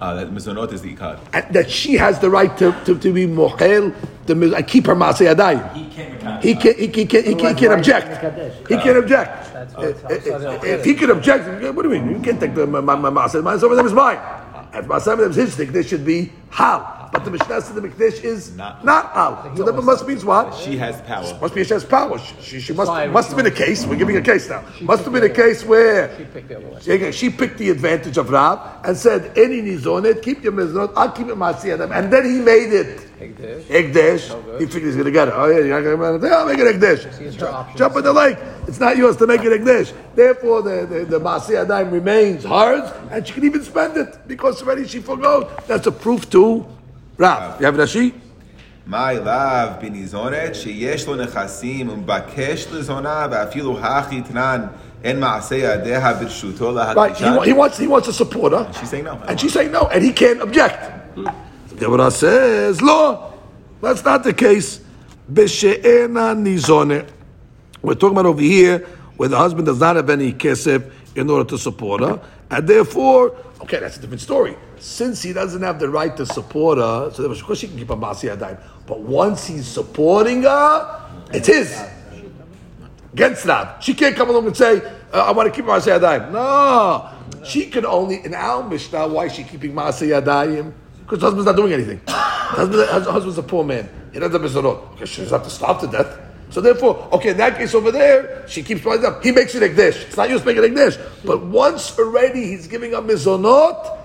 Uh, 0.00 0.14
that 0.14 0.30
mizonot 0.32 0.72
is 0.72 0.80
the 0.82 0.94
ikar. 0.96 1.18
and 1.34 1.44
That 1.54 1.70
she 1.70 1.94
has 1.94 2.18
the 2.20 2.30
right 2.30 2.56
to, 2.56 2.72
to, 2.86 2.98
to 2.98 3.12
be 3.12 3.26
mohel, 3.26 3.94
to 4.26 4.34
mi- 4.34 4.54
and 4.54 4.66
keep 4.66 4.86
her 4.86 4.94
maaseh 4.96 5.28
yadayim. 5.34 5.60
He 5.74 5.84
can't. 5.90 6.42
He 6.42 6.54
can't. 6.54 6.78
he 6.78 6.88
can't. 6.88 7.04
he 7.04 7.04
can't, 7.06 7.26
he 7.26 7.34
can, 7.34 7.54
he 7.56 7.60
can 7.60 7.72
object. 7.72 8.66
He 8.68 8.76
can't 8.78 8.96
object. 8.96 9.52
That's 9.52 9.74
If, 9.74 10.02
what- 10.02 10.12
if- 10.12 10.64
if 10.64 10.84
he 10.84 10.94
can 10.94 11.10
object, 11.10 11.44
what 11.74 11.82
do 11.82 11.92
you 11.92 12.00
mean? 12.00 12.10
You 12.16 12.20
can't 12.20 12.40
take 12.40 12.54
the 12.54 12.66
my 12.66 12.80
my 12.80 12.96
my 12.96 13.10
maaseh. 13.10 13.42
My 13.42 13.58
some 13.58 13.70
of 13.70 13.76
them 13.76 13.86
is 13.86 13.92
mine. 13.92 14.18
If 14.72 14.86
my 14.86 14.98
some 14.98 15.20
is 15.20 15.36
his 15.36 15.52
stick, 15.52 15.68
they 15.70 15.82
should 15.82 16.04
be 16.06 16.32
hal. 16.50 16.96
But 17.12 17.24
the 17.24 17.30
mishnah 17.32 17.60
said 17.60 17.74
the 17.74 17.80
mikdash 17.80 18.22
is 18.22 18.56
Not- 18.56 18.84
not, 18.84 19.10
hal. 19.12 19.52
So 19.56 19.64
that 19.64 19.72
must 19.72 20.06
means 20.06 20.24
what? 20.24 20.54
She 20.54 20.76
has 20.76 21.00
power. 21.02 21.38
Must 21.40 21.54
be 21.54 21.64
she 21.64 21.74
has 21.74 21.84
power. 21.84 22.18
She, 22.18 22.34
she, 22.40 22.60
she 22.60 22.72
must 22.72 22.90
must 23.10 23.28
have 23.28 23.36
been 23.36 23.46
a 23.46 23.50
case. 23.50 23.84
We're 23.84 23.96
giving 23.96 24.16
a 24.16 24.22
case 24.22 24.48
now. 24.48 24.62
Must 24.80 25.02
have 25.04 25.12
been 25.12 25.24
a 25.24 25.28
case 25.28 25.64
where 25.64 26.16
She 26.16 26.24
picked 26.24 26.48
the 26.48 26.56
other 26.58 26.68
way. 26.68 26.80
she, 26.80 27.12
she 27.12 27.30
picked 27.30 27.58
the 27.58 27.70
advantage 27.70 28.16
of 28.16 28.30
Rav 28.30 28.60
and 28.84 28.96
said, 28.96 29.36
"Any 29.36 29.60
nizonet, 29.62 30.22
keep 30.22 30.42
your 30.44 30.52
mizonot. 30.52 30.92
I'll 30.96 31.10
keep 31.10 31.26
it 31.28 31.34
maaseh 31.36 31.90
And 31.92 32.12
then 32.12 32.24
he 32.24 32.38
made 32.38 32.72
it. 32.72 33.06
Hegdesh. 33.20 33.64
Ekdesh. 33.64 34.60
He 34.60 34.64
figured 34.66 34.84
he's 34.84 34.94
going 34.94 35.04
to 35.04 35.10
get 35.10 35.28
it. 35.28 35.34
Oh, 35.36 35.46
yeah, 35.46 35.58
you're 35.58 35.82
not 35.82 35.96
going 35.98 36.14
to 36.14 36.18
get 36.26 36.32
it. 36.32 36.34
I'll 36.34 36.46
make 36.46 36.58
it 36.58 36.74
Ekdesh. 36.80 37.20
it's 37.20 37.36
Jump, 37.36 37.54
option. 37.54 37.76
jump 37.76 37.96
in 37.96 38.04
the 38.04 38.12
lake. 38.14 38.38
It's 38.66 38.80
not 38.80 38.96
yours 38.96 39.18
to 39.18 39.26
make 39.26 39.42
it 39.42 39.52
Ekdesh. 39.60 39.92
Therefore, 40.14 40.62
the, 40.62 40.86
the, 40.86 41.04
the 41.04 41.20
Maaseh 41.20 41.66
Adayim 41.66 41.92
remains 41.92 42.44
hers, 42.44 42.90
and 43.10 43.26
she 43.26 43.34
can 43.34 43.44
even 43.44 43.62
spend 43.62 43.98
it 43.98 44.16
because 44.26 44.62
already 44.62 44.86
she 44.88 45.00
forgot. 45.00 45.66
That's 45.66 45.86
a 45.86 45.92
proof 45.92 46.30
to 46.30 46.39
Rav. 47.16 47.60
You 47.60 47.66
have 47.66 47.74
Rashi? 47.74 48.14
My 48.86 49.12
love 49.12 49.80
benizonet 49.80 50.50
sheyesh 50.50 51.06
lo 51.06 51.16
nechasim 51.16 51.88
umbakesh 51.90 52.66
lezona 52.68 53.28
ve'afilu 53.30 53.80
hachi 53.80 54.26
tnan 54.26 54.72
en 55.04 55.20
maaseh 55.20 55.60
yadeha 55.62 56.18
b'rshuto 56.18 56.96
Right. 56.96 57.16
He, 57.16 57.24
wa- 57.24 57.42
he, 57.42 57.52
wants, 57.52 57.78
he 57.78 57.86
wants 57.86 58.08
a 58.08 58.12
supporter. 58.12 58.66
She's 58.78 58.90
saying 58.90 59.04
no. 59.04 59.12
And 59.28 59.38
she's 59.40 59.52
saying 59.52 59.70
no, 59.70 59.82
and 59.88 60.02
he 60.02 60.12
can't 60.12 60.40
object. 60.42 61.14
The 61.14 61.76
Gemara 61.76 62.10
says, 62.10 62.82
"Lo, 62.82 63.32
that's 63.80 64.04
not 64.04 64.24
the 64.24 64.32
case." 64.34 64.80
B'she'ena 65.32 66.34
nizone. 66.36 67.08
We're 67.82 67.94
talking 67.94 68.16
about 68.16 68.26
over 68.26 68.40
here 68.42 68.80
where 69.16 69.28
the 69.28 69.38
husband 69.38 69.66
does 69.66 69.78
not 69.80 69.96
have 69.96 70.10
any 70.10 70.32
kesef 70.32 70.90
in 71.14 71.30
order 71.30 71.48
to 71.50 71.58
support 71.58 72.00
her, 72.00 72.20
and 72.50 72.66
therefore, 72.68 73.36
okay, 73.62 73.78
that's 73.78 73.98
a 73.98 74.00
different 74.00 74.20
story. 74.20 74.56
Since 74.80 75.22
he 75.22 75.32
doesn't 75.32 75.62
have 75.62 75.78
the 75.78 75.88
right 75.88 76.16
to 76.16 76.26
support 76.26 76.78
her, 76.78 77.10
so 77.12 77.24
of 77.24 77.42
course 77.44 77.58
she 77.60 77.68
can 77.68 77.76
keep 77.76 77.90
a 77.90 77.96
masi 77.96 78.34
adayim. 78.34 78.58
But 78.86 79.00
once 79.00 79.46
he's 79.46 79.66
supporting 79.66 80.42
her, 80.42 81.10
it's 81.32 81.46
his. 81.46 81.80
Against 83.12 83.44
that, 83.44 83.82
she 83.82 83.92
can't 83.92 84.14
come 84.14 84.30
along 84.30 84.46
and 84.46 84.56
say, 84.56 84.80
uh, 85.12 85.24
"I 85.24 85.32
want 85.32 85.52
to 85.52 85.54
keep 85.54 85.64
Maaseh 85.64 85.98
Yadayim." 85.98 86.30
No, 86.30 87.10
she 87.44 87.66
can 87.66 87.84
only 87.84 88.24
in 88.24 88.34
our 88.34 88.68
Mishnah. 88.68 89.08
Why 89.08 89.26
is 89.26 89.34
she 89.34 89.42
keeping 89.42 89.72
Maaseh 89.72 90.08
Yadayim? 90.08 90.72
Because 91.00 91.20
husband's 91.20 91.46
not 91.46 91.56
doing 91.56 91.72
anything. 91.72 92.00
Husband's 92.06 93.38
a 93.38 93.42
poor 93.42 93.64
man. 93.64 93.88
He 94.12 94.20
doesn't 94.20 94.40
have 94.40 94.50
mizonot. 94.50 94.92
Okay, 94.92 95.06
she 95.06 95.22
doesn't 95.22 95.36
have 95.38 95.46
to 95.46 95.52
starve 95.52 95.80
to 95.80 95.86
death. 95.88 96.18
So 96.50 96.60
therefore, 96.60 97.08
okay, 97.12 97.30
in 97.30 97.36
that 97.36 97.56
case 97.56 97.74
over 97.74 97.90
there, 97.90 98.44
she 98.48 98.62
keeps 98.62 98.80
trying 98.82 99.04
up. 99.04 99.22
He 99.22 99.32
makes 99.32 99.54
it 99.54 99.62
ekdesh. 99.62 100.06
It's 100.06 100.16
not 100.16 100.28
to 100.28 100.44
make 100.44 100.56
it 100.56 100.72
ekdesh. 100.72 101.00
But 101.24 101.44
once 101.44 101.96
already 101.98 102.46
he's 102.46 102.68
giving 102.68 102.94
up 102.94 103.04
mizonot, 103.04 103.99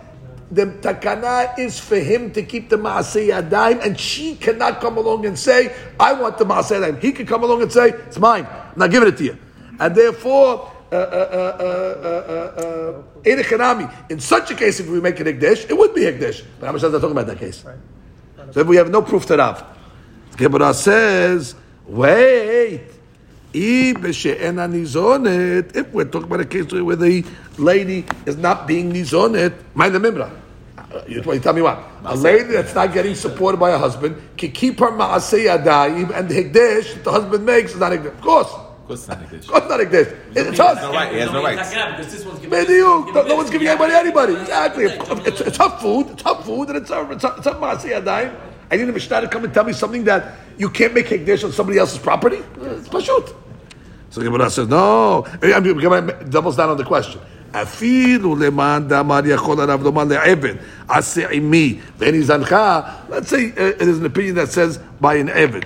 the 0.51 0.67
takana 0.67 1.58
is 1.58 1.79
for 1.79 1.97
him 1.97 2.31
to 2.34 2.43
keep 2.43 2.69
the 2.69 2.77
maaseh 2.77 3.29
yadayim, 3.29 3.84
and 3.86 3.99
she 3.99 4.36
cannot 4.36 4.79
come 4.79 4.97
along 4.97 5.25
and 5.25 5.38
say, 5.38 5.73
"I 5.99 6.13
want 6.13 6.38
the 6.38 6.45
maaseh 6.45 6.79
yadayim." 6.79 7.01
He 7.01 7.12
can 7.12 7.25
come 7.25 7.43
along 7.43 7.62
and 7.62 7.71
say, 7.71 7.89
"It's 7.89 8.19
mine. 8.19 8.45
I'm 8.45 8.79
not 8.79 8.91
giving 8.91 9.10
it 9.10 9.17
to 9.17 9.23
you," 9.23 9.38
and 9.79 9.95
therefore. 9.95 10.71
Uh, 10.91 10.97
uh, 10.97 10.99
uh, 10.99 11.58
uh, 11.60 11.73
uh, 12.05 12.62
uh, 13.25 13.31
uh, 13.81 14.08
in 14.08 14.19
such 14.19 14.51
a 14.51 14.55
case, 14.55 14.79
if 14.79 14.88
we 14.88 15.01
make 15.01 15.19
it 15.19 15.25
Hekdesh, 15.25 15.67
it 15.67 15.75
would 15.75 15.95
be 15.95 16.01
Hekdesh. 16.01 16.45
But 16.60 16.73
is 16.75 16.84
not 16.84 16.91
talking 16.91 17.12
about 17.12 17.25
that 17.25 17.39
case? 17.39 17.65
So 18.51 18.60
if 18.62 18.67
we 18.67 18.75
have 18.77 18.91
no 18.91 19.01
proof 19.01 19.25
to 19.25 19.36
Rav. 19.36 19.65
Gemara 20.38 20.73
says, 20.73 21.55
wait, 21.86 22.81
If 23.57 23.97
we're 25.93 26.05
talking 26.05 26.23
about 26.27 26.41
a 26.41 26.45
case 26.45 26.71
where 26.73 26.95
the 26.97 27.25
lady 27.57 28.05
is 28.25 28.35
not 28.35 28.67
being 28.67 28.91
nizonet, 28.91 29.53
mind 29.73 29.95
the 29.95 29.99
mimra. 29.99 30.29
Uh, 30.77 31.01
You 31.07 31.23
you 31.23 31.39
tell 31.39 31.53
me 31.53 31.61
what? 31.61 31.79
A 32.03 32.15
lady 32.15 32.51
that's 32.51 32.75
not 32.75 32.93
getting 32.93 33.15
supported 33.15 33.57
by 33.57 33.71
a 33.71 33.77
husband 33.77 34.21
can 34.37 34.51
keep 34.51 34.79
her 34.79 34.91
ma'aseh 34.91 35.45
yadayim 35.47 36.11
and 36.13 36.27
the 36.27 36.35
hekdesh 36.43 37.01
the 37.03 37.11
husband 37.11 37.45
makes 37.45 37.73
is 37.73 37.79
not 37.79 37.93
hekdesh. 37.93 38.07
Of 38.07 38.21
course. 38.21 38.51
Of 38.51 38.87
course, 38.87 38.99
it's 38.99 39.07
not 39.07 39.21
English. 39.21 39.45
Of 39.45 39.51
course 39.51 39.69
not 39.69 39.79
hekdesh. 39.79 40.15
It's 40.35 40.59
us. 40.59 40.81
no 40.81 40.91
right. 40.91 41.13
He 41.13 41.19
has 41.19 41.31
no 41.31 41.41
rights. 41.43 41.69
Because 41.69 42.11
this 42.11 42.25
one's. 42.25 42.41
No, 42.43 43.23
no 43.23 43.35
one's 43.35 43.49
giving 43.49 43.67
anybody 43.67 43.93
anybody. 43.93 44.33
Exactly. 44.35 44.85
It's, 44.85 45.41
it's 45.41 45.57
her 45.57 45.69
food. 45.79 46.09
It's 46.11 46.23
her 46.23 46.35
food, 46.43 46.67
and 46.69 46.77
it's 46.77 46.89
her. 46.89 47.09
It's 47.11 47.23
her, 47.23 47.33
it's 47.37 47.45
her 47.45 47.53
maaseh 47.53 48.03
yadayim. 48.03 48.35
I 48.69 48.75
need 48.77 48.89
a 48.89 48.91
mishnah 48.91 49.21
to 49.21 49.27
come 49.27 49.45
and 49.45 49.53
tell 49.53 49.63
me 49.63 49.73
something 49.73 50.03
that 50.05 50.35
you 50.57 50.69
can't 50.69 50.93
make 50.93 51.07
hekdesh 51.07 51.43
on 51.43 51.51
somebody 51.51 51.79
else's 51.79 51.99
property. 51.99 52.37
It's 52.59 52.89
pashut. 52.89 53.33
So 54.11 54.20
the 54.20 54.26
Gemara 54.26 54.50
says 54.50 54.68
no. 54.68 55.26
I 55.42 55.61
mean, 55.61 55.78
Gemara 55.78 56.24
doubles 56.24 56.56
down 56.56 56.70
on 56.70 56.76
the 56.76 56.85
question. 56.85 57.20
אפילו 57.52 58.37
למען 58.37 58.88
דאמר 58.88 59.20
יכול 59.24 59.61
הרב 59.61 59.83
לומר 59.83 60.04
לעבד, 60.04 60.54
עשה 60.88 61.28
עמי, 61.30 61.78
ואין 61.98 62.22
זנך, 62.22 62.56
let's 63.11 63.28
say 63.28 63.52
uh, 63.56 63.83
it 63.83 63.88
is 63.88 63.98
an 63.98 64.06
opinion 64.06 64.35
that 64.37 64.48
says 64.48 64.78
by 65.00 65.14
an 65.14 65.28
עבד. 65.28 65.64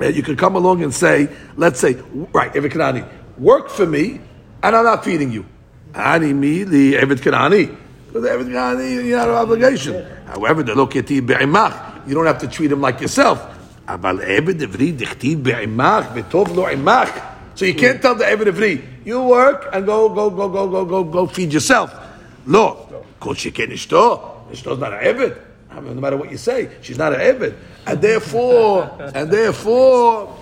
Uh, 0.00 0.04
You 0.06 0.22
can 0.22 0.36
come 0.36 0.54
along 0.54 0.82
and 0.82 0.94
say, 0.94 1.28
let's 1.56 1.80
say, 1.80 1.96
right, 2.32 2.52
Eved 2.52 2.70
Kanani, 2.72 3.04
work 3.38 3.68
for 3.68 3.86
me, 3.86 4.20
and 4.62 4.76
I'm 4.76 4.84
not 4.84 5.04
feeding 5.04 5.32
you. 5.32 5.44
Ani 5.94 6.32
mi 6.32 6.64
li 6.64 6.92
Eved 6.92 7.20
Kanani. 7.20 7.74
Because 8.06 8.24
Eved 8.24 8.48
Kanani, 8.48 9.04
you 9.06 9.14
have 9.16 9.28
an 9.28 9.34
obligation. 9.34 10.06
However, 10.26 10.62
the 10.62 10.74
loketi 10.74 11.26
be'imach, 11.26 12.06
you 12.06 12.14
don't 12.14 12.26
have 12.26 12.38
to 12.38 12.48
treat 12.48 12.70
him 12.70 12.80
like 12.80 13.00
yourself. 13.00 13.38
אבל 13.88 14.20
עבד 14.26 14.62
עברי 14.62 14.92
דכתיב 14.92 15.44
בעמך 15.44 16.04
וטוב 16.14 16.56
לו 16.56 16.68
עמך. 16.68 17.10
So 17.61 17.65
you 17.67 17.75
can't 17.75 18.01
tell 18.01 18.15
the 18.15 18.23
Eved 18.23 18.51
Avri, 18.51 18.83
you 19.05 19.21
work 19.21 19.69
and 19.71 19.85
go, 19.85 20.09
go, 20.09 20.31
go, 20.31 20.49
go, 20.49 20.67
go, 20.67 20.83
go, 20.83 21.03
go 21.03 21.27
feed 21.27 21.53
yourself. 21.53 21.93
No. 22.43 22.87
Kol 23.19 23.35
Sheken 23.35 23.67
Ishto. 23.67 24.49
Ishto's 24.49 24.79
not 24.79 24.93
an 24.93 25.03
Eved. 25.03 25.39
I 25.69 25.79
mean, 25.79 25.93
no 25.93 26.01
matter 26.01 26.17
what 26.17 26.31
you 26.31 26.37
say, 26.37 26.71
she's 26.81 26.97
not 26.97 27.13
an 27.13 27.19
Eved. 27.19 27.55
And 27.85 28.01
therefore, 28.01 28.89
and 29.13 29.29
therefore, 29.29 30.35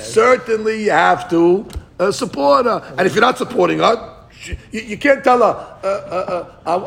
certainly 0.00 0.86
you 0.86 0.90
have 0.90 1.30
to 1.30 1.68
uh, 2.00 2.10
support 2.10 2.66
her. 2.66 2.94
And 2.98 3.06
if 3.06 3.14
you're 3.14 3.20
not 3.20 3.38
supporting 3.38 3.78
her, 3.78 4.15
you, 4.70 4.80
you 4.80 4.98
can't 4.98 5.22
tell 5.24 5.38
her, 5.38 5.78
uh, 5.82 5.86
uh, 5.86 6.50
uh, 6.66 6.80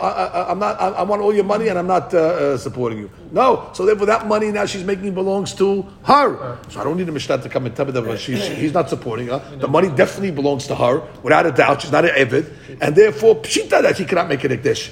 I, 0.46 0.52
I'm 0.52 0.60
not, 0.60 0.80
I, 0.80 0.88
I 0.90 1.04
want 1.04 1.22
all 1.22 1.34
your 1.34 1.44
money 1.44 1.68
and 1.68 1.78
I'm 1.80 1.88
not 1.88 2.14
uh, 2.14 2.18
uh, 2.20 2.58
supporting 2.58 3.00
you. 3.00 3.10
No. 3.32 3.70
So 3.74 3.86
therefore, 3.86 4.06
that 4.08 4.28
money 4.28 4.52
now 4.52 4.66
she's 4.66 4.84
making 4.84 5.14
belongs 5.14 5.54
to 5.56 5.82
her. 6.04 6.58
So 6.70 6.80
I 6.80 6.84
don't 6.84 6.98
need 6.98 7.10
a 7.10 7.12
Mishnah 7.12 7.40
to 7.42 7.50
come 7.50 7.66
and 7.66 7.76
tell 7.76 7.86
me 7.86 7.92
that 7.92 8.20
she, 8.20 8.38
she, 8.38 8.56
he's 8.56 8.74
not 8.74 8.90
supporting 8.90 9.28
her. 9.28 9.40
The 9.58 9.68
money 9.68 9.90
definitely 9.90 10.32
belongs 10.32 10.68
to 10.68 10.76
her, 10.76 11.02
without 11.24 11.46
a 11.46 11.52
doubt. 11.52 11.82
She's 11.82 11.92
not 11.92 12.06
an 12.06 12.12
Evid. 12.12 12.52
And 12.82 12.96
therefore, 12.96 13.36
pshita 13.38 13.82
that 13.82 13.98
she 13.98 14.06
cannot 14.06 14.30
make 14.30 14.44
an 14.44 14.52
Ekdesh. 14.52 14.92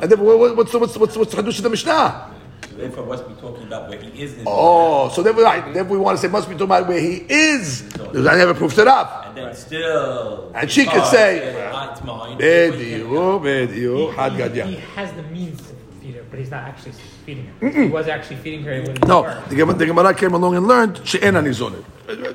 And 0.00 0.10
then 0.10 0.18
what- 0.20 0.56
what's 0.56 0.72
what's 0.74 0.96
what's 0.96 1.16
what's 1.16 1.30
the 1.34 1.40
Hadush 1.42 1.58
of 1.58 1.62
the 1.62 1.70
Mishnah? 1.70 2.30
Therefore, 2.76 3.06
must 3.06 3.28
be 3.28 3.34
talking 3.34 3.66
about 3.66 3.88
where 3.88 3.98
he 4.00 4.22
is 4.22 4.34
in 4.38 4.44
Oh, 4.46 5.08
so 5.10 5.22
then 5.22 5.36
we, 5.36 5.42
right, 5.42 5.72
then 5.74 5.88
we 5.88 5.98
want 5.98 6.16
to 6.18 6.22
say 6.22 6.28
must 6.30 6.48
be 6.48 6.54
talking 6.54 6.66
about 6.66 6.88
where 6.88 7.00
he 7.00 7.24
is. 7.28 7.82
Because 7.92 8.26
I 8.26 8.36
never 8.36 8.54
proved 8.54 8.78
it 8.78 8.88
up. 8.88 9.26
And 9.28 9.36
then 9.36 9.54
still. 9.54 10.50
And 10.54 10.70
she 10.70 10.84
could 10.84 11.02
Oh, 11.02 11.10
say, 11.10 11.52
yeah, 11.52 11.90
it's 11.92 12.02
mine. 12.04 12.38
Bediu, 12.38 13.40
bediu, 13.42 14.12
had 14.14 14.32
he, 14.32 14.38
gadya. 14.38 14.66
he 14.66 14.76
has 14.76 15.12
the 15.12 15.22
means 15.24 15.58
to 15.68 15.74
feed 16.00 16.14
her, 16.14 16.24
but 16.30 16.38
he's 16.38 16.50
not 16.50 16.64
actually 16.64 16.92
feeding 17.26 17.46
her. 17.46 17.66
If 17.68 17.74
he 17.74 17.86
was 17.88 18.08
actually 18.08 18.36
feeding 18.36 18.62
her, 18.64 18.72
it 18.72 19.06
No, 19.06 19.22
work. 19.22 19.48
the 19.48 19.54
Gemara, 19.56 19.76
the 19.76 19.86
Gemara 19.86 20.14
came 20.14 20.34
along 20.34 20.56
and 20.56 20.66
learned 20.66 21.00
she'en 21.04 21.34
anizonet. 21.34 21.84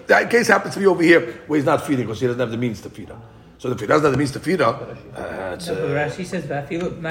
That 0.07 0.29
case 0.29 0.47
happens 0.47 0.73
to 0.75 0.79
be 0.79 0.85
over 0.87 1.03
here 1.03 1.41
where 1.47 1.57
he's 1.57 1.65
not 1.65 1.85
feeding 1.85 2.05
because 2.05 2.19
he 2.21 2.27
doesn't 2.27 2.39
have 2.39 2.51
the 2.51 2.57
means 2.57 2.79
to 2.81 2.89
feed 2.89 3.09
her. 3.09 3.17
So 3.60 3.74
the 3.74 3.76
tefillah 3.76 4.02
doesn't 4.04 4.20
mean 4.20 4.28
tefillah. 4.28 4.98
Uh, 5.15 5.54
it's, 5.56 5.67
uh, 5.67 5.74
no, 5.74 5.88
Rashi 5.88 6.24
says 6.24 6.43
v'afilu. 6.46 7.02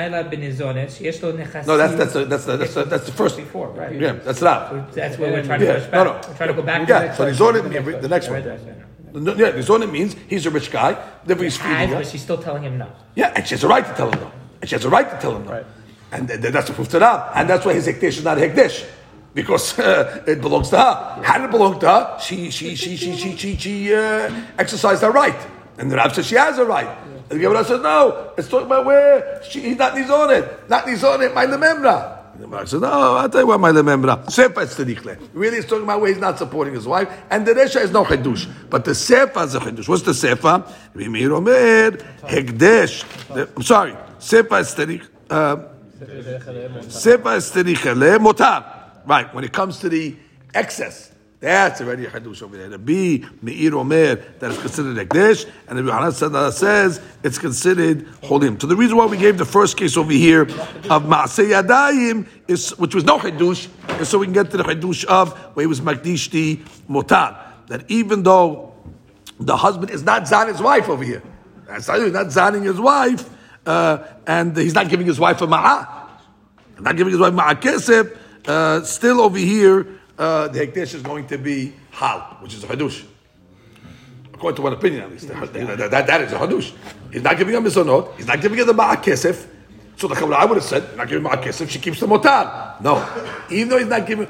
No, 1.67 1.77
that's 1.77 1.95
that's 1.97 2.15
a, 2.15 2.25
that's 2.25 2.47
a, 2.47 2.57
that's, 2.57 2.77
a, 2.77 2.85
that's 2.85 3.07
the 3.07 3.13
first 3.13 3.37
before, 3.37 3.71
right? 3.71 4.01
Yeah, 4.01 4.13
that's 4.13 4.41
not. 4.41 4.71
So 4.71 4.87
that's 4.93 5.19
what 5.19 5.31
we're 5.31 5.45
trying 5.45 5.61
to 5.61 5.75
push 5.75 5.83
back. 5.85 5.93
No, 5.93 6.05
no. 6.05 6.13
We're 6.13 6.37
trying 6.37 6.49
to 6.49 6.55
go 6.55 6.63
back. 6.63 6.89
Yeah, 6.89 7.15
to 7.15 7.23
the 7.23 7.27
next 7.27 7.39
so 7.39 7.53
nizonet 7.53 7.63
the, 7.65 7.81
the, 7.81 7.99
the 7.99 8.09
next 8.09 8.29
one. 8.29 9.25
No, 9.25 9.35
yeah, 9.35 9.51
nizonet 9.53 9.91
means 9.91 10.15
he's 10.29 10.47
a 10.47 10.51
rich 10.51 10.71
guy. 10.71 10.93
Therefore, 11.25 11.45
he's 11.45 11.57
feeding 11.57 11.91
but 11.91 12.07
she's 12.07 12.23
still 12.23 12.39
telling 12.39 12.63
him 12.63 12.79
no. 12.79 12.93
Yeah, 13.17 13.33
and 13.35 13.45
she 13.45 13.55
has 13.55 13.65
a 13.65 13.69
right 13.69 13.85
to 13.85 13.95
tell 13.95 14.13
him 14.13 14.21
no. 14.21 14.31
And 14.61 14.71
she 14.71 14.77
has 14.77 14.85
a 14.85 14.91
right 14.91 15.11
to 15.11 15.19
tell 15.19 15.35
him 15.35 15.47
no. 15.47 15.51
Right. 15.51 15.67
And 16.13 16.29
th- 16.29 16.41
that's 16.41 16.69
the 16.69 16.75
proof 16.75 16.89
to 16.91 17.01
that. 17.01 17.33
And 17.35 17.51
that's 17.51 17.67
why 17.67 17.75
his 17.75 17.89
hekdesh 17.89 18.19
is 18.19 18.25
not 18.25 18.39
a 18.39 18.43
hekdesh 18.43 18.87
because 19.35 19.77
uh, 19.81 20.23
it 20.29 20.41
belongs 20.41 20.71
to 20.71 20.79
her. 20.79 21.23
Had 21.25 21.43
it 21.43 21.51
belonged 21.51 21.81
to 21.81 21.89
her, 21.89 22.19
she 22.21 22.51
she 22.51 22.77
she 22.77 22.97
she 22.97 23.17
she 23.17 23.37
she, 23.37 23.57
she 23.57 23.95
uh, 23.95 24.31
exercised 24.59 25.03
her 25.03 25.11
right. 25.11 25.56
And 25.79 25.91
the 25.91 25.97
Rab 25.97 26.15
says 26.15 26.27
she 26.27 26.37
has 26.37 26.59
a 26.59 26.65
right. 26.65 26.89
And 27.29 27.41
the 27.41 27.43
Gemara 27.43 27.65
says, 27.65 27.83
no, 27.83 28.33
it's 28.39 28.49
talking 28.49 28.67
about 28.67 28.85
where 28.85 29.43
she, 29.49 29.61
he's 29.61 29.81
on 29.81 29.97
it. 29.97 30.07
not 30.09 30.25
nizonet. 30.37 30.69
Not 30.69 30.85
nizonet, 30.87 31.35
my 31.35 31.45
lemembra. 31.47 32.33
And 32.35 32.43
the 32.43 32.47
Gemara 32.47 32.67
says, 32.67 32.81
no, 32.81 33.17
I'll 33.17 33.29
tell 33.29 33.41
you 33.41 33.47
what, 33.49 33.59
my 33.59 33.73
lemembra. 33.73 34.25
Sefa 34.27 34.63
is 34.63 34.75
tzedichle. 34.75 35.19
Really, 35.35 35.57
it's 35.59 35.67
talking 35.69 35.83
about 35.85 36.01
where 36.01 36.11
he's 36.11 36.21
not 36.21 36.39
supporting 36.39 36.75
his 36.75 36.87
wife. 36.87 37.09
And 37.31 37.45
the 37.45 37.53
Resha 37.53 37.81
is 37.83 37.91
no 37.91 38.05
chedush. 38.05 38.49
But 38.71 38.85
the 38.85 38.93
Sefa 38.93 39.45
is 39.45 39.55
a 39.55 39.61
chedush. 39.61 39.89
What's 39.89 40.03
the 40.03 40.13
Sefa? 40.13 40.73
Vimir 40.95 41.33
Omer, 41.33 41.97
Hekdesh. 42.23 43.35
The- 43.35 43.49
I'm 43.57 43.63
sorry. 43.63 43.93
Sefa 44.21 44.61
is 44.61 44.75
tzedich. 44.75 45.07
Uh, 45.29 45.57
Sefa 45.99 47.37
is 47.37 47.51
tzedichle. 47.51 48.79
Right, 49.05 49.35
when 49.35 49.45
it 49.45 49.53
comes 49.53 49.81
to 49.81 49.89
the 49.89 50.15
excess. 50.55 51.11
That's 51.39 51.83
already 51.83 52.07
a 52.07 52.11
hadush 52.11 52.43
over 52.43 52.57
there. 52.57 52.71
The 52.71 52.79
B, 52.79 53.25
Meir 53.43 53.77
Omer, 53.77 54.15
that 54.17 54.51
is 54.51 54.59
considered 54.59 54.97
Ekdesh, 54.97 55.49
and 55.69 55.79
the 55.79 55.83
Yohanan 55.83 56.13
Sandlar 56.13 56.51
says 56.51 57.01
it's 57.23 57.37
considered 57.37 58.07
Holim. 58.23 58.59
So 58.61 58.67
the 58.67 58.77
reason 58.77 58.97
why 58.97 59.05
we 59.05 59.19
gave 59.19 59.37
the 59.37 59.45
first 59.45 59.77
case 59.77 59.99
over 59.99 60.13
here 60.13 60.43
of 60.43 61.05
Maaseh 61.05 61.51
Yadayim, 61.51 62.27
is, 62.49 62.71
which 62.79 62.95
was 62.95 63.05
no 63.05 63.19
Hadush, 63.19 63.69
is 64.01 64.09
so 64.09 64.19
we 64.19 64.27
can 64.27 64.33
get 64.33 64.51
to 64.51 64.57
the 64.57 64.65
Hadush 64.65 65.05
of 65.05 65.37
where 65.55 65.65
he 65.65 65.67
was 65.67 65.83
Makdish 65.83 66.31
the 66.31 66.57
Motar. 66.89 67.37
That 67.67 67.91
even 67.91 68.23
though 68.23 68.73
the 69.39 69.57
husband 69.57 69.91
is 69.91 70.03
not 70.03 70.27
zan 70.27 70.49
his 70.49 70.63
wife 70.63 70.89
over 70.89 71.05
here, 71.05 71.23
that's 71.67 71.89
not, 71.89 72.01
he's 72.01 72.13
not 72.13 72.27
zanning 72.27 72.63
his 72.63 72.81
wife, 72.81 73.29
uh, 73.67 73.99
and 74.27 74.57
he's 74.57 74.75
not 74.75 74.89
giving 74.89 75.07
his 75.07 75.21
wife 75.21 75.43
a 75.43 75.47
ma'ah, 75.47 76.09
not 76.81 76.97
giving 76.97 77.11
his 77.11 77.21
wife 77.21 77.35
ma'ah 77.35 77.61
kesef, 77.61 78.17
uh, 78.47 78.83
still 78.85 79.21
over 79.21 79.37
here, 79.37 79.87
uh, 80.19 80.49
the 80.49 80.67
hekdesh 80.67 80.95
is 80.95 81.03
going 81.03 81.27
to 81.29 81.39
be 81.39 81.73
hal, 81.91 82.21
which 82.41 82.55
is 82.55 82.65
a 82.65 82.67
hadush. 82.67 83.05
According 84.33 84.57
to 84.57 84.63
one 84.63 84.73
opinion, 84.73 85.03
at 85.03 85.11
least. 85.11 85.29
That, 85.29 85.53
that, 85.91 86.07
that- 86.07 86.21
is 86.21 86.33
a 86.33 86.39
hadush. 86.39 86.73
He's 87.13 87.23
not 87.23 87.39
giving 87.39 87.55
a 87.55 87.61
mizonot, 87.61 88.17
he's 88.17 88.27
not 88.27 88.41
giving 88.41 88.59
her 88.59 88.65
the 88.65 88.75
ma'ah. 88.75 89.47
So 89.97 90.09
the 90.09 90.15
Kabbalah, 90.15 90.37
I 90.37 90.45
would 90.45 90.57
have 90.57 90.65
said, 90.65 90.97
not 90.97 91.09
giving 91.09 91.25
ma'ah 91.25 91.43
kesef, 91.43 91.69
she 91.69 91.79
keeps 91.79 92.01
the 92.01 92.07
motar. 92.07 92.81
No. 92.83 92.97
Even 93.51 93.69
though 93.71 93.79
he's 93.79 93.87
not 93.87 94.07
giving, 94.07 94.27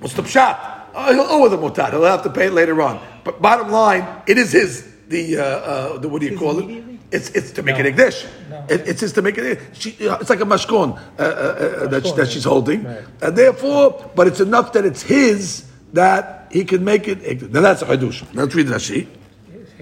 what's 0.00 0.14
the 0.14 0.22
pshat? 0.22 0.76
Oh, 0.94 1.12
he'll 1.12 1.22
owe 1.22 1.48
the 1.48 1.56
motar, 1.56 1.90
he'll 1.90 2.04
have 2.04 2.22
to 2.24 2.30
pay 2.30 2.46
it 2.46 2.52
later 2.52 2.80
on. 2.82 3.00
But 3.24 3.40
bottom 3.40 3.70
line, 3.70 4.06
it 4.26 4.36
is 4.38 4.52
his, 4.52 4.86
the, 5.08 5.38
uh, 5.38 5.42
uh, 5.42 5.98
the 5.98 6.08
what 6.08 6.20
do 6.20 6.28
you 6.28 6.38
call 6.38 6.58
it? 6.58 6.87
It's, 7.10 7.30
it's 7.30 7.52
to 7.52 7.62
make 7.62 7.78
an 7.78 7.86
ekdesh. 7.86 8.26
It, 8.68 8.86
it's 8.86 9.00
just 9.00 9.14
to 9.14 9.22
make 9.22 9.38
it. 9.38 9.60
She, 9.72 9.90
it's 9.98 10.28
like 10.28 10.40
a 10.40 10.44
mashkon 10.44 10.98
uh, 11.18 11.22
uh, 11.22 11.24
uh, 11.24 11.86
that, 11.88 12.06
she, 12.06 12.12
that 12.12 12.28
she's 12.28 12.44
holding, 12.44 12.84
and 13.22 13.36
therefore, 13.36 14.10
but 14.14 14.26
it's 14.26 14.40
enough 14.40 14.72
that 14.74 14.84
it's 14.84 15.02
his 15.02 15.64
that 15.94 16.48
he 16.52 16.64
can 16.64 16.84
make 16.84 17.08
it. 17.08 17.50
Now 17.50 17.62
that's 17.62 17.82
a 17.82 17.86
hadush. 17.86 18.22
Let's 18.34 18.54
read 18.54 18.66
Rashi. 18.66 19.06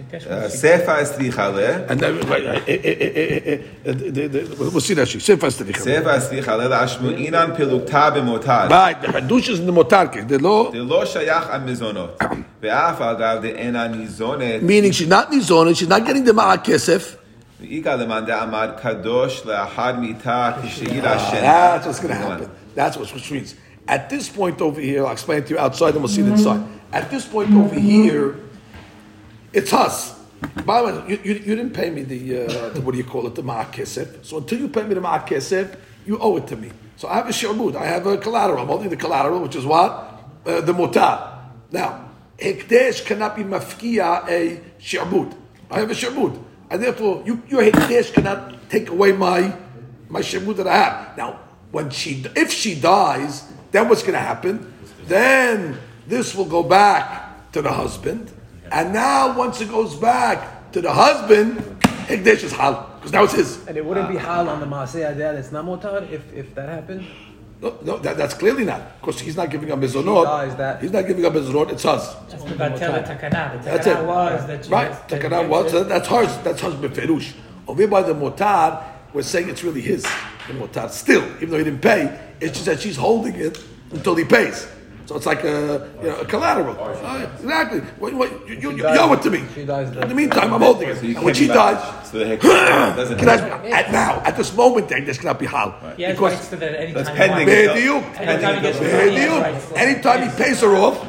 Uh, 0.06 0.48
Sefa 0.48 1.02
is 1.02 1.10
tzrichale. 1.12 1.90
And 1.90 2.00
then, 2.00 2.20
right, 2.32 2.46
uh, 2.46 2.50
uh, 2.50 2.54
uh, 2.54 3.52
uh, 3.52 3.90
uh, 3.90 4.12
the- 4.16 4.28
the- 4.28 4.56
we'll 4.72 4.80
see 4.80 4.96
Rashi. 4.96 5.22
Say 5.22 5.36
first 5.36 5.60
the 5.60 5.66
Sefa 5.66 6.18
is 6.18 6.24
tzrichale 6.30 6.68
la'ashmu 6.70 7.10
inan 7.28 7.56
pilukta 7.56 8.12
b'motar. 8.16 8.70
Right, 8.70 9.02
the 9.02 9.08
hadush 9.08 9.50
is 9.50 9.60
in 9.60 9.66
the 9.66 9.72
motar 9.72 10.12
case. 10.12 10.26
The 10.28 10.38
law, 10.40 10.72
זה 10.72 10.80
לא 10.80 11.06
שייך 11.06 11.50
על 11.50 11.62
מזונות. 11.62 12.20
ואף 12.62 13.02
אגב 13.02 13.42
דאינה 13.42 13.88
ניזונת, 13.88 14.62
meaning 14.62 14.92
she's 14.92 15.08
not 15.08 15.32
nizonah, 15.32 15.76
she's 15.76 15.88
not 15.88 16.06
getting 16.06 16.24
the 16.26 16.34
ma'ah 16.34 16.58
kesef. 16.64 17.16
ואיכא 17.62 17.90
למאן 17.90 18.26
דעמד 18.26 18.70
קדוש 18.82 19.46
לאחר 19.46 19.96
מיתה 20.00 20.52
כשהיא 20.64 21.04
לעשן. 21.04 21.42
That's 21.42 21.86
what's 21.88 22.00
going 22.00 22.10
to 22.10 22.16
happen. 22.16 22.50
That's 22.76 22.98
what 22.98 23.14
which 23.14 23.32
means. 23.32 23.56
At 23.88 24.10
this 24.10 24.30
point 24.30 24.62
over 24.62 24.80
here, 24.80 25.06
I'll 25.06 25.12
explain 25.12 25.40
it 25.40 25.48
to 25.48 25.54
you 25.56 25.60
outside, 25.60 25.94
and 25.96 26.02
we'll 26.04 26.08
see 26.08 26.22
it 26.22 26.28
inside. 26.28 26.62
At 26.94 27.10
this 27.10 27.26
point 27.26 27.50
over 27.62 27.78
here, 27.80 28.36
it's 29.57 29.73
us. 29.73 30.15
By 30.65 30.83
the 30.83 31.01
way, 31.01 31.09
you, 31.09 31.21
you, 31.25 31.35
you 31.35 31.57
didn't 31.57 31.73
pay 31.73 31.91
me 31.91 32.03
the, 32.03 32.45
uh, 32.45 32.69
the 32.71 32.81
what 32.83 32.93
do 32.93 32.99
you 32.99 33.05
call 33.05 33.27
it, 33.27 33.35
the 33.35 33.43
ma'akesef. 33.43 34.25
So 34.25 34.37
until 34.39 34.59
you 34.61 34.69
pay 34.69 34.83
me 34.85 34.95
the 34.95 35.01
ma'akesef, 35.01 35.77
you 36.05 36.19
owe 36.19 36.37
it 36.37 36.47
to 36.49 36.57
me. 36.57 36.71
So 36.97 37.09
I 37.09 37.17
have 37.17 37.27
a 37.27 37.33
shibud, 37.33 37.75
I 37.75 37.87
have 37.87 38.07
a 38.07 38.19
collateral. 38.19 38.61
I'm 38.63 38.69
holding 38.69 38.91
the 38.91 38.97
collateral, 38.97 39.41
which 39.41 39.57
is 39.57 39.65
what? 39.65 39.91
Uh, 40.45 40.61
the 40.61 40.73
mutar. 40.73 41.39
Now, 41.73 42.11
hekdesh 42.39 43.05
cannot 43.05 43.35
be 43.35 43.45
mafkia 43.45 44.29
a 44.29 44.61
shibud. 44.79 45.35
I 45.71 45.81
have 45.81 45.91
a 45.91 45.95
shibud. 45.95 46.43
And 46.71 46.83
therefore, 46.83 47.23
you, 47.25 47.43
your 47.49 47.63
hekdesh 47.63 48.13
cannot 48.13 48.69
take 48.69 48.91
away 48.91 49.13
my 49.13 49.57
my 50.09 50.21
shibud 50.21 50.57
that 50.57 50.67
I 50.67 50.77
have. 50.77 51.17
Now, 51.17 51.41
when 51.73 51.91
she, 51.91 52.25
if 52.37 52.53
she 52.53 52.79
dies, 52.79 53.51
then 53.73 53.89
what's 53.89 54.03
going 54.03 54.15
to 54.15 54.21
happen? 54.21 54.73
Then 55.07 55.79
this 56.07 56.35
will 56.35 56.45
go 56.45 56.63
back 56.63 57.53
to 57.53 57.63
the 57.63 57.73
husband, 57.73 58.31
And 58.73 58.93
now, 58.93 59.37
once 59.37 59.61
it 59.61 59.69
goes 59.69 59.95
back 59.95 60.73
to 60.73 60.81
the 60.81 60.93
husband, 60.93 61.59
Hekdesh 62.07 62.45
is 62.45 62.53
hal, 62.53 62.91
because 62.97 63.13
now 63.13 63.25
it's 63.25 63.33
his. 63.35 63.67
And 63.67 63.77
it 63.77 63.85
wouldn't 63.85 64.09
be 64.09 64.17
hal 64.17 64.49
on 64.49 64.61
the 64.61 64.67
Maaseh 64.67 65.13
Adeh 65.13 65.35
that's 65.35 65.53
not 65.53 65.65
motar 65.65 66.09
if, 66.11 66.33
if 66.33 66.55
that 66.55 66.69
happened? 66.69 67.07
No, 67.61 67.77
no 67.83 67.99
that, 67.99 68.17
that's 68.17 68.35
clearly 68.35 68.65
not. 68.65 69.01
Because 69.01 69.21
he's 69.21 69.37
not 69.37 69.51
giving 69.51 69.71
up 69.73 69.81
his 69.81 69.95
dies, 69.95 70.05
zonot. 70.05 70.57
that- 70.57 70.83
He's 70.83 70.93
not 70.93 71.07
giving 71.07 71.25
up 71.25 71.35
his 71.35 71.49
zonot, 71.49 71.73
it's 71.73 71.85
us. 71.85 72.15
That's 72.31 72.45
the 72.45 72.51
Batela 72.51 73.05
Takana. 73.07 73.63
The 73.63 73.75
it. 73.75 73.81
Takana 73.81 74.07
was 74.07 74.47
that 74.47 74.69
Right, 74.69 74.93
Takana 75.09 75.49
was, 75.49 75.71
so 75.71 75.85
that's 75.85 76.09
hers, 76.09 76.37
that's 76.39 76.61
hers 76.61 76.75
beferush. 76.75 77.33
Over 77.67 77.87
by 77.89 78.03
the 78.03 78.15
motar, 78.15 78.85
we're 79.13 79.23
saying 79.23 79.49
it's 79.49 79.65
really 79.65 79.81
his, 79.81 80.03
the 80.03 80.55
motar. 80.55 80.91
Still, 80.91 81.25
even 81.37 81.51
though 81.51 81.59
he 81.59 81.65
didn't 81.65 81.83
pay, 81.83 82.19
it's 82.41 82.53
just 82.53 82.67
that 82.67 82.81
she's 82.81 82.97
holding 82.97 83.35
it 83.35 83.63
until 83.91 84.15
he 84.15 84.25
pays. 84.25 84.69
So 85.07 85.15
it's 85.15 85.25
like 85.27 85.45
a, 85.45 85.89
you 86.03 86.09
know, 86.09 86.17
a 86.21 86.25
collateral. 86.25 86.77
Uh, 86.81 87.29
exactly. 87.39 87.79
What, 88.01 88.13
what, 88.15 88.49
you, 88.49 88.57
you, 88.57 88.71
you 88.73 88.83
dies- 88.83 88.99
owe 88.99 89.13
it 89.13 89.23
to 89.23 89.31
me. 89.31 89.45
she 89.55 89.65
dies 89.65 89.89
In 89.97 90.09
the 90.09 90.15
meantime, 90.15 90.53
I'm 90.53 90.61
holding 90.61 90.89
it. 90.89 90.97
So 90.97 91.05
And 91.07 91.23
when 91.23 91.33
she 91.35 91.47
be 91.47 91.55
dies. 91.55 92.09
So 92.11 92.19
the 92.19 92.37
can 92.37 93.29
I, 93.29 93.37
happen. 93.37 93.73
at 93.73 93.93
now, 93.93 94.21
at 94.25 94.37
this 94.37 94.53
moment, 94.55 94.89
then 94.89 95.05
this 95.05 95.19
cannot 95.19 95.39
be 95.39 95.47
hal. 95.47 95.71
He 95.97 96.03
has 96.03 96.15
Because 96.17 96.33
rights 96.35 96.49
to 96.49 96.57
that 96.57 96.75
anytime 96.75 97.05
That's 97.05 97.17
pending. 97.17 97.47
wants. 97.47 97.81
Bediuk. 97.81 98.21
Anytime 98.21 98.55
he 98.57 98.61
gets 98.63 98.79
the 98.81 98.85
money, 98.85 99.11
he 99.11 99.17
has 99.17 99.31
Bediuk. 99.31 99.43
rights. 99.43 99.73
Anytime 99.77 100.29
he 100.29 100.37
pays 100.45 100.61
her 100.63 100.75
off, 100.75 101.01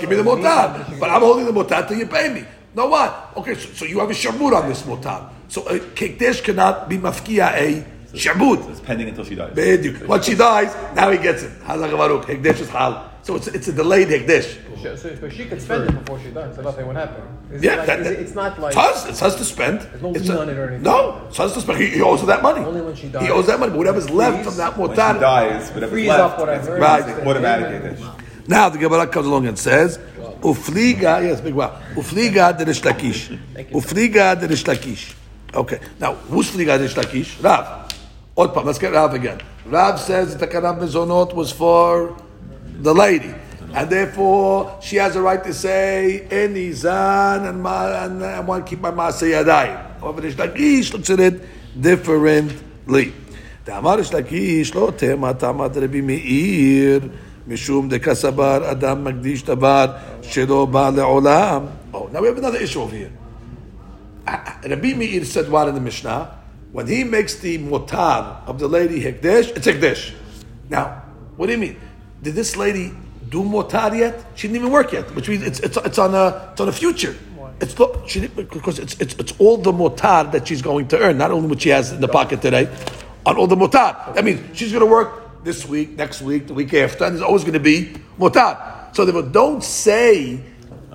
give 0.00 0.10
me 0.10 0.16
the 0.16 0.22
motar. 0.22 1.00
But 1.00 1.10
I'm 1.10 1.22
holding 1.22 1.46
the 1.46 1.52
motar 1.52 1.88
till 1.88 1.96
you 1.96 2.06
pay 2.06 2.28
me. 2.32 2.44
No 2.74 2.88
what? 2.88 3.32
Okay, 3.38 3.54
so, 3.54 3.68
so 3.72 3.84
you 3.86 4.00
have 4.00 4.10
a 4.10 4.12
shabur 4.12 4.52
on 4.62 4.68
this 4.68 4.82
motar. 4.82 5.30
So 5.48 5.62
a 5.66 5.78
kekdesh 5.80 6.44
cannot 6.44 6.90
be 6.90 6.98
mafkia 6.98 7.52
a 7.54 7.84
shabur. 8.12 8.68
It's 8.70 8.80
pending 8.80 9.08
until 9.08 9.24
she 9.24 9.34
dies. 9.34 9.54
Bediuk. 9.54 10.06
Once 10.06 10.26
she 10.26 10.34
dies, 10.34 10.74
now 10.94 11.10
he 11.10 11.16
gets 11.18 11.42
it. 11.42 11.52
Hazak 11.62 11.90
Baruch. 11.96 12.26
Hekdesh 12.26 12.60
is 12.60 12.68
hal. 12.68 13.09
So 13.22 13.36
it's, 13.36 13.48
it's 13.48 13.68
a 13.68 13.72
delayed 13.72 14.08
hekdesh. 14.08 14.56
So, 14.82 14.96
so, 14.96 15.14
but 15.20 15.30
she 15.32 15.44
could 15.44 15.60
spend 15.60 15.90
it 15.90 15.92
before 16.04 16.18
she 16.20 16.30
dies, 16.30 16.56
so 16.56 16.62
nothing 16.62 16.86
would 16.86 16.96
happen. 16.96 17.22
Is 17.52 17.62
Yeah, 17.62 17.74
it 17.74 17.76
like, 17.78 17.86
that, 17.86 17.98
is 18.00 18.04
that- 18.06 18.12
it, 18.14 18.20
it's 18.20 18.34
not 18.34 18.58
like 18.58 18.74
it's 18.74 18.80
hers. 19.02 19.10
It's 19.10 19.20
hers 19.20 19.36
to 19.36 19.44
spend. 19.44 19.80
There's 19.82 20.02
no 20.02 20.12
It's 20.14 20.26
lien 20.28 20.38
on 20.38 20.48
it 20.48 20.56
or 20.56 20.64
anything. 20.68 20.82
No, 20.82 21.26
it's 21.28 21.36
hers 21.36 21.52
to 21.52 21.60
spend. 21.60 21.78
He, 21.80 21.88
he 21.88 22.00
owes 22.00 22.20
her 22.20 22.26
that 22.26 22.42
money. 22.42 22.64
Only 22.64 22.80
when 22.80 22.94
she 22.96 23.08
dies. 23.08 23.22
He 23.24 23.30
owes 23.30 23.46
that 23.48 23.60
money. 23.60 23.70
But 23.72 23.78
whatever's 23.78 24.08
left 24.08 24.44
from 24.44 24.56
that 24.56 24.76
When 24.78 24.90
she 24.90 24.96
dies, 24.96 25.68
whatever's 25.70 25.90
freeze 25.90 26.08
left, 26.08 26.20
up 26.34 26.38
whatever. 26.40 26.76
it's 26.76 26.80
Right. 26.80 27.26
automatic 27.26 27.82
Hekdesh. 27.98 28.20
Now 28.48 28.68
the 28.70 28.78
Gemara 28.78 29.06
comes 29.06 29.26
along 29.26 29.46
and 29.46 29.58
says, 29.58 29.98
"Ufliga, 30.40 31.22
yes, 31.22 31.40
big 31.40 31.54
wow. 31.54 31.78
Ufliga 31.94 32.56
de 32.56 32.64
Resh 32.64 32.80
Lakish. 32.80 33.38
Ufliga 33.72 34.38
de 34.40 34.46
Resh 34.48 34.64
Lakish. 34.64 35.14
Okay. 35.54 35.78
Now 36.00 36.14
who's 36.14 36.50
Fliga 36.50 36.78
de 36.78 36.84
Resh 36.84 36.94
Lakish? 36.94 37.42
Rav. 37.44 37.88
Old 38.36 38.56
Let's 38.64 38.78
get 38.78 38.92
Rav 38.92 39.12
again. 39.14 39.40
Rav 39.66 40.00
says 40.00 40.34
the 40.36 40.46
Takana 40.46 40.78
Mezonot 40.78 41.34
was 41.34 41.52
for 41.52 42.16
the 42.81 42.93
lady. 42.93 43.33
And 43.73 43.89
therefore, 43.89 44.79
she 44.81 44.95
has 44.97 45.15
a 45.15 45.21
right 45.21 45.43
to 45.43 45.53
say, 45.53 46.27
any 46.31 46.71
zan, 46.71 47.45
and, 47.45 47.61
ma, 47.61 48.05
and 48.05 48.23
I 48.23 48.39
want 48.39 48.65
to 48.65 48.69
keep 48.69 48.79
my 48.79 48.91
maaseh 48.91 49.31
yadayim. 49.35 49.99
However, 49.99 50.21
Rish 50.21 50.35
Lakish 50.35 50.93
looks 50.93 51.09
at 51.09 51.19
it 51.19 51.41
differently. 51.79 53.13
The 53.65 53.77
Amar 53.77 53.97
Rish 53.97 54.11
Lakish, 54.11 54.73
lo 54.73 54.91
tema 54.91 55.33
tamat 55.33 55.75
Rabbi 55.75 56.01
Meir, 56.01 57.01
משום 57.47 57.89
דקסבר 57.89 58.71
אדם 58.71 59.03
מקדיש 59.03 59.43
דבר 59.43 59.85
שלא 60.21 60.65
בא 60.65 60.89
לעולם. 60.95 61.65
Oh, 61.93 62.09
now 62.11 62.21
we 62.21 62.27
have 62.27 62.37
another 62.37 62.57
issue 62.57 62.81
over 62.81 62.95
here. 62.95 63.11
Rabbi 64.25 64.93
Meir 64.93 65.25
said 65.25 65.49
what 65.49 65.67
in 65.67 65.75
the 65.75 65.81
Mishnah? 65.81 66.31
When 66.71 66.87
he 66.87 67.03
makes 67.03 67.35
the 67.35 67.57
motar 67.59 68.47
of 68.47 68.57
the 68.57 68.67
lady 68.67 69.01
hekdesh, 69.01 69.55
it's 69.55 69.67
hekdesh. 69.67 70.13
Now, 70.69 71.03
what 71.37 71.45
do 71.45 71.51
you 71.51 71.59
mean? 71.59 71.77
Did 72.22 72.34
this 72.34 72.56
lady 72.56 72.92
do 73.28 73.42
motar 73.42 73.96
yet? 73.96 74.24
She 74.34 74.48
didn't 74.48 74.60
even 74.60 74.72
work 74.72 74.92
yet, 74.92 75.14
which 75.14 75.28
means 75.28 75.42
it's, 75.42 75.60
it's, 75.60 75.76
it's 75.78 75.98
on 75.98 76.14
a 76.14 76.50
it's 76.52 76.60
on 76.60 76.68
a 76.68 76.72
future. 76.72 77.16
It's 77.60 77.78
look, 77.78 78.08
she 78.08 78.26
because 78.26 78.78
it's, 78.78 78.98
it's 79.00 79.14
it's 79.14 79.32
all 79.38 79.56
the 79.56 79.72
motar 79.72 80.30
that 80.32 80.48
she's 80.48 80.62
going 80.62 80.88
to 80.88 80.98
earn, 80.98 81.18
not 81.18 81.30
only 81.30 81.48
what 81.48 81.60
she 81.62 81.70
has 81.70 81.92
in 81.92 82.00
the 82.00 82.08
pocket 82.08 82.42
today, 82.42 82.68
on 83.24 83.36
all 83.36 83.46
the 83.46 83.56
motar. 83.56 84.14
That 84.14 84.24
means 84.24 84.40
she's 84.56 84.72
going 84.72 84.84
to 84.84 84.90
work 84.90 85.44
this 85.44 85.66
week, 85.66 85.90
next 85.90 86.20
week, 86.22 86.46
the 86.46 86.54
week 86.54 86.72
after, 86.74 87.04
and 87.04 87.14
there's 87.14 87.22
always 87.22 87.42
going 87.42 87.54
to 87.54 87.60
be 87.60 87.94
motar. 88.18 88.94
So 88.94 89.04
therefore, 89.04 89.30
don't 89.30 89.62
say 89.64 90.40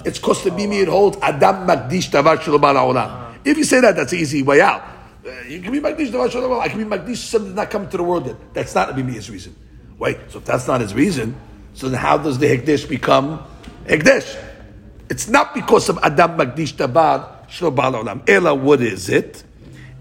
it's 0.06 0.20
because 0.20 0.44
the 0.44 0.52
bimi 0.52 0.82
it 0.82 0.88
holds 0.88 1.18
adam 1.22 1.68
magdish 1.68 2.10
shelo 2.12 2.60
ba'al. 2.60 3.36
If 3.44 3.58
you 3.58 3.64
say 3.64 3.82
that, 3.82 3.96
that's 3.96 4.12
the 4.12 4.18
easy 4.18 4.44
way 4.44 4.62
out. 4.62 4.82
Uh, 5.26 5.32
You 5.48 5.62
can 5.62 5.72
be 5.72 5.80
magdish 5.80 6.10
ba'al 6.10 6.32
ha'olam. 6.32 6.60
I 6.60 6.68
can 6.68 6.78
be 6.78 6.86
magdish 6.86 7.18
something 7.18 7.56
that's 7.56 7.66
not 7.66 7.72
coming 7.72 7.90
to 7.90 7.98
the 7.98 8.04
world 8.04 8.28
yet. 8.28 8.36
That's 8.54 8.76
not 8.76 8.90
a 8.90 8.94
bimi's 8.94 9.30
reason. 9.30 9.56
Wait, 9.98 10.18
so 10.30 10.40
if 10.40 10.46
that's 10.46 10.68
not 10.68 10.82
his 10.82 10.94
reason, 10.94 11.36
so 11.74 11.90
then 11.90 12.00
how 12.00 12.18
does 12.18 12.38
the 12.38 12.46
Hekdesh 12.46 12.88
become 12.88 13.44
Hekdesh? 13.86 14.42
It's 15.10 15.28
not 15.28 15.54
because 15.54 15.90
of 15.90 16.00
Adam 16.02 16.38
Magdish 16.38 16.76
Tabar 16.76 17.46
Shlo 17.48 17.74
Baal 17.74 17.94
Olam. 17.94 18.28
Ela, 18.28 18.54
what 18.54 18.82
is 18.82 19.10
it? 19.10 19.44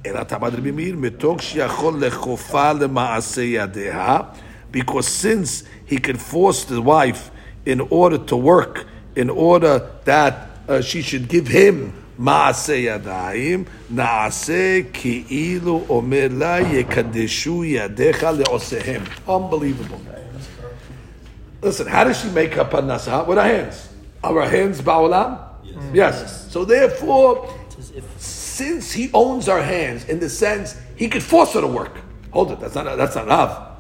Ela 0.05 0.25
Tabar 0.25 0.51
Rabbi 0.51 0.71
Meir, 0.71 0.95
Metok 0.95 1.39
Shiachol 1.41 2.09
Lechofa 2.09 2.79
Lemaaseh 2.79 3.67
Yadeha, 3.67 4.37
because 4.71 5.07
since 5.07 5.65
he 5.87 5.99
can 5.99 6.17
force 6.17 6.65
the 6.65 6.81
wife 6.81 7.31
in 7.65 7.81
order 7.81 8.19
to 8.19 8.37
work, 8.37 8.87
in 9.15 9.31
order 9.31 9.91
that 10.05 10.49
uh, 10.69 10.81
she 10.81 11.03
should 11.03 11.29
give 11.29 11.49
him 11.49 12.04
מעשה 12.18 12.74
ידיים, 12.74 13.64
נעשה 13.90 14.80
כאילו 14.94 15.84
אומר 15.90 16.28
לה, 16.32 16.60
יקדשו 16.60 17.64
ידיך 17.64 18.24
לעושיהם. 18.24 19.02
Unbelievable. 19.28 20.00
Listen, 21.62 21.88
how 21.88 22.06
does 22.06 22.18
she 22.22 22.30
make 22.30 22.54
her 22.54 22.64
parnasa? 22.64 23.28
With 23.28 23.38
her 23.38 23.44
hands. 23.44 23.90
Are 24.24 24.34
her 24.34 24.50
hands 24.50 24.82
ba'olam? 24.82 25.38
Yes. 25.94 26.48
So 26.52 26.66
therefore, 26.66 27.54
since 28.18 28.92
he 28.92 29.10
owns 29.14 29.50
our 29.50 29.62
hands 29.62 30.08
in 30.10 30.20
the 30.20 30.30
sense 30.30 30.76
he 30.96 31.08
could 31.10 31.24
force 31.24 31.54
her 31.54 31.62
to 31.62 31.68
work. 31.68 31.98
Hold 32.32 32.52
it, 32.52 32.60
that's 32.60 32.76
not 32.76 32.98
that's 32.98 33.16
not 33.16 33.28
Rav. 33.28 33.73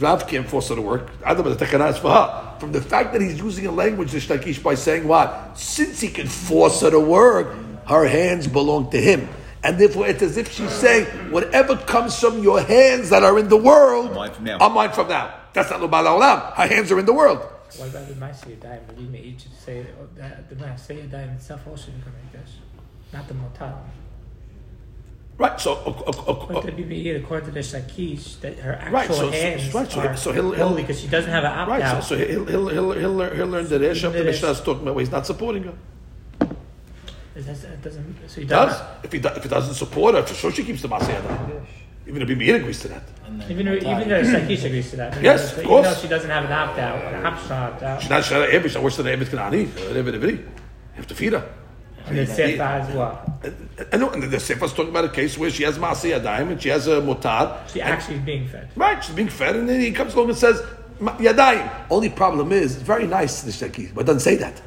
Rav 0.00 0.26
can't 0.28 0.48
force 0.48 0.68
her 0.68 0.76
to 0.76 0.82
work. 0.82 1.08
Adam 1.24 1.44
the 1.44 1.56
takana 1.56 1.90
is 1.90 1.98
for 1.98 2.10
her. 2.10 2.56
From 2.60 2.72
the 2.72 2.80
fact 2.80 3.12
that 3.12 3.20
he's 3.20 3.38
using 3.38 3.66
a 3.66 3.72
language 3.72 4.12
to 4.12 4.18
Shtakish 4.18 4.62
by 4.62 4.74
saying 4.74 5.06
what? 5.06 5.58
Since 5.58 6.00
he 6.00 6.08
can 6.08 6.28
force 6.28 6.80
her 6.82 6.90
to 6.90 7.00
work, 7.00 7.54
her 7.86 8.06
hands 8.06 8.46
belong 8.46 8.90
to 8.90 9.00
him. 9.00 9.28
And 9.62 9.78
therefore 9.78 10.06
it's 10.06 10.22
as 10.22 10.36
if 10.36 10.52
she's 10.52 10.70
saying, 10.70 11.06
whatever 11.32 11.76
comes 11.76 12.18
from 12.18 12.42
your 12.42 12.60
hands 12.60 13.10
that 13.10 13.24
are 13.24 13.38
in 13.38 13.48
the 13.48 13.56
world, 13.56 14.10
I'm 14.10 14.14
mine 14.14 14.32
from 14.32 14.44
now. 14.44 14.58
I'm 14.60 14.72
mine 14.72 14.92
from 14.92 15.08
now. 15.08 15.34
That's 15.52 15.70
not 15.70 15.80
Lubal 15.80 16.04
Olam. 16.04 16.54
Her 16.54 16.66
hands 16.66 16.92
are 16.92 16.98
in 17.00 17.06
the 17.06 17.12
world. 17.12 17.38
What 17.76 17.88
about 17.88 18.08
the 18.08 18.14
Maaseh 18.14 18.56
Yadayim? 18.56 18.80
Maybe 18.88 19.08
may 19.08 19.20
each 19.20 19.46
say 19.64 19.84
that 20.16 20.48
the 20.48 20.54
Maaseh 20.54 21.08
Yadayim 21.10 21.36
itself 21.36 21.66
also 21.66 21.90
become 21.90 22.12
like 22.22 22.32
this, 22.32 22.56
not 23.12 23.26
the 23.26 23.34
Motar. 23.34 23.74
Right, 25.38 25.60
so 25.60 25.74
uh, 25.74 25.90
uh, 25.90 26.32
uh, 26.32 26.46
But 26.52 26.64
the 26.66 26.72
BBE, 26.72 27.16
according 27.22 27.46
to 27.46 27.52
the 27.54 27.60
Shakish, 27.60 28.40
that 28.40 28.58
her 28.58 28.72
actual 28.74 28.92
Right, 28.92 29.06
so- 29.08 29.14
so- 29.14 29.30
hands 29.30 29.72
right, 29.72 29.90
so- 29.92 30.00
are 30.00 30.16
so 30.16 30.32
he'll- 30.32 30.50
he'll- 30.50 30.68
holy 30.68 30.82
because 30.82 31.00
she 31.00 31.06
doesn't 31.06 31.30
have 31.30 31.44
an 31.44 31.52
opt 31.52 31.70
Right, 31.70 31.80
so, 31.80 31.86
out. 31.86 32.04
so 32.04 32.16
he'll, 32.16 32.44
he'll, 32.44 32.68
he'll, 32.68 32.92
he'll, 32.92 33.14
learn, 33.14 33.36
he'll 33.36 33.46
learn 33.46 33.68
the 33.68 33.78
Resh 33.78 34.02
after 34.02 34.18
The 34.18 34.24
the 34.24 34.30
Mishnah 34.32 34.48
is 34.50 34.60
talking 34.60 34.82
about 34.82 34.94
where 34.96 35.02
he's 35.04 35.12
not 35.12 35.26
supporting 35.26 35.62
her. 35.62 35.74
It 37.36 37.46
doesn't, 37.46 37.84
so 38.28 38.34
he 38.34 38.40
He 38.40 38.46
does. 38.48 38.72
does. 38.76 38.82
If 39.04 39.12
he, 39.12 39.20
do, 39.20 39.28
if 39.28 39.42
he 39.44 39.48
doesn't 39.48 39.74
support 39.74 40.16
her, 40.16 40.22
for 40.24 40.34
sure 40.34 40.50
she 40.50 40.64
keeps 40.64 40.82
the 40.82 40.88
Masayada. 40.88 41.64
Even 42.08 42.22
if 42.22 42.28
Bimir 42.28 42.56
agrees 42.56 42.80
to 42.80 42.88
that. 42.88 43.02
Even, 43.48 43.68
even 43.68 43.84
though 44.08 44.22
Shakish 44.22 44.64
agrees 44.64 44.90
to 44.90 44.96
that. 44.96 45.22
Yes, 45.22 45.52
But 45.52 45.58
of 45.58 45.70
Even 45.70 45.76
though 45.76 45.82
course. 45.90 46.02
she 46.02 46.08
doesn't 46.08 46.30
have 46.30 46.46
an 46.46 46.52
opt 46.52 46.78
out, 46.80 47.14
an 47.14 47.24
optional 47.24 47.58
opt 47.58 47.82
out. 47.84 48.00
She's 48.00 48.10
not 48.10 48.24
Shara 48.24 48.50
Ebi, 48.50 48.64
she's 48.64 48.78
worse 48.78 48.96
than 48.96 49.06
Ebit 49.06 49.26
Kanani. 49.26 49.66
Ebit 49.68 50.18
Ebri. 50.18 50.32
You 50.38 50.48
have 50.96 51.06
to 51.06 51.14
feed 51.14 51.32
her. 51.34 51.48
And 52.08 52.18
the 52.18 52.26
Sefer 52.26 52.62
as 52.62 52.94
well. 52.94 53.40
And, 53.42 53.68
and, 53.92 54.00
no, 54.00 54.10
and 54.10 54.22
the 54.22 54.40
Sefer's 54.40 54.72
talking 54.72 54.90
about 54.90 55.04
a 55.04 55.08
case 55.10 55.38
where 55.38 55.50
she 55.50 55.62
has 55.62 55.78
Masayadayim 55.78 56.50
and 56.52 56.62
she 56.62 56.68
has 56.70 56.86
a 56.86 57.00
Mutar. 57.00 57.68
She 57.68 57.80
actually 57.80 58.16
is 58.16 58.22
being 58.22 58.48
fed. 58.48 58.68
Right, 58.76 59.02
she's 59.02 59.14
being 59.14 59.28
fed, 59.28 59.56
and 59.56 59.68
then 59.68 59.80
he 59.80 59.92
comes 59.92 60.14
along 60.14 60.30
and 60.30 60.38
says, 60.38 60.62
"Ma- 61.00 61.16
Yadayim. 61.16 61.70
Only 61.90 62.10
problem 62.10 62.52
is, 62.52 62.74
it's 62.74 62.82
very 62.82 63.06
nice, 63.06 63.42
the 63.42 63.50
Sheki, 63.50 63.94
but 63.94 64.06
doesn't 64.06 64.20
say 64.20 64.36
that. 64.36 64.60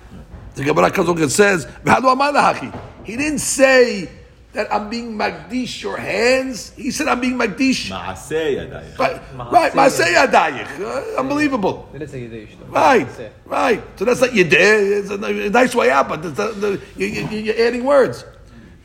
The 0.56 0.64
Gemara 0.64 0.92
comes 0.92 1.08
along 1.08 1.22
and 1.22 1.32
says, 1.32 1.66
"V'hadu 1.86 2.12
amar 2.12 2.32
lahachi." 2.34 2.78
He 3.04 3.18
didn't 3.18 3.40
say 3.40 4.10
that 4.53 4.73
I'm 4.73 4.89
being 4.89 5.17
Magdish 5.19 5.83
your 5.83 5.99
hands. 5.99 6.73
He 6.77 6.91
said, 6.91 7.09
I'm 7.09 7.21
being 7.21 7.35
Magdish. 7.37 7.91
Maaseh 7.91 8.57
yadayim. 8.57 8.99
Right, 8.99 9.21
right, 9.53 9.73
Masay 9.73 10.15
Yadayich. 10.15 10.81
Uh, 10.81 11.21
Unbelievable. 11.21 11.89
They 11.93 11.99
didn't 11.99 12.11
say 12.11 12.21
Yiddish. 12.23 12.57
though. 12.59 12.67
Right, 12.73 13.11
Say. 13.13 13.31
right. 13.45 13.83
So 13.99 14.05
that's 14.07 14.23
like 14.23 14.33
you 14.33 14.45
did. 14.45 15.05
It's 15.05 15.11
a 15.11 15.51
nice 15.51 15.75
way 15.75 15.91
out, 15.91 16.09
but 16.09 16.25
it's 16.25 16.39
a, 16.39 16.53
the, 16.53 16.81
you, 16.97 17.07
you, 17.07 17.39
you're 17.39 17.67
adding 17.69 17.85
words. 17.85 18.25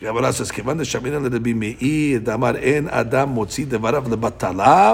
הגמרא 0.01 0.31
says, 0.31 0.51
כיוון 0.51 0.77
דשמינן 0.77 1.23
לרבי 1.23 1.53
מאיר, 1.53 2.19
דאמר 2.19 2.55
אין 2.57 2.87
אדם 2.89 3.29
מוציא 3.29 3.65
דבריו 3.69 4.03
לבטלה, 4.11 4.93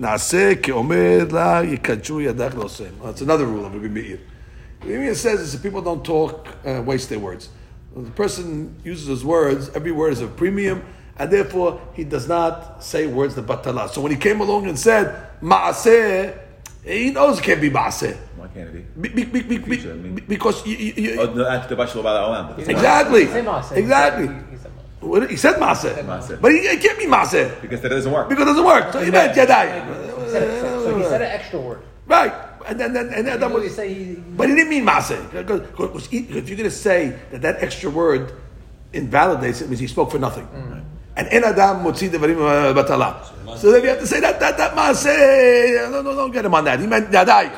נעשה 0.00 0.54
כאומר 0.54 1.18
לה, 1.32 1.60
יקדשו 1.64 2.20
ידך 2.20 2.54
לעושיהם. 2.58 2.92
That's 3.02 3.22
another 3.22 3.46
rule 3.46 3.64
of 3.66 3.74
Rabbi 3.74 3.88
Meir. 3.88 4.18
Rabbi 4.82 4.96
Meir 4.98 5.14
says 5.14 5.40
is 5.40 5.52
that 5.52 5.62
people 5.62 5.82
don't 5.82 6.04
talk, 6.04 6.48
uh, 6.66 6.82
waste 6.84 7.08
their 7.10 7.20
words. 7.20 7.48
The 7.95 8.11
person 8.11 8.75
uses 8.83 9.07
his 9.07 9.23
words, 9.23 9.69
every 9.73 9.91
word 9.91 10.11
is 10.13 10.21
of 10.21 10.35
premium, 10.35 10.83
and 11.17 11.31
therefore 11.31 11.79
he 11.93 12.03
does 12.03 12.27
not 12.27 12.83
say 12.83 13.07
words 13.07 13.35
the 13.35 13.41
batala. 13.41 13.89
So 13.89 14.01
when 14.01 14.11
he 14.11 14.17
came 14.17 14.41
along 14.41 14.67
and 14.67 14.77
said, 14.77 15.15
ma'aseh, 15.41 16.37
He 16.83 17.09
knows 17.11 17.39
it 17.39 17.43
can't 17.43 17.61
be 17.61 17.69
maaseh. 17.71 18.15
Why 18.37 18.47
can't 18.53 18.69
it 18.69 19.01
Be- 19.01 19.09
be? 19.09 19.23
be- 19.23 19.41
be- 19.41 19.41
be- 19.41 19.57
be- 19.57 19.77
Future, 19.77 19.93
I 19.93 19.95
mean- 19.95 20.21
because 20.27 20.65
you, 20.67 20.75
you, 20.75 20.93
you, 21.03 21.21
Oh, 21.21 21.33
no, 21.33 21.47
actually, 21.49 21.75
the 21.77 21.81
Bashal 21.83 22.03
Bala 22.03 22.53
Olam. 22.53 22.67
exactly, 22.69 23.23
exactly. 23.23 24.27
He 24.27 24.57
said 24.57 24.71
maaseh. 24.75 24.99
What- 24.99 25.29
He 25.31 25.37
said 25.37 25.55
maaseh, 25.55 26.03
maaseh. 26.05 26.41
but 26.41 26.51
he, 26.51 26.57
it 26.59 26.81
can't 26.81 26.99
be 26.99 27.05
maaseh 27.05 27.61
Because 27.61 27.81
that 27.81 27.89
doesn't 27.89 28.11
work. 28.11 28.27
because 28.29 28.43
it 28.43 28.49
doesn't 28.51 28.65
work. 28.65 28.91
So 28.93 28.99
he 28.99 29.09
meant 29.09 29.29
He 29.31 29.35
said, 29.35 29.47
yadai. 29.47 30.29
so, 30.29 30.83
so 30.83 30.97
he 30.97 31.03
said 31.05 31.21
an 31.21 31.31
extra 31.31 31.59
word. 31.59 31.79
Right, 32.07 32.33
and 32.67 32.79
then 32.79 32.93
then 32.93 33.09
and 33.13 33.27
then 33.27 33.39
that 33.39 33.51
was. 33.51 33.75
say 33.75 33.93
he, 33.93 34.15
But 34.15 34.49
he 34.49 34.55
didn't 34.55 34.69
mean 34.69 34.85
maaseh. 34.85 35.31
Because- 35.31 36.07
If 36.11 36.49
you're 36.49 36.57
going 36.57 36.69
to 36.69 36.71
say 36.71 37.15
that 37.31 37.41
that 37.41 37.63
extra 37.63 37.89
word 37.89 38.33
invalidates 38.93 39.61
it, 39.61 39.69
means 39.69 39.79
he 39.79 39.87
spoke 39.87 40.11
for 40.11 40.19
nothing. 40.19 40.47
And 41.17 41.27
en 41.31 41.43
adam 41.45 41.83
motzi 41.83 42.09
devarim 42.09 42.37
uh, 42.41 42.73
batala. 42.83 43.57
So 43.57 43.71
then 43.71 43.83
you 43.83 43.89
have 43.89 43.99
to 43.99 44.07
say 44.07 44.19
that 44.19 44.39
that 44.39 44.57
that 44.57 44.73
maaseh. 44.73 45.91
No, 45.91 46.01
no, 46.01 46.15
don't 46.15 46.31
get 46.31 46.43
him 46.45 46.53
on 46.53 46.65
that. 46.65 46.79
He 46.79 46.87
meant 46.87 47.09
yadai. 47.11 47.49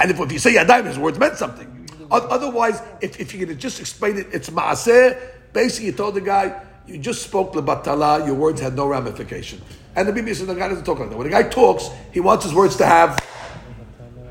And 0.00 0.10
if, 0.10 0.18
if 0.18 0.32
you 0.32 0.38
say 0.38 0.54
yadai, 0.54 0.86
his 0.86 0.98
words 0.98 1.18
meant 1.18 1.36
something. 1.36 1.68
Otherwise, 2.10 2.82
if, 3.00 3.20
if 3.20 3.32
you're 3.34 3.44
going 3.46 3.56
to 3.56 3.60
just 3.60 3.80
explain 3.80 4.16
it, 4.18 4.26
it's 4.32 4.50
maaseh. 4.50 5.18
Basically, 5.52 5.86
you 5.86 5.92
told 5.92 6.14
the 6.14 6.20
guy 6.20 6.60
you 6.86 6.98
just 6.98 7.22
spoke 7.22 7.52
the 7.52 7.62
batala. 7.62 8.24
Your 8.26 8.34
words 8.34 8.60
had 8.60 8.74
no 8.74 8.86
ramification. 8.86 9.60
And 9.94 10.08
the 10.08 10.12
Bible 10.12 10.34
says 10.34 10.46
the 10.46 10.54
guy 10.54 10.68
doesn't 10.68 10.84
talk 10.84 10.98
like 10.98 11.10
that. 11.10 11.18
When 11.18 11.26
a 11.26 11.30
guy 11.30 11.42
talks, 11.44 11.90
he 12.12 12.20
wants 12.20 12.44
his 12.44 12.54
words 12.54 12.76
to 12.76 12.86
have 12.86 13.18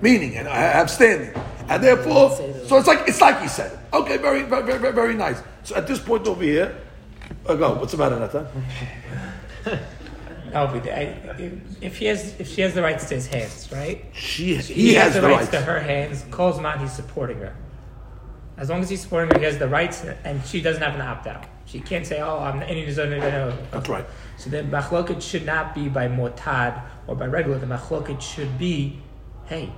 meaning 0.01 0.37
and 0.37 0.47
I 0.47 0.57
have 0.57 0.89
standing. 0.89 1.33
And 1.69 1.83
therefore, 1.83 2.35
so 2.67 2.77
it's 2.77 2.87
like 2.87 3.07
it's 3.07 3.21
like 3.21 3.41
he 3.41 3.47
said. 3.47 3.71
it. 3.71 3.79
Okay, 3.93 4.17
very 4.17 4.43
very 4.43 4.63
very, 4.77 4.93
very 4.93 5.13
nice. 5.13 5.41
So 5.63 5.75
at 5.75 5.87
this 5.87 5.99
point 5.99 6.27
over 6.27 6.43
here, 6.43 6.75
uh, 7.45 7.55
go. 7.55 7.75
What's 7.75 7.91
the 7.91 7.97
matter, 7.97 8.19
Nathan? 8.19 8.47
No, 10.53 10.67
but 10.67 10.85
I, 10.85 11.01
if, 11.39 11.81
if 11.81 11.97
he 11.97 12.05
has, 12.05 12.37
if 12.37 12.47
she 12.49 12.61
has 12.61 12.73
the 12.73 12.81
rights 12.81 13.07
to 13.07 13.15
his 13.15 13.25
hands, 13.27 13.69
right? 13.71 14.03
She 14.13 14.55
he, 14.57 14.93
has, 14.95 15.13
has, 15.13 15.13
the 15.13 15.21
the 15.21 15.27
rights 15.27 15.39
rights. 15.43 15.51
to 15.51 15.61
her 15.61 15.79
hands. 15.79 16.25
Calls 16.29 16.57
him 16.57 16.65
out. 16.65 16.81
He's 16.81 16.91
supporting 16.91 17.37
her. 17.37 17.55
As 18.57 18.69
long 18.69 18.81
as 18.81 18.89
he's 18.89 19.01
supporting 19.01 19.31
her, 19.31 19.39
he 19.39 19.45
has 19.45 19.57
the 19.57 19.67
rights, 19.69 20.03
and 20.25 20.45
she 20.45 20.61
doesn't 20.61 20.81
have 20.83 20.93
an 20.93 21.01
opt 21.01 21.25
out. 21.27 21.45
She 21.65 21.79
can't 21.79 22.05
say, 22.05 22.19
"Oh, 22.19 22.39
I'm 22.39 22.59
the 22.59 22.67
any 22.67 22.85
no." 22.85 23.57
That's 23.71 23.87
right. 23.87 24.05
So 24.37 24.49
the 24.49 24.63
machloket 24.63 25.21
should 25.21 25.45
not 25.45 25.73
be 25.73 25.87
by 25.87 26.09
motad 26.09 26.81
or 27.07 27.15
by 27.15 27.27
regular. 27.27 27.57
The 27.57 27.65
machloket 27.65 28.21
should 28.21 28.59
be, 28.59 28.99
hey, 29.45 29.71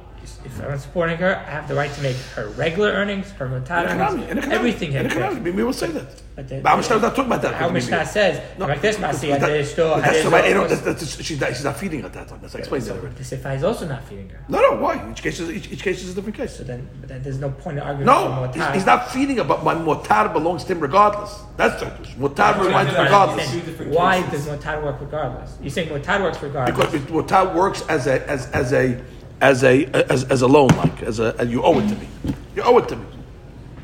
if 0.46 0.62
I'm 0.64 0.78
supporting 0.80 1.18
her, 1.18 1.36
I 1.36 1.50
have 1.52 1.68
the 1.68 1.76
right 1.76 1.92
to 1.94 2.02
make 2.02 2.16
her 2.36 2.48
regular 2.50 2.90
earnings, 2.92 3.30
her 3.32 3.48
motad 3.48 3.86
In 3.86 3.92
economy, 3.98 4.24
earnings, 4.24 4.32
in 4.32 4.38
economy, 4.38 4.56
everything. 4.58 4.94
in 4.94 5.10
here. 5.10 5.18
economy, 5.20 5.52
we 5.52 5.64
will 5.64 5.74
say 5.74 5.88
that. 5.92 6.22
But 6.36 6.50
the- 6.50 6.62
But 6.62 6.70
our 6.72 6.78
Mishnah 6.78 6.96
is 6.96 7.02
not 7.04 7.16
talking 7.16 7.32
about 7.32 7.42
that. 7.44 7.62
Our 7.62 7.70
Mishnah 7.72 8.06
says, 8.08 8.42
No, 8.58 8.66
like 8.66 8.82
this, 8.82 8.96
because 8.98 9.22
Masi, 9.24 9.40
that- 9.40 9.50
and 9.52 9.68
still, 9.68 9.90
but 9.96 10.02
that's 10.04 10.18
and 10.18 10.28
the 10.28 10.32
way- 10.32 10.48
you 10.48 10.54
know, 10.56 10.62
that's- 10.68 10.82
that's- 10.82 11.22
she's 11.22 11.40
not- 11.40 11.50
she's 11.50 11.64
not 11.64 11.78
feeding 11.78 12.04
at 12.04 12.14
that 12.14 12.28
time. 12.28 12.40
That's 12.42 12.56
I 12.56 12.60
explained 12.60 12.86
that 12.86 12.90
So 12.96 13.00
already. 13.00 13.16
the 13.16 13.24
Sifai 13.24 13.56
is 13.58 13.64
also 13.64 13.86
not 13.88 14.04
feeding 14.06 14.30
her. 14.30 14.40
No, 14.50 14.60
no. 14.60 14.78
Why? 14.82 15.00
Each 15.12 15.22
case 15.22 15.40
is 15.40 15.50
each, 15.52 15.72
each 15.72 15.84
case 15.84 16.04
is 16.04 16.12
a 16.12 16.16
different 16.16 16.36
case. 16.36 16.56
So 16.58 16.64
then, 16.64 16.88
but 17.00 17.10
then 17.10 17.22
there's 17.22 17.38
no 17.40 17.50
point 17.50 17.78
in 17.78 17.84
arguing 17.84 18.06
No, 18.08 18.50
he's, 18.54 18.66
he's 18.74 18.86
not 18.86 19.12
feeding 19.12 19.38
her, 19.38 19.44
but 19.44 19.64
my 19.64 19.76
motar 19.76 20.32
belongs 20.34 20.64
to 20.64 20.72
him 20.74 20.80
regardless. 20.80 21.38
That's 21.58 21.80
the 21.80 21.86
motar 22.20 22.58
belongs 22.58 22.90
Two 22.96 23.02
regardless. 23.04 23.54
Why 23.90 24.22
cases. 24.24 24.32
does 24.32 24.48
motad 24.48 24.84
work 24.84 24.96
regardless? 25.02 25.58
You're 25.62 25.70
saying 25.70 25.90
motad 25.90 26.22
works 26.24 26.42
regardless. 26.42 26.76
Because 26.78 26.94
it- 26.96 27.08
motar 27.08 27.54
works 27.54 27.84
as 27.90 28.08
a 28.08 28.28
as 28.28 28.48
as 28.52 28.74
a 28.74 28.98
as 29.44 29.64
a 29.64 29.86
as, 30.10 30.24
as 30.24 30.42
a 30.42 30.48
loan, 30.48 30.70
like 30.70 31.04
as 31.04 31.20
a 31.20 31.36
as 31.38 31.50
you 31.50 31.62
owe 31.64 31.78
it 31.80 31.88
to 31.90 31.96
me. 31.96 32.08
You 32.56 32.64
owe 32.64 32.78
it 32.78 32.88
to 32.90 32.96
me. 32.96 33.06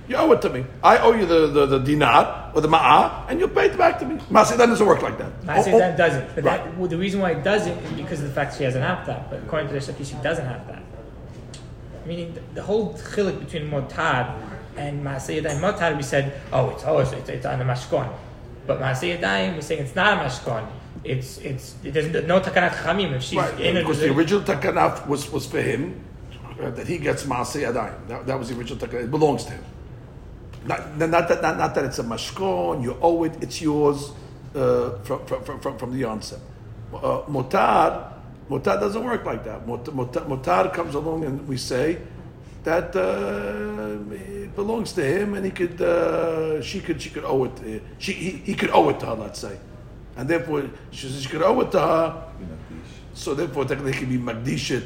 You 0.07 0.15
owe 0.15 0.31
it 0.31 0.41
to 0.41 0.49
me. 0.49 0.65
I 0.83 0.97
owe 0.97 1.13
you 1.13 1.25
the, 1.27 1.47
the, 1.47 1.65
the 1.67 1.79
dinar 1.79 2.51
or 2.55 2.61
the 2.61 2.67
ma'ah, 2.67 3.29
and 3.29 3.39
you 3.39 3.47
pay 3.47 3.67
it 3.67 3.77
back 3.77 3.99
to 3.99 4.05
me. 4.05 4.15
Masi, 4.31 4.57
that 4.57 4.65
doesn't 4.65 4.87
work 4.87 5.03
like 5.03 5.19
that. 5.19 5.63
Say 5.63 5.71
Oh, 5.71 5.75
oh, 5.75 5.97
doesn't. 5.97 6.33
But 6.33 6.43
Right. 6.45 6.63
that, 6.65 6.77
well, 6.77 6.87
the 6.87 6.97
reason 6.97 7.19
why 7.21 7.31
it 7.31 7.43
doesn't 7.43 7.77
is 7.77 7.91
because 7.91 8.19
of 8.21 8.29
the 8.29 8.33
fact 8.33 8.57
she 8.57 8.63
has 8.63 8.75
an 8.75 8.81
opt 8.81 9.07
out. 9.07 9.29
But 9.29 9.43
according 9.43 9.67
to 9.67 9.73
the 9.75 9.79
Shaki, 9.79 10.03
she 10.03 10.15
doesn't 10.23 10.45
have 10.47 10.65
that. 10.65 10.81
Meaning 12.07 12.33
the, 12.33 12.41
the 12.55 12.63
whole 12.63 12.93
chilik 12.95 13.39
between 13.39 13.69
motad 13.69 14.33
and 14.77 15.05
Maaseh 15.05 15.43
Yadayim. 15.43 15.61
Motad, 15.61 15.95
we 15.95 16.01
said, 16.01 16.41
oh, 16.51 16.71
it's 16.71 16.83
oh, 16.87 16.97
it's, 16.99 17.11
it's, 17.11 17.29
it's 17.29 17.45
on 17.45 17.59
the 17.59 17.65
mashkon. 17.65 18.09
But 18.65 18.79
Maaseh 18.79 19.19
Yadayim, 19.19 19.53
we're 19.53 19.61
saying 19.61 19.83
it's 19.83 19.95
not 19.95 20.17
a 20.17 20.21
mashkon. 20.27 20.65
It's 21.03 21.37
it's 21.39 21.75
it 21.83 21.91
doesn't 21.91 22.27
no 22.27 22.39
takanat 22.41 22.71
chamim. 22.83 23.13
If 23.13 23.23
she's 23.23 23.37
Right, 23.37 23.59
in 23.59 23.77
a 23.77 23.79
because 23.81 23.99
the 23.99 24.13
original 24.13 24.41
takanaf 24.41 25.07
was, 25.07 25.31
was 25.31 25.45
for 25.47 25.61
him, 25.61 25.99
uh, 26.61 26.69
that 26.71 26.87
he 26.87 26.97
gets 26.97 27.23
maaseh 27.23 27.61
yadayim. 27.63 28.07
That, 28.07 28.27
that 28.27 28.37
was 28.37 28.49
the 28.49 28.57
original 28.57 28.77
takanaf. 28.79 29.03
It 29.05 29.11
belongs 29.11 29.45
to 29.45 29.51
him. 29.51 29.63
Not, 30.65 30.97
not, 30.97 31.27
that, 31.29 31.41
not, 31.41 31.57
not 31.57 31.73
that 31.75 31.85
it's 31.85 31.99
a 31.99 32.03
mashkon, 32.03 32.83
you 32.83 32.97
owe 33.01 33.23
it, 33.23 33.31
it's 33.41 33.61
yours 33.61 34.11
uh, 34.53 34.91
from, 35.03 35.25
from, 35.25 35.59
from, 35.61 35.77
from 35.77 35.93
the 35.97 36.03
onset. 36.03 36.39
Uh, 36.93 37.21
motar, 37.29 38.11
motar 38.49 38.77
doesn't 38.79 39.03
work 39.03 39.23
like 39.23 39.45
that. 39.45 39.65
Mot- 39.65 39.85
Motar, 39.85 40.27
motar 40.27 40.73
comes 40.73 40.95
along 40.95 41.23
and 41.23 41.47
we 41.47 41.55
say 41.55 41.97
that 42.65 42.93
uh, 42.93 44.13
it 44.13 44.53
belongs 44.53 44.91
to 44.93 45.01
him 45.03 45.35
and 45.35 45.45
he 45.45 45.51
could, 45.51 45.81
uh, 45.81 46.61
she 46.61 46.81
could, 46.81 47.01
she 47.01 47.09
could 47.09 47.23
owe 47.23 47.45
it, 47.45 47.53
uh, 47.61 47.79
she, 47.97 48.11
he, 48.11 48.29
he 48.31 48.53
could 48.53 48.71
owe 48.71 48.89
it 48.89 48.99
to 48.99 49.05
her, 49.05 49.13
let's 49.15 49.39
say. 49.39 49.57
And 50.19 50.27
therefore, 50.27 50.69
she, 50.91 51.07
says 51.07 51.23
she 51.23 51.29
could 51.29 51.41
owe 51.41 51.61
it 51.61 51.71
to 51.71 51.79
her, 51.79 52.23
so 53.13 53.33
therefore, 53.33 53.63
technically, 53.63 53.93
he 53.93 53.99
can 53.99 54.09
be 54.09 54.17
magdishit, 54.17 54.83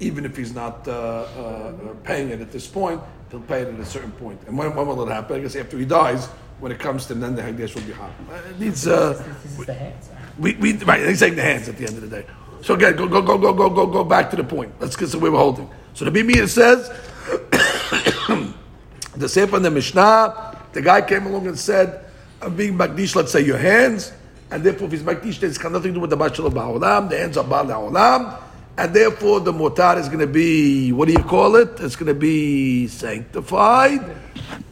even 0.00 0.24
if 0.24 0.36
he's 0.36 0.52
not 0.52 0.88
uh, 0.88 0.90
uh, 0.90 1.72
paying 2.02 2.30
it 2.30 2.40
at 2.40 2.50
this 2.50 2.66
point. 2.66 3.00
He'll 3.30 3.40
pay 3.40 3.62
it 3.62 3.68
at 3.68 3.78
a 3.78 3.86
certain 3.86 4.10
point. 4.10 4.40
And 4.48 4.58
when, 4.58 4.74
when 4.74 4.88
will 4.88 5.08
it 5.08 5.12
happen? 5.12 5.36
I 5.36 5.40
guess 5.40 5.54
after 5.54 5.78
he 5.78 5.84
dies, 5.84 6.26
when 6.58 6.72
it 6.72 6.80
comes 6.80 7.06
to 7.06 7.12
him, 7.12 7.20
then 7.20 7.36
the 7.36 7.42
hagdash 7.42 7.76
will 7.76 7.82
be 7.82 7.92
hot. 7.92 8.10
Uh, 8.28 8.34
it 8.50 8.58
needs. 8.58 8.88
Uh, 8.88 9.12
this 9.12 9.52
is 9.52 9.64
the 9.64 9.74
hands. 9.74 10.10
we, 10.40 10.56
we 10.56 10.72
right. 10.78 11.06
He's 11.06 11.20
saying 11.20 11.36
the 11.36 11.42
hands 11.42 11.68
at 11.68 11.76
the 11.76 11.86
end 11.86 11.96
of 11.96 12.10
the 12.10 12.22
day. 12.22 12.26
So 12.62 12.74
again, 12.74 12.96
go 12.96 13.06
go 13.06 13.22
go 13.22 13.38
go 13.38 13.52
go 13.52 13.70
go 13.70 13.86
go 13.86 14.02
back 14.02 14.28
to 14.30 14.36
the 14.36 14.44
point. 14.44 14.74
Let's 14.80 14.96
get 14.96 15.10
to 15.10 15.20
where 15.20 15.30
we're 15.30 15.38
holding. 15.38 15.70
So 15.94 16.04
the 16.04 16.10
Bimir 16.10 16.48
says 16.48 16.88
the 19.16 19.28
Sefer 19.28 19.54
and 19.54 19.64
the 19.64 19.70
Mishnah. 19.70 20.58
The 20.72 20.82
guy 20.82 21.00
came 21.00 21.26
along 21.26 21.46
and 21.46 21.56
said, 21.56 22.06
"I'm 22.42 22.56
being 22.56 22.76
magdish. 22.76 23.14
Let's 23.14 23.30
say 23.30 23.40
your 23.40 23.58
hands." 23.58 24.12
And 24.50 24.62
therefore, 24.62 24.86
if 24.86 24.92
he's 24.92 25.02
magdish, 25.02 25.42
it's 25.42 25.58
got 25.58 25.72
nothing 25.72 25.90
to 25.90 25.94
do 25.94 26.00
with 26.00 26.10
the 26.10 26.16
bashal 26.16 26.46
of 26.46 26.54
ba'olam. 26.54 27.08
The 27.08 27.18
hands 27.18 27.36
are 27.36 27.44
ba'al 27.44 27.90
olam, 27.90 28.40
and 28.76 28.94
therefore 28.94 29.40
the 29.40 29.52
motar 29.52 29.98
is 29.98 30.08
going 30.08 30.20
to 30.20 30.26
be 30.26 30.92
what 30.92 31.08
do 31.08 31.12
you 31.12 31.22
call 31.22 31.56
it? 31.56 31.80
It's 31.80 31.96
going 31.96 32.08
to 32.08 32.18
be 32.18 32.88
sanctified. 32.88 34.00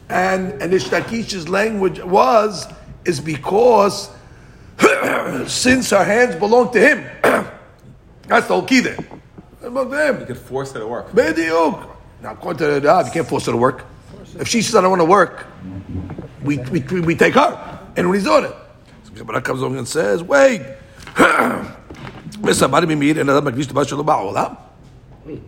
And 0.09 0.61
and 0.61 0.71
Ishtakish's 0.73 1.49
language 1.49 1.99
was 2.01 2.67
is 3.05 3.19
because 3.19 4.09
since 5.47 5.89
her 5.89 6.03
hands 6.03 6.35
belong 6.35 6.71
to 6.73 6.79
him, 6.79 7.03
that's 8.27 8.47
the 8.47 8.53
whole 8.53 8.63
key 8.63 8.81
there. 8.81 8.97
Belong 9.61 9.89
to 9.91 10.07
him. 10.07 10.19
You 10.19 10.25
can 10.25 10.35
force 10.35 10.71
her 10.73 10.79
to 10.79 10.87
work. 10.87 11.11
Bediuk. 11.11 11.89
Now, 12.21 12.33
according 12.33 12.59
to 12.59 12.79
the 12.79 12.87
Rav, 12.87 13.07
you 13.07 13.11
can't 13.11 13.27
force 13.27 13.45
her 13.47 13.51
to 13.51 13.57
work. 13.57 13.85
If 14.39 14.47
she 14.47 14.61
says, 14.61 14.75
I 14.75 14.81
don't 14.81 14.91
want 14.91 15.01
to 15.01 15.05
work, 15.05 15.45
we, 16.43 16.57
we, 16.57 16.79
we, 16.81 17.01
we 17.01 17.15
take 17.15 17.33
her. 17.33 17.79
And 17.95 18.09
when 18.09 18.17
he's 18.17 18.27
on 18.27 18.45
it. 18.45 18.55
Gemara 19.15 19.41
comes 19.41 19.61
along 19.61 19.77
and 19.77 19.87
says, 19.87 20.23
wait. 20.23 20.61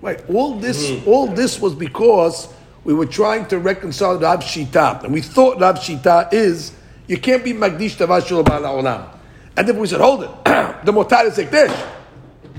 Wait, 0.02 0.30
all 0.30 0.60
this, 0.60 1.06
all 1.06 1.28
this 1.28 1.60
was 1.60 1.74
because 1.74 2.48
we 2.86 2.94
were 2.94 3.06
trying 3.06 3.46
to 3.48 3.60
reconcile 3.60 4.18
Rav 4.20 4.40
Shita, 4.42 5.04
and 5.04 5.12
we 5.12 5.22
thought 5.22 5.60
Rav 5.60 5.76
Shita 5.78 6.32
is 6.32 6.72
you 7.08 7.18
can't 7.18 7.44
be 7.44 7.54
Magdish 7.54 7.98
Tavashul 7.98 8.44
Olam. 8.44 9.10
And 9.58 9.68
then 9.68 9.78
we 9.78 9.88
said, 9.88 10.00
hold 10.00 10.24
it, 10.24 10.30
the 10.86 10.92
Motar 10.92 11.26
is 11.26 11.38
Ekdesh. 11.38 11.90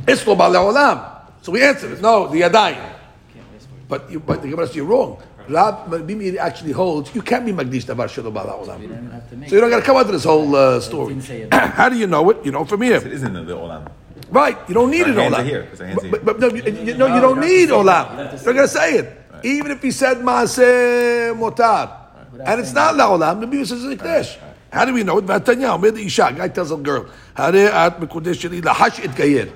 It's 0.07 0.27
lo 0.27 0.37
Olam. 0.37 1.13
So 1.43 1.53
we 1.53 1.63
answered 1.63 2.03
no, 2.03 2.29
the 2.29 2.43
Yadayim. 2.43 2.93
But 3.89 4.11
you, 4.11 4.21
but 4.21 4.43
the 4.43 4.49
Gemara 4.49 4.67
says 4.67 4.77
you're 4.77 4.85
wrong. 4.85 5.23
Rab 5.49 5.89
Bimi 6.07 6.37
actually 6.37 6.73
holds 6.73 7.15
you 7.15 7.23
can't 7.23 7.45
be 7.47 7.53
Magdish 7.53 7.85
Davar 7.85 8.07
Shelo 8.09 8.33
Bala 8.33 8.53
Olam. 8.53 9.49
So 9.49 9.55
you 9.55 9.61
don't 9.61 9.71
got 9.71 9.81
to 9.81 9.83
come 9.85 9.97
out 9.97 10.07
of 10.07 10.13
this 10.13 10.25
whole 10.25 10.55
uh, 10.55 10.81
story. 10.81 11.15
How 11.53 11.89
do 11.89 11.97
you 11.97 12.07
know 12.07 12.29
it? 12.31 12.45
You 12.45 12.53
know 12.53 12.65
from 12.65 12.83
here. 12.83 12.97
It 12.97 13.07
isn't 13.13 13.35
in 13.37 13.47
the 13.47 13.55
Olam. 13.55 13.91
Right, 14.31 14.59
you 14.69 14.75
don't 14.75 14.91
need 14.91 15.03
Our 15.05 15.11
it 15.11 15.15
hands 15.17 15.35
Olam. 15.35 15.39
are 15.39 15.45
here, 15.45 15.63
'cause 15.71 15.81
our 15.81 15.87
hands 15.87 16.05
are 16.05 16.09
but, 16.09 16.25
but, 16.25 16.41
no, 16.41 16.49
you, 16.49 16.63
you, 16.65 16.95
no, 16.97 17.07
you 17.15 17.21
don't 17.21 17.41
need 17.41 17.69
Olam. 17.69 18.45
You're 18.45 18.55
going 18.55 18.67
to 18.67 18.69
say 18.69 18.95
it. 18.95 19.23
Even 19.45 19.71
if 19.71 19.83
he 19.83 19.91
said 19.93 20.17
Maaseh 20.19 21.37
Motar. 21.39 21.93
And 22.45 22.61
it's 22.61 22.73
not 22.73 22.97
La 22.97 23.17
Olam, 23.17 23.41
the 23.41 23.47
Bimi 23.47 23.65
says 23.67 23.85
it's 23.85 24.03
Ekdesh. 24.03 24.37
How 24.73 24.85
do 24.85 24.93
we 24.93 25.05
know 25.05 25.19
it? 25.19 25.27
Vatanya, 25.27 25.75
Omer 25.75 25.93
the 25.93 26.05
Isha, 26.05 26.35
guy 26.37 26.49
tells 26.49 26.71
a 26.73 26.77
girl, 26.77 27.07
Hare 27.37 27.71
at 27.73 28.01
Mekudesh 28.01 28.35
Sheli 28.49 28.61
Lahash 28.61 29.03
Et 29.03 29.15
Gayer. 29.15 29.49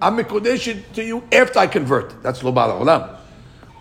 I'm 0.00 0.16
Mekudesh 0.18 0.68
it 0.68 0.92
to 0.94 1.02
you 1.02 1.24
after 1.32 1.58
I 1.58 1.66
convert. 1.66 2.22
That's 2.22 2.42
Lo 2.44 2.52
Bala 2.52 2.74
Olam. 2.74 3.16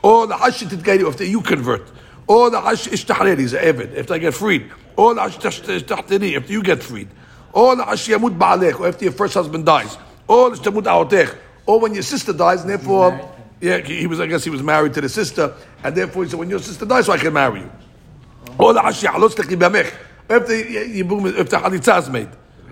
Or 0.06 0.28
the 0.28 0.38
Hash 0.38 0.62
Titgairi 0.62 1.08
after 1.08 1.24
you 1.24 1.42
convert. 1.42 1.82
Or 2.28 2.52
the 2.52 2.62
Hash 2.62 2.88
Ishtahreri 2.88 3.40
is 3.40 3.54
Evid, 3.54 3.98
after 3.98 4.14
they 4.14 4.20
get 4.20 4.36
freed. 4.36 4.70
Or 4.96 5.16
the 5.16 5.22
Hash 5.22 5.40
Tahteri, 5.40 6.38
after 6.38 6.54
you 6.54 6.62
get 6.62 6.84
freed. 6.84 7.08
Or 7.52 7.76
the 7.76 7.84
Hash 7.84 8.08
Yamut 8.08 8.38
Baalech, 8.38 8.80
or 8.80 8.88
after 8.88 9.06
your 9.06 9.14
first 9.14 9.34
husband 9.34 9.66
dies. 9.66 9.98
Or 10.28 10.52
the 10.52 10.58
Shtamut 10.58 10.84
Aotech. 10.84 11.36
Or 11.66 11.80
when 11.80 11.96
your 11.96 12.04
sister 12.04 12.34
dies, 12.34 12.62
and 12.62 12.70
therefore, 12.70 13.20
yeah, 13.60 13.80
he 13.80 14.06
was, 14.06 14.20
I 14.20 14.28
guess 14.28 14.44
he 14.44 14.52
was 14.52 14.62
married 14.62 14.94
to 14.94 15.02
the 15.02 15.10
sister, 15.10 15.56
and 15.84 15.96
therefore 15.98 16.24
he 16.24 16.30
said, 16.30 16.38
when 16.38 16.52
your 16.52 16.60
sister 16.60 16.86
dies, 16.86 17.08
so 17.08 17.14
I 17.14 17.18
can 17.18 17.34
marry 17.34 17.62
you. 17.62 17.72
Or 18.60 18.74
the 18.74 18.84
Hash 18.84 19.02
Yahalot 19.02 19.30
Techi 19.30 19.58
Bamech. 19.58 19.92
If 20.30 20.48
the 20.48 21.04
Yibum, 21.04 21.36
if 21.36 21.50
the 21.50 21.58
Halitza 21.58 21.98
is 21.98 22.12
made. 22.12 22.30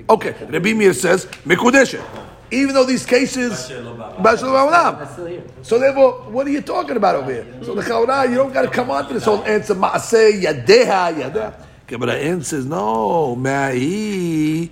Okay, 0.07 0.35
Rabbi 0.49 0.73
Meir 0.73 0.93
says, 0.93 1.25
Mekudeshet. 1.45 2.22
Even 2.53 2.73
though 2.75 2.85
these 2.85 3.05
cases, 3.05 3.51
Bashal 3.69 4.53
Ba'olam. 4.53 4.99
That's 4.99 5.13
still 5.13 5.25
here. 5.25 5.43
So 5.63 5.79
therefore, 5.79 6.29
what 6.31 6.45
are 6.47 6.51
you 6.51 6.61
talking 6.61 6.95
about 6.95 7.15
over 7.15 7.31
here? 7.33 7.47
So 7.63 7.73
the 7.75 7.81
Chaura, 7.81 8.29
you 8.29 8.35
don't 8.35 8.53
got 8.53 8.61
to 8.63 8.69
come 8.69 8.91
on 8.91 9.07
to 9.07 9.13
this 9.13 9.25
whole 9.25 9.43
answer. 9.43 9.75
Maaseh 9.75 10.41
yadeha 10.41 11.13
yadeha. 11.13 11.53
Okay, 11.83 11.95
but 11.95 12.05
the 12.05 12.15
answer 12.15 12.57
says 12.57 12.65
no. 12.65 13.35
Me'ahi 13.35 14.69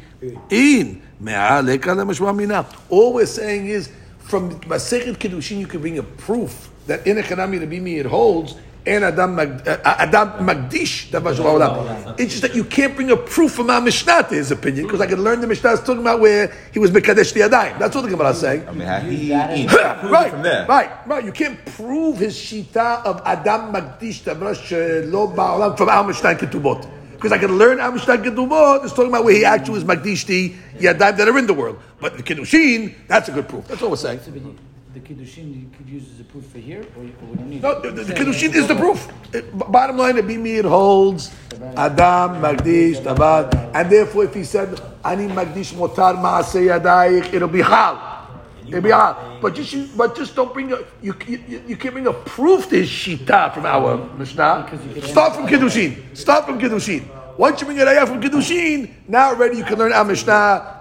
in 0.50 1.02
me'aleka 1.20 1.96
lemashma 1.96 2.36
mina. 2.36 2.66
All 2.90 3.14
we're 3.14 3.26
saying 3.26 3.68
is 3.68 3.90
from 4.20 4.60
Masechet 4.62 5.18
Kiddushin, 5.18 5.60
you 5.60 5.68
can 5.68 5.82
bring 5.82 5.98
a 5.98 6.04
proof 6.04 6.70
that 6.88 7.06
in 7.06 7.18
a 7.18 7.22
Chanami 7.22 7.60
Rabimi 7.60 8.00
it 8.00 8.06
holds. 8.06 8.56
And 8.84 9.04
Adam, 9.04 9.36
Mag- 9.36 9.68
uh, 9.68 9.78
Adam 9.86 10.30
Magdish, 10.46 11.12
Davar 11.12 11.36
Shalom 11.36 11.62
Olam. 11.62 12.20
It's 12.20 12.32
just 12.32 12.42
that 12.42 12.56
you 12.56 12.64
can't 12.64 12.96
bring 12.96 13.12
a 13.12 13.18
proof 13.18 13.52
from 13.52 13.70
our 13.70 13.80
Mishnah 13.80 14.24
to 14.30 14.36
his 14.36 14.50
opinion, 14.50 14.88
because 14.88 15.02
I 15.02 15.06
can 15.06 15.24
learn 15.24 15.40
the 15.40 15.46
Mishnah 15.46 15.74
is 15.74 15.80
talking 15.82 16.02
about 16.02 16.20
where 16.20 16.52
he 16.72 16.80
was 16.80 16.90
Mekadesh 16.90 17.32
the 17.34 17.42
Adayim. 17.42 17.78
That's 17.78 17.94
what 17.94 18.02
the 18.02 18.10
Gemara 18.10 18.32
is 18.32 18.40
saying. 18.40 18.62
Mehahi 18.64 19.30
in. 19.56 19.68
right, 20.10 20.32
from 20.32 20.42
there. 20.42 20.66
right, 20.66 21.08
right. 21.08 21.24
You 21.24 21.32
can't 21.32 21.64
prove 21.66 22.18
his 22.18 22.36
shita 22.36 23.06
of 23.06 23.22
Adam 23.24 23.72
Magdish 23.72 24.24
Tavrash 24.24 25.12
Lo 25.12 25.28
Ba'olam 25.28 25.78
from 25.78 25.90
Al 25.90 26.04
Mishnah 26.06 26.34
Ketubot. 26.36 26.90
Because 27.12 27.34
I 27.34 27.38
can 27.38 27.56
learn 27.56 27.80
Al 27.80 27.92
Mishnah 27.92 28.18
Ketubot, 28.18 28.84
it's 28.84 28.94
talking 28.94 29.10
about 29.10 29.24
where 29.24 29.36
he 29.36 29.46
actually 29.46 29.76
was 29.76 29.84
Magdish 29.84 30.26
the 30.26 30.56
Yadayim 30.80 31.18
that 31.18 31.28
are 31.28 31.38
in 31.38 31.46
the 31.46 31.54
world. 31.54 31.78
But 32.00 32.18
the 32.18 32.24
Kiddushin, 32.24 32.96
that's 33.08 33.30
a 33.30 33.32
good 33.32 33.48
proof. 33.48 33.68
That's 33.68 33.84
all 33.84 33.92
we're 33.92 33.96
saying. 33.98 34.58
So, 34.94 35.00
but 35.00 35.10
you- 35.10 35.16
the 35.16 35.24
kiddushin 35.24 35.62
you 35.62 35.70
could 35.78 35.89
use 35.89 36.04
as 36.14 36.20
a 36.20 36.24
proof 36.24 36.46
for 36.48 36.58
here, 36.60 36.86
or 36.98 37.04
you, 37.04 37.10
or 37.22 37.28
what 37.28 37.38
do 37.38 37.44
you 37.44 37.50
need? 37.50 37.62
No, 37.62 37.80
the, 37.80 37.92
the, 37.92 38.04
the 38.04 38.14
Kiddushin 38.14 38.54
uh, 38.54 38.58
is 38.58 38.68
the 38.68 38.76
proof. 38.76 39.08
It- 39.34 39.58
b- 39.58 39.66
bottom 39.70 39.98
line, 39.98 40.16
the 40.16 40.24
Bimir 40.24 40.64
holds 40.66 41.32
Adam, 41.76 42.42
Magdish, 42.42 43.02
Tabat, 43.02 43.72
and 43.74 43.89
therefore 43.89 44.26
if 44.26 44.34
he 44.34 44.44
said, 44.44 44.80
Ani 45.04 45.28
Magdish 45.28 45.74
Motar 45.74 46.16
Yadayik, 46.16 47.34
it'll 47.34 47.48
be 47.48 47.62
Hal. 47.62 48.28
It'll 48.68 48.82
be 48.82 48.89
Hal. 48.89 49.39
But 49.42 49.56
just, 49.56 49.98
but 49.98 50.16
just 50.16 50.36
don't 50.36 50.54
bring 50.54 50.72
a, 50.72 50.78
you, 51.02 51.16
you, 51.28 51.64
you 51.68 51.78
can't 51.78 51.94
bring 51.94 52.08
a 52.08 52.14
proof 52.14 52.70
to 52.70 52.76
his 52.78 52.89
Shita 52.89 53.54
from 53.54 53.66
our 53.66 53.98
Mishnah. 54.18 54.70
Start 55.04 55.36
from 55.36 55.48
Kiddushin. 55.48 56.16
Start 56.18 56.46
from 56.46 56.60
Kiddushin. 56.60 57.04
Once 57.38 57.60
you 57.62 57.66
bring 57.66 57.80
a 57.80 57.86
Raya 57.86 58.08
from 58.08 58.22
Kiddushin, 58.22 58.89
now 59.08 59.30
already 59.30 59.58
you 59.58 59.64
can 59.64 59.78
learn 59.80 59.94
our 59.94 60.06
Mishnah 60.06 60.78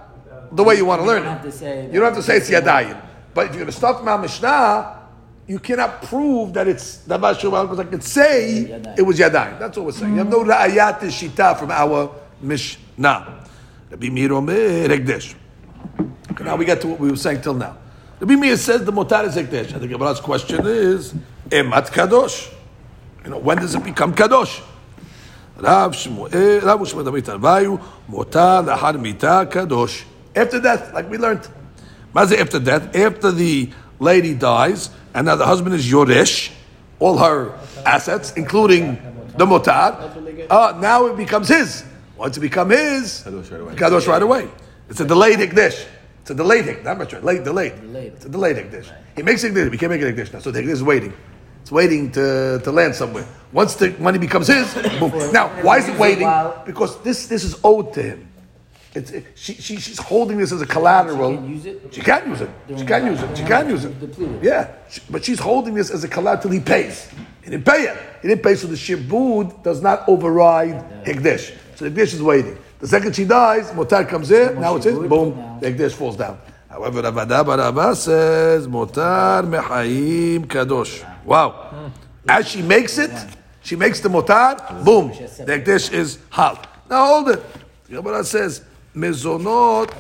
the 0.53 0.63
way 0.65 0.75
you 0.77 0.85
want 0.85 1.01
to 1.01 1.07
learn 1.07 1.23
You 1.23 1.25
don't 1.25 1.33
have 1.35 1.43
to 1.43 1.49
it. 1.49 1.53
say 1.53 1.87
You 1.87 2.01
don't 2.01 2.05
have 2.13 2.17
to 2.17 2.23
say 2.23 2.37
it's 2.39 2.51
Yadayim. 2.51 3.01
But 3.35 3.47
if 3.47 3.53
you're 3.53 3.61
going 3.61 3.67
to 3.67 3.73
start 3.73 3.99
from 3.99 4.09
our 4.09 4.19
Mishnah, 4.19 4.99
you 5.47 5.59
cannot 5.59 6.03
prove 6.03 6.53
that 6.55 6.69
it's 6.69 6.99
Dabar 6.99 7.35
Shuvah 7.35 7.63
because 7.63 7.81
I 7.81 7.85
can 7.85 8.01
say 8.01 8.61
it 8.97 9.03
was 9.03 9.19
Yadayim. 9.19 9.59
That's 9.59 9.77
what 9.77 9.87
we're 9.87 9.93
saying. 9.93 10.15
Mm-hmm. 10.15 10.31
You 10.33 10.39
have 10.39 10.49
no 10.49 10.55
Ra'ayat 10.55 11.01
Shita 11.01 11.59
from 11.59 11.71
our 11.71 12.15
Mishnah. 12.41 13.45
Rabbi 13.91 14.07
Omer 14.07 14.89
Ekdesh. 14.89 15.35
Okay, 16.31 16.45
now 16.45 16.55
we 16.55 16.65
get 16.65 16.81
to 16.83 16.87
what 16.87 17.01
we 17.01 17.11
were 17.11 17.17
saying 17.17 17.41
till 17.41 17.55
now. 17.55 17.77
Rabbi 18.21 18.37
Meir 18.37 18.57
says 18.57 18.85
the 18.85 18.93
Motar 18.93 19.25
is 19.25 19.37
Ekdesh. 19.37 19.73
And 19.73 19.81
the 19.81 19.89
Gemara's 19.89 20.21
question 20.21 20.65
is, 20.65 21.15
Emat 21.49 21.89
Kadosh. 21.89 22.53
You 23.25 23.31
know, 23.31 23.39
when 23.39 23.59
does 23.59 23.75
it 23.75 23.83
become 23.83 24.15
Kadosh? 24.15 24.63
Rav 25.57 25.93
Shmuel, 25.93 26.63
Rav 26.63 26.81
Shmuel 26.81 27.05
David 27.05 27.25
Tanvayu, 27.25 27.83
Motar 28.09 28.65
Lahar 28.65 29.01
Mita 29.01 29.49
Kadosh. 29.51 30.05
After 30.37 30.61
that, 30.61 30.95
like 30.95 31.11
we 31.11 31.19
learned, 31.19 31.49
Mazda 32.13 32.41
after 32.41 32.59
death, 32.59 32.95
after 32.97 33.31
the 33.31 33.71
lady 33.99 34.35
dies, 34.35 34.91
and 35.15 35.27
now 35.27 35.37
the 35.37 35.47
husband 35.47 35.75
is 35.75 35.91
Yoresh, 35.91 36.53
all 36.99 37.19
her 37.19 37.59
assets, 37.87 38.33
including 38.33 38.95
the 39.37 39.47
motar, 39.47 40.51
uh, 40.51 40.79
now 40.81 41.07
it 41.07 41.17
becomes 41.17 41.49
his. 41.49 41.85
Once 42.17 42.37
it 42.37 42.41
becomes 42.41 42.75
his, 42.75 43.23
Kadosh 43.25 43.67
right. 43.67 43.77
Kadosh 43.77 44.07
right 44.07 44.23
away. 44.23 44.49
It's 44.89 45.01
a 45.01 45.07
delayed 45.07 45.39
Ikdish. 45.39 45.87
It's 46.23 46.31
a 46.31 46.35
delayed 46.35 46.65
Ikdish. 46.65 46.85
Not 46.85 46.99
much, 46.99 47.13
late, 47.15 47.45
delayed. 47.45 47.81
delayed. 47.81 48.13
It's 48.15 48.25
a 48.27 48.29
delayed 48.29 48.57
Ikdish. 48.57 48.93
He 49.17 49.23
makes 49.23 49.45
Ikdish, 49.45 49.73
he 49.73 49.79
can't 49.79 49.91
make 49.91 50.03
an 50.03 50.15
Ikdish 50.15 50.33
now. 50.33 50.41
So 50.41 50.51
the 50.51 50.61
Ikdish 50.61 50.71
is 50.71 50.83
waiting. 50.83 51.13
It's 51.63 51.73
waiting 51.73 52.11
to, 52.13 52.61
to 52.65 52.73
land 52.73 52.95
somewhere. 52.95 53.27
Once 53.53 53.75
the 53.77 53.91
money 53.99 54.19
becomes 54.19 54.49
his, 54.49 54.75
boom. 54.99 55.33
Now, 55.33 55.49
why 55.63 55.79
is 55.79 55.89
it 55.89 55.99
waiting? 55.99 56.29
Because 56.67 57.01
this, 57.03 57.27
this 57.27 57.45
is 57.45 57.59
owed 57.63 57.93
to 57.95 58.03
him. 58.03 58.31
It's, 58.93 59.11
it, 59.13 59.25
she, 59.37 59.55
she, 59.55 59.77
she's 59.77 59.99
holding 59.99 60.39
this 60.39 60.51
as 60.51 60.61
a 60.63 60.67
collateral. 60.67 61.31
She 61.33 61.39
can't 61.39 61.49
use 61.49 61.65
it? 61.67 61.93
She 61.93 62.01
can't 62.01 62.27
use 62.27 62.41
it. 62.41 62.51
She 62.77 62.85
can 62.85 63.07
use 63.07 63.23
it. 63.23 63.37
She 63.37 63.45
can 63.45 63.69
use 63.71 63.85
it. 63.85 64.01
Depleted. 64.01 64.43
Yeah, 64.43 64.73
She- 64.89 65.01
but 65.09 65.25
she's 65.25 65.39
holding 65.39 65.75
this 65.75 65.91
as 65.91 66.03
a 66.03 66.09
collateral 66.09 66.43
till 66.43 66.51
he 66.51 66.61
pays. 66.61 67.09
He 67.45 67.51
didn't 67.51 67.65
pay 67.65 67.83
it. 67.85 67.97
He 68.23 68.29
didn't 68.29 68.43
pay, 68.43 68.57
so 68.57 68.67
the 68.67 68.75
shibud 68.75 69.63
does 69.63 69.81
not 69.81 70.09
override 70.09 71.05
Hekdesh. 71.05 71.57
So 71.77 71.89
the 71.89 71.91
Hekdesh 71.91 72.15
is 72.15 72.23
waiting. 72.23 72.59
The 72.81 72.89
second 72.89 73.15
she 73.15 73.25
dies, 73.25 73.71
Motar 73.71 74.09
comes 74.09 74.31
in, 74.31 74.61
now 74.61 74.77
it's 74.77 74.87
his, 74.87 74.99
boom, 74.99 75.59
the 75.61 75.71
Hekdesh 75.73 75.93
falls 75.93 76.17
down. 76.17 76.39
However, 76.69 77.03
Ravada 77.03 77.45
Barabba 77.45 77.95
says, 77.95 78.67
Motar 78.67 79.45
Mechaim 79.45 80.47
Kadosh. 80.47 81.05
Wow. 81.25 81.51
Hmm. 81.51 81.89
As 82.29 82.49
she 82.49 82.63
makes 82.63 82.99
it, 82.99 83.11
she 83.63 83.77
makes 83.77 84.01
the 84.01 84.09
Motar, 84.09 84.85
boom, 84.85 85.09
the 85.11 85.53
Hekdesh 85.59 85.93
is 85.93 86.19
Hal. 86.31 86.59
Now 86.89 87.07
hold 87.07 87.29
it. 87.31 87.43
The 87.89 87.97
Gemara 87.97 88.25
says, 88.25 88.63
Mezonot 88.95 89.93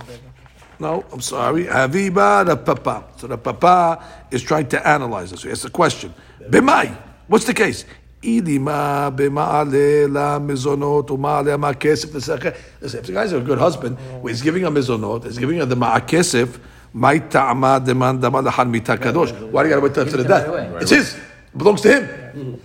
no, 0.80 1.04
I'm 1.12 1.20
sorry. 1.20 1.66
Haviba 1.66 2.46
the 2.46 2.56
papa. 2.56 3.04
So 3.18 3.26
the 3.26 3.36
papa 3.36 4.02
is 4.30 4.42
trying 4.42 4.66
to 4.68 4.88
analyze 4.88 5.30
this. 5.30 5.42
He 5.42 5.50
asks 5.50 5.66
a 5.66 5.70
question. 5.70 6.14
B'mai. 6.40 6.96
What's 7.28 7.44
the 7.44 7.52
case? 7.52 7.84
Idima 8.22 9.14
b'ma'ale 9.14 10.10
la 10.10 10.38
mizonot 10.38 11.06
u'ma'ale 11.08 11.58
l'secheh. 11.58 12.56
Listen, 12.80 13.00
if 13.00 13.06
the 13.06 13.12
guy's 13.12 13.32
a 13.32 13.40
good 13.40 13.58
husband, 13.58 13.98
he's 14.26 14.40
giving 14.40 14.62
her 14.62 14.70
mizonot, 14.70 15.24
he's 15.24 15.38
giving 15.38 15.58
her 15.58 15.66
the 15.66 15.74
ma'akesef, 15.76 16.58
my 16.94 17.18
ta'ama 17.18 17.80
deman 17.84 18.18
dama 18.18 18.42
lahar 18.42 18.68
mita 18.68 18.96
kadosh. 18.96 19.32
Why 19.50 19.62
do 19.62 19.68
you 19.68 19.74
gotta 19.74 19.82
wait 19.82 19.94
till 19.94 20.04
after 20.04 20.16
the 20.16 20.24
death? 20.24 20.48
right. 20.48 20.82
It's 20.82 20.90
his. 20.90 21.14
It 21.14 21.58
belongs 21.58 21.82
to 21.82 22.00
him. 22.00 22.60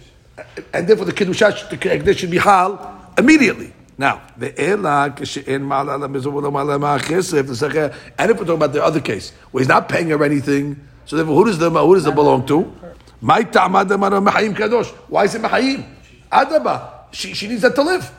And 0.73 0.87
therefore 0.87 1.05
the 1.05 1.13
kiddushat, 1.13 1.69
the 1.69 1.77
Ekdesh 1.77 2.17
should 2.17 2.31
be 2.31 2.37
hal 2.37 3.11
immediately. 3.17 3.73
Now, 3.97 4.21
the 4.37 4.59
Ela 4.61 5.13
Kishin 5.15 5.61
Malala 5.61 6.09
Mizumulama 6.11 6.99
Kesef, 6.99 7.47
the 7.47 7.53
Sakha, 7.53 7.95
and 8.17 8.31
if 8.31 8.37
we're 8.37 8.43
talking 8.43 8.55
about 8.55 8.73
the 8.73 8.83
other 8.83 8.99
case, 8.99 9.31
where 9.51 9.61
he's 9.61 9.69
not 9.69 9.87
paying 9.87 10.09
her 10.09 10.23
anything, 10.23 10.85
so 11.05 11.15
therefore 11.15 11.35
who 11.35 11.45
does 11.45 11.57
the 11.57 11.69
who 11.69 11.95
does 11.95 12.05
it 12.05 12.15
belong 12.15 12.45
to? 12.47 12.73
My 13.21 13.43
Tamadamara 13.43 14.25
Mahayim 14.27 14.53
Kadosh. 14.53 14.89
Why 15.07 15.23
is 15.23 15.35
it 15.35 15.41
Mahayim? 15.41 15.85
Adaba. 16.31 16.91
She, 17.11 17.33
she 17.33 17.47
needs 17.47 17.61
that 17.61 17.75
to 17.75 17.81
live. 17.81 18.11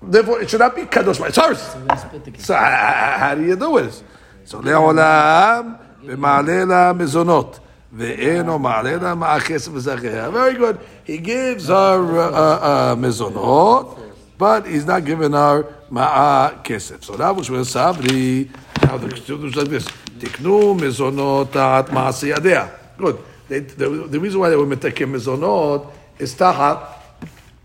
Therefore, 0.00 0.42
it 0.42 0.50
should 0.50 0.60
not 0.60 0.74
be 0.74 0.82
kadosh. 0.82 1.26
It's 1.26 1.36
hers. 1.36 1.60
So, 1.60 2.32
so 2.38 2.54
how, 2.54 3.16
how 3.18 3.34
do 3.34 3.44
you 3.44 3.56
do 3.56 3.76
it? 3.78 4.02
So 4.44 4.60
leolam 4.60 5.78
b'malela 6.04 6.96
mizonot 6.96 7.60
ve'eno 7.94 8.58
malela 8.60 9.16
ma'aches 9.16 9.68
v'zacheha. 9.68 10.32
Very 10.32 10.54
good. 10.54 10.80
He 11.04 11.18
gives 11.18 11.68
her 11.68 12.18
uh, 12.18 12.30
uh, 12.30 12.92
uh, 12.92 12.96
mizonot 12.96 14.11
but 14.42 14.66
he's 14.66 14.84
not 14.84 15.04
given 15.04 15.32
our 15.34 15.62
ma'a 15.88 16.64
kesef. 16.64 17.04
So 17.04 17.14
that 17.14 17.30
was 17.30 17.48
where 17.48 17.60
Sabri, 17.60 18.50
now 18.82 18.96
the 18.96 19.16
students 19.16 19.54
like 19.54 19.68
this, 19.68 19.86
tiknu 20.18 20.76
mezonot 20.80 21.52
ta'at 21.52 21.86
ma'asiyadeh. 21.86 22.68
Good. 22.98 23.18
They, 23.48 23.60
the, 23.60 23.88
the, 23.88 24.18
reason 24.18 24.40
why 24.40 24.50
they 24.50 24.56
were 24.56 24.66
metekim 24.66 25.12
mezonot 25.14 25.92
is 26.18 26.34
ta'at 26.34 26.82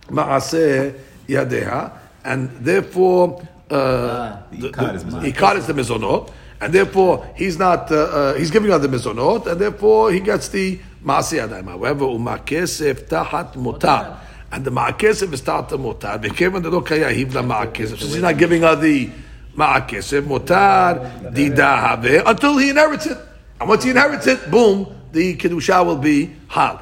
ma'aseh 0.06 0.96
yadeha, 1.28 1.98
and 2.24 2.52
therefore, 2.64 3.42
he 3.42 3.76
uh, 3.76 4.38
the, 4.52 4.70
ikar 4.70 5.66
the 5.66 5.74
mezonot, 5.74 6.32
and 6.62 6.72
therefore 6.72 7.28
he's 7.36 7.58
not, 7.58 7.92
uh, 7.92 7.96
uh, 7.96 8.34
he's 8.36 8.52
giving 8.52 8.72
out 8.72 8.84
the 8.84 8.88
mezonot, 8.88 9.48
and 9.48 9.60
therefore 9.60 10.12
he 10.12 10.20
gets 10.20 10.48
the 10.50 10.80
ma'aseh 11.04 11.48
yadayim. 11.48 11.70
However, 11.70 12.06
u'ma 12.06 12.38
kesef 12.38 13.08
mutar 13.56 14.27
and 14.52 14.66
the 14.66 14.72
ma'akesef 14.72 15.34
is 15.34 15.42
tahat 15.42 15.70
mutar. 15.70 16.20
Bekevan 16.22 16.62
de 16.64 16.70
lo 16.70 16.82
kayahiv 16.82 17.34
la 17.34 17.42
ma'akesef, 17.42 17.98
so 17.98 18.08
he's 18.08 18.22
not 18.22 18.38
giving 18.38 18.62
her 18.62 18.76
the 18.76 19.10
ma'akesef 19.56 20.22
mutar 20.22 21.34
didahave 21.34 22.24
until 22.26 22.58
he 22.58 22.70
inherits 22.70 23.06
it, 23.08 23.18
and 23.60 23.70
once 23.70 23.84
he 23.84 23.90
inherits 23.90 24.28
it, 24.28 24.50
boom, 24.52 24.88
the 25.12 25.36
kedusha 25.36 25.86
will 25.86 25.98
be 25.98 26.36
hal. 26.48 26.82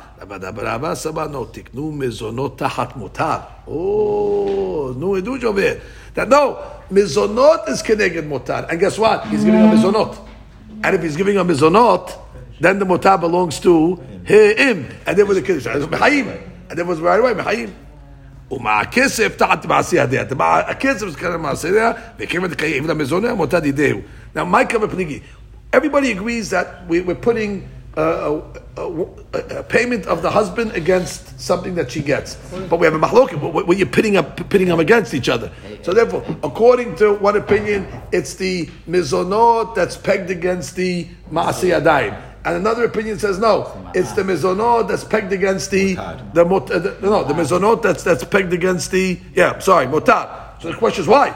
Oh, 3.68 4.94
no 4.98 5.08
eduj 5.10 5.42
here. 5.60 5.82
That 6.16 6.30
no, 6.30 6.58
mizonot 6.90 7.68
is 7.70 7.84
keneged 7.84 8.28
mutar. 8.28 8.68
And 8.70 8.80
guess 8.80 8.98
what? 8.98 9.28
He's 9.28 9.44
giving 9.44 9.60
a 9.60 9.66
mizonot. 9.66 10.18
And 10.84 10.96
if 10.96 11.04
he's 11.04 11.16
giving 11.16 11.38
a 11.38 11.44
mizonot, 11.46 12.18
then 12.60 12.80
the 12.80 12.86
mutar 12.86 13.20
belongs 13.20 13.60
to 13.60 13.98
him. 14.24 14.88
And 15.06 15.18
then 15.18 15.28
with 15.28 15.38
the 15.38 15.44
kiddush, 15.44 15.68
it's. 15.68 16.55
And 16.69 16.79
then 16.79 16.87
was 16.87 17.01
right 17.01 17.21
away 17.21 17.35
mechayim. 17.35 17.71
ומהכסף 18.51 19.37
תחת 19.37 19.67
מעשי 19.67 20.01
הדעת. 20.01 20.33
הכסף 20.41 21.09
זה 21.09 21.19
כנראה 21.19 21.37
מעשי 21.37 21.69
הדעת, 21.69 21.97
וכיוון 22.19 22.51
דקייב 22.51 22.87
למזונה, 22.87 23.35
מותד 23.35 23.67
ידיהו. 23.67 24.01
Now, 24.35 24.45
Micah 24.45 24.79
Pnigi, 24.79 25.23
everybody 25.73 26.11
agrees 26.11 26.51
that 26.51 26.87
we, 26.89 27.01
we're 27.01 27.15
putting 27.15 27.69
uh, 27.97 28.41
a, 28.77 28.83
a, 28.83 29.59
a 29.59 29.63
payment 29.63 30.07
of 30.07 30.23
the 30.23 30.31
husband 30.31 30.73
against 30.73 31.41
something 31.41 31.75
that 31.75 31.91
she 31.91 32.01
gets. 32.01 32.37
But 32.69 32.79
we 32.79 32.87
have 32.87 32.95
a 32.95 32.99
mahloket. 32.99 33.41
What, 33.41 33.67
what 33.67 33.77
you're 33.77 33.87
pitting 33.87 34.17
up, 34.17 34.37
pitting 34.49 34.69
them 34.69 34.81
against 34.81 35.15
each 35.15 35.29
other. 35.29 35.51
So 35.83 35.93
therefore, 35.93 36.25
according 36.43 36.97
to 36.97 37.15
one 37.15 37.37
opinion, 37.37 37.87
it's 38.13 38.35
the 38.35 38.67
mizonot 38.89 39.75
that's 39.75 39.97
pegged 39.97 40.31
against 40.31 40.77
the 40.77 41.09
maasi 41.33 41.71
adayim. 41.81 42.21
And 42.46 42.58
another 42.58 42.84
opinion 42.86 43.18
says 43.18 43.40
no, 43.40 43.92
it's 43.96 44.12
the 44.12 44.22
mizonot 44.22 44.88
that's 44.88 45.04
pegged 45.04 45.34
against 45.34 45.72
the 45.72 45.96
the, 46.34 46.46
mot, 46.46 46.70
uh, 46.70 46.78
the 46.78 46.98
no 47.02 47.24
the 47.24 47.34
mizonot 47.34 47.82
that's 47.82 48.04
that's 48.04 48.24
pegged 48.24 48.54
against 48.54 48.92
the 48.92 49.20
yeah 49.34 49.58
sorry 49.58 49.88
motar. 49.88 50.62
So 50.62 50.72
the 50.72 50.78
question 50.78 51.02
is 51.02 51.08
why? 51.08 51.32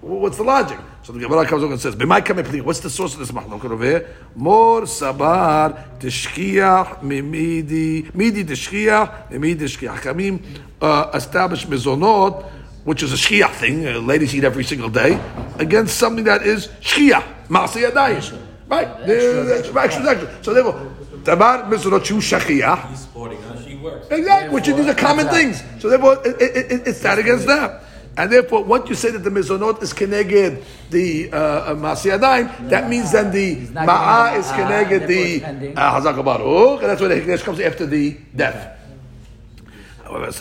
What's 0.00 0.36
the 0.36 0.44
logic? 0.44 0.78
So 1.02 1.12
the 1.12 1.18
Gemara 1.18 1.46
comes 1.46 1.62
along 1.62 1.72
and 1.72 1.80
says, 1.80 1.96
"B'may 1.96 2.20
kamei 2.20 2.44
pli." 2.44 2.60
What's 2.60 2.78
the 2.78 2.90
source 2.90 3.14
of 3.14 3.18
this 3.18 3.32
machlok 3.32 3.64
over 3.64 3.84
here? 3.84 4.14
Mor 4.36 4.82
sabar 4.82 5.98
tishkiach 5.98 7.00
mimidi 7.00 8.14
midi 8.14 8.44
tishkiach 8.44 9.30
mimidi 9.30 9.56
tishkiach. 9.56 9.98
Kamim 9.98 10.44
uh, 10.80 11.10
establish 11.12 11.66
mezonot, 11.66 12.44
which 12.84 13.02
is 13.02 13.12
a 13.12 13.16
shkiach 13.16 13.54
thing. 13.54 13.84
Uh, 13.84 13.98
ladies 13.98 14.32
eat 14.32 14.44
every 14.44 14.62
single 14.62 14.90
day 14.90 15.20
against 15.58 15.96
something 15.96 16.24
that 16.24 16.42
is 16.42 16.68
shkiach 16.80 17.48
maaseh 17.48 17.90
yadayim. 17.90 18.49
Right, 18.70 19.06
The- 19.06 19.56
extra, 19.58 19.82
extra. 19.82 20.44
So 20.44 20.54
therefore, 20.54 20.92
tabar 21.24 21.64
mezonot 21.64 22.04
shu 22.04 22.18
shakiach. 22.18 22.88
He's 22.90 23.00
sporting 23.00 23.42
how 23.42 23.60
she 23.60 23.74
works. 23.76 24.06
Exactly, 24.10 24.54
which 24.54 24.68
are, 24.68 24.76
these 24.76 24.86
are 24.86 24.94
common 24.94 25.28
things. 25.28 25.62
So 25.80 25.88
therefore, 25.88 26.24
it, 26.24 26.40
it, 26.40 26.72
it, 26.72 26.86
it's 26.86 27.00
that 27.00 27.18
against 27.18 27.46
that. 27.48 27.82
And 28.16 28.30
therefore, 28.30 28.64
once 28.64 28.88
you 28.88 28.94
say 28.94 29.10
that 29.12 29.20
the 29.20 29.30
mizonot 29.30 29.82
is 29.82 29.92
keneged 29.92 30.62
the 30.90 31.32
uh, 31.32 31.36
uh, 31.36 32.68
that 32.68 32.88
means 32.88 33.12
then 33.12 33.30
the 33.32 33.54
not 33.72 33.86
ma'a 33.86 34.38
is 34.38 34.46
the 34.48 34.54
keneged 34.54 35.06
the 35.06 35.14
therefore 35.14 35.34
it's 35.36 35.44
pending. 35.44 35.78
uh, 35.78 36.22
baruch, 36.22 36.80
and 36.80 36.90
that's 36.90 37.00
why 37.00 37.08
the 37.08 37.14
hikdash 37.14 37.42
comes 37.42 37.60
after 37.60 37.86
the 37.86 38.16
death. 38.36 38.76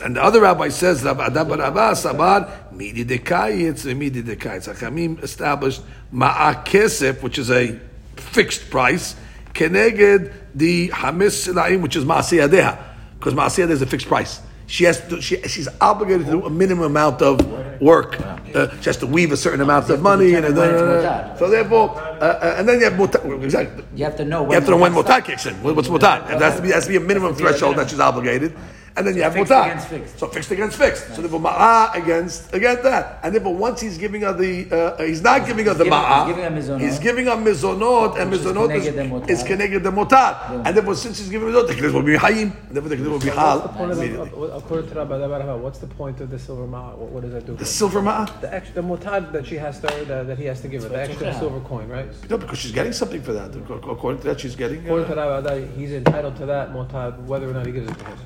And 0.03 0.15
the 0.15 0.23
other 0.23 0.41
rabbi 0.41 0.69
says, 0.69 1.03
Rabbi 1.03 1.27
Adam 1.27 1.47
bar 1.47 1.61
Abba 1.61 1.91
Sabar, 1.93 2.71
midi 2.73 3.05
dekayitz, 3.05 3.85
midi 3.95 4.23
dekayitz. 4.23 4.73
Hakamim 4.73 5.21
established 5.23 5.83
ma'a 6.11 6.65
kesef, 6.65 7.21
which 7.21 7.37
is 7.37 7.51
a 7.51 7.79
fixed 8.19 8.69
price, 8.69 9.15
keneged 9.53 10.33
the 10.55 10.89
hamis 10.89 11.47
silaim, 11.47 11.81
which 11.81 11.95
is 11.95 12.05
ma'asiyadeha, 12.05 12.77
because 13.17 13.33
ma'asiyadeha 13.33 13.71
is 13.71 13.81
a 13.81 13.85
fixed 13.85 14.07
price. 14.07 14.41
She 14.67 14.83
has 14.83 15.01
to, 15.07 15.19
she, 15.19 15.41
she's 15.47 15.67
obligated 15.81 16.27
to 16.27 16.31
do 16.33 16.45
a 16.45 16.49
minimum 16.49 16.85
amount 16.85 17.23
of 17.23 17.41
work. 17.81 18.19
Uh, 18.53 18.69
she 18.81 18.83
has 18.85 18.97
to 18.97 19.07
weave 19.07 19.31
a 19.31 19.37
certain 19.37 19.61
amount 19.61 19.89
of 19.89 19.99
money, 20.01 20.35
and, 20.35 20.45
uh, 20.45 21.35
so 21.37 21.49
therefore, 21.49 21.89
uh, 21.97 22.23
uh, 22.23 22.55
and 22.57 22.69
then 22.69 22.77
you 22.79 22.85
have 22.85 22.93
mutar. 22.93 23.43
Exactly. 23.43 23.83
You 23.95 24.03
have 24.05 24.15
to 24.17 24.25
know 24.25 24.45
You 24.45 24.51
have 24.53 24.65
to 24.65 24.71
know 24.71 24.77
when 24.77 24.93
mutar 24.93 25.25
kicks 25.25 25.47
in. 25.47 25.55
What- 25.63 25.75
What's 25.75 25.87
mutar? 25.87 26.27
There 26.27 26.37
has 26.39 26.57
to 26.57 26.61
be, 26.61 26.69
has 26.69 26.83
to 26.83 26.89
be 26.89 26.97
a 26.97 26.99
minimum 26.99 27.33
threshold 27.33 27.77
that 27.77 27.89
she's 27.89 27.99
obligated, 27.99 28.55
and 28.99 29.07
then 29.07 29.15
you 29.15 29.23
have 29.23 29.33
fixed 29.33 29.51
mutar. 29.51 29.65
against 29.65 29.87
fixed. 29.87 30.19
So 30.19 30.27
fixed 30.27 30.51
against 30.51 30.77
fixed. 30.77 31.15
So 31.15 31.21
therefore 31.21 31.39
ma'a 31.39 31.95
against 31.95 32.53
against 32.53 32.83
that, 32.83 33.19
and 33.23 33.33
therefore 33.33 33.55
once 33.55 33.79
he's 33.79 33.97
giving 33.97 34.21
her 34.21 34.33
the, 34.33 34.69
uh, 34.99 35.01
he's 35.03 35.21
not 35.21 35.47
giving 35.47 35.65
her 35.65 35.73
the 35.73 35.85
giving- 35.85 35.97
ma'a. 35.99 36.25
he's 36.27 36.35
giving 36.35 36.43
her 36.51 36.59
mizonot. 36.59 36.81
He's 36.81 36.99
giving 36.99 37.25
her 37.27 37.37
mizonot, 37.47 38.19
and 38.19 38.29
Which 38.31 38.41
is 38.41 38.45
mizonot 38.45 38.69
keneged 38.69 38.95
the 38.95 39.01
mutar. 39.03 39.29
is, 39.29 39.41
is 39.41 39.47
connected 39.47 39.83
the 39.83 39.91
mutar, 39.91 40.65
and 40.65 40.75
therefore 40.77 40.95
since 40.95 41.17
he's 41.19 41.29
giving 41.29 41.47
mizonot, 41.47 41.67
the 41.67 41.75
kiddush 41.75 41.93
will 41.93 42.03
be 42.03 42.17
hayim, 42.17 42.51
and 42.67 42.71
therefore 42.75 42.89
the 42.89 42.97
kiddush 42.97 43.11
will 43.11 43.19
be 43.19 43.29
hal 43.29 43.61
Point 43.61 43.91
of 43.91 43.97
the- 43.97 44.03
immediately. 44.03 44.31
uh, 44.51 44.57
According 44.59 44.89
to 44.89 44.95
Rabbi 44.95 45.15
Dabara, 45.17 45.57
what's 45.57 45.79
the 45.79 45.87
point 45.87 46.19
of 46.21 46.29
the 46.29 46.37
silver 46.37 46.67
ma'a? 46.67 46.97
What, 46.97 47.09
what 47.11 47.23
does 47.23 47.31
that 47.31 47.45
do? 47.45 47.55
The 47.55 47.65
silver 47.65 48.01
ma'a. 48.01 48.27
The 48.41 48.53
extra, 48.53 48.75
the 48.75 48.81
motad 48.81 49.31
that 49.33 49.45
she 49.47 49.55
has 49.55 49.79
to, 49.79 49.87
that, 50.05 50.27
that 50.27 50.37
he 50.37 50.45
has 50.45 50.59
to 50.61 50.67
give 50.67 50.83
her, 50.83 50.89
the 50.89 50.99
extra 51.01 51.33
silver 51.33 51.59
coin, 51.61 51.87
right? 51.87 52.07
No, 52.29 52.37
because 52.37 52.57
she's 52.59 52.71
getting 52.73 52.91
something 52.93 53.21
for 53.21 53.33
that. 53.33 53.55
According 53.55 54.21
to 54.21 54.27
that, 54.27 54.39
she's 54.41 54.55
getting. 54.55 54.83
According 54.83 55.07
to 55.07 55.13
Uh, 55.21 55.29
Rabbi 55.41 55.49
Dabara, 55.49 55.77
he's 55.77 55.91
entitled 55.93 56.35
to 56.37 56.45
that 56.47 56.73
motad 56.73 57.27
whether 57.27 57.49
or 57.49 57.53
not 57.53 57.65
he 57.65 57.71
gives 57.71 57.89
it 57.89 57.97
to 57.97 58.05
him. 58.05 58.17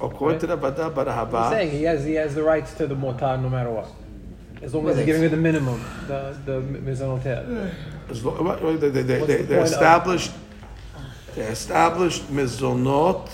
According 0.00 0.38
to 0.40 0.46
the 0.46 0.56
Bada 0.58 0.88
He's 0.88 0.94
Barahaba. 0.96 1.50
saying 1.50 1.70
he 1.70 1.82
has 1.84 2.04
he 2.04 2.14
has 2.14 2.34
the 2.34 2.42
rights 2.42 2.74
to 2.74 2.86
the 2.86 2.94
motad 2.94 3.42
no 3.42 3.48
matter 3.48 3.70
what, 3.70 3.88
as 4.62 4.74
long 4.74 4.88
as 4.88 4.96
he's 4.96 5.06
giving 5.06 5.22
her 5.22 5.28
the 5.28 5.36
minimum, 5.36 5.82
the 6.06 6.36
the 6.44 6.60
mizanotel. 6.60 7.70
As 8.10 8.24
lo- 8.24 8.42
what- 8.42 8.62
what- 8.62 8.80
They, 8.80 8.90
they, 8.90 9.02
they, 9.02 9.18
they, 9.18 9.20
the 9.20 9.26
they 9.26 9.36
point 9.56 9.58
of- 9.58 9.64
established, 9.66 10.32
they 11.34 11.42
established 11.42 12.22
mizonot. 12.32 13.28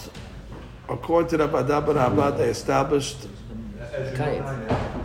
According 0.88 1.30
to 1.30 1.36
the 1.38 1.48
Bada 1.48 1.84
Barahaba, 1.84 2.36
they 2.36 2.48
established 2.50 3.28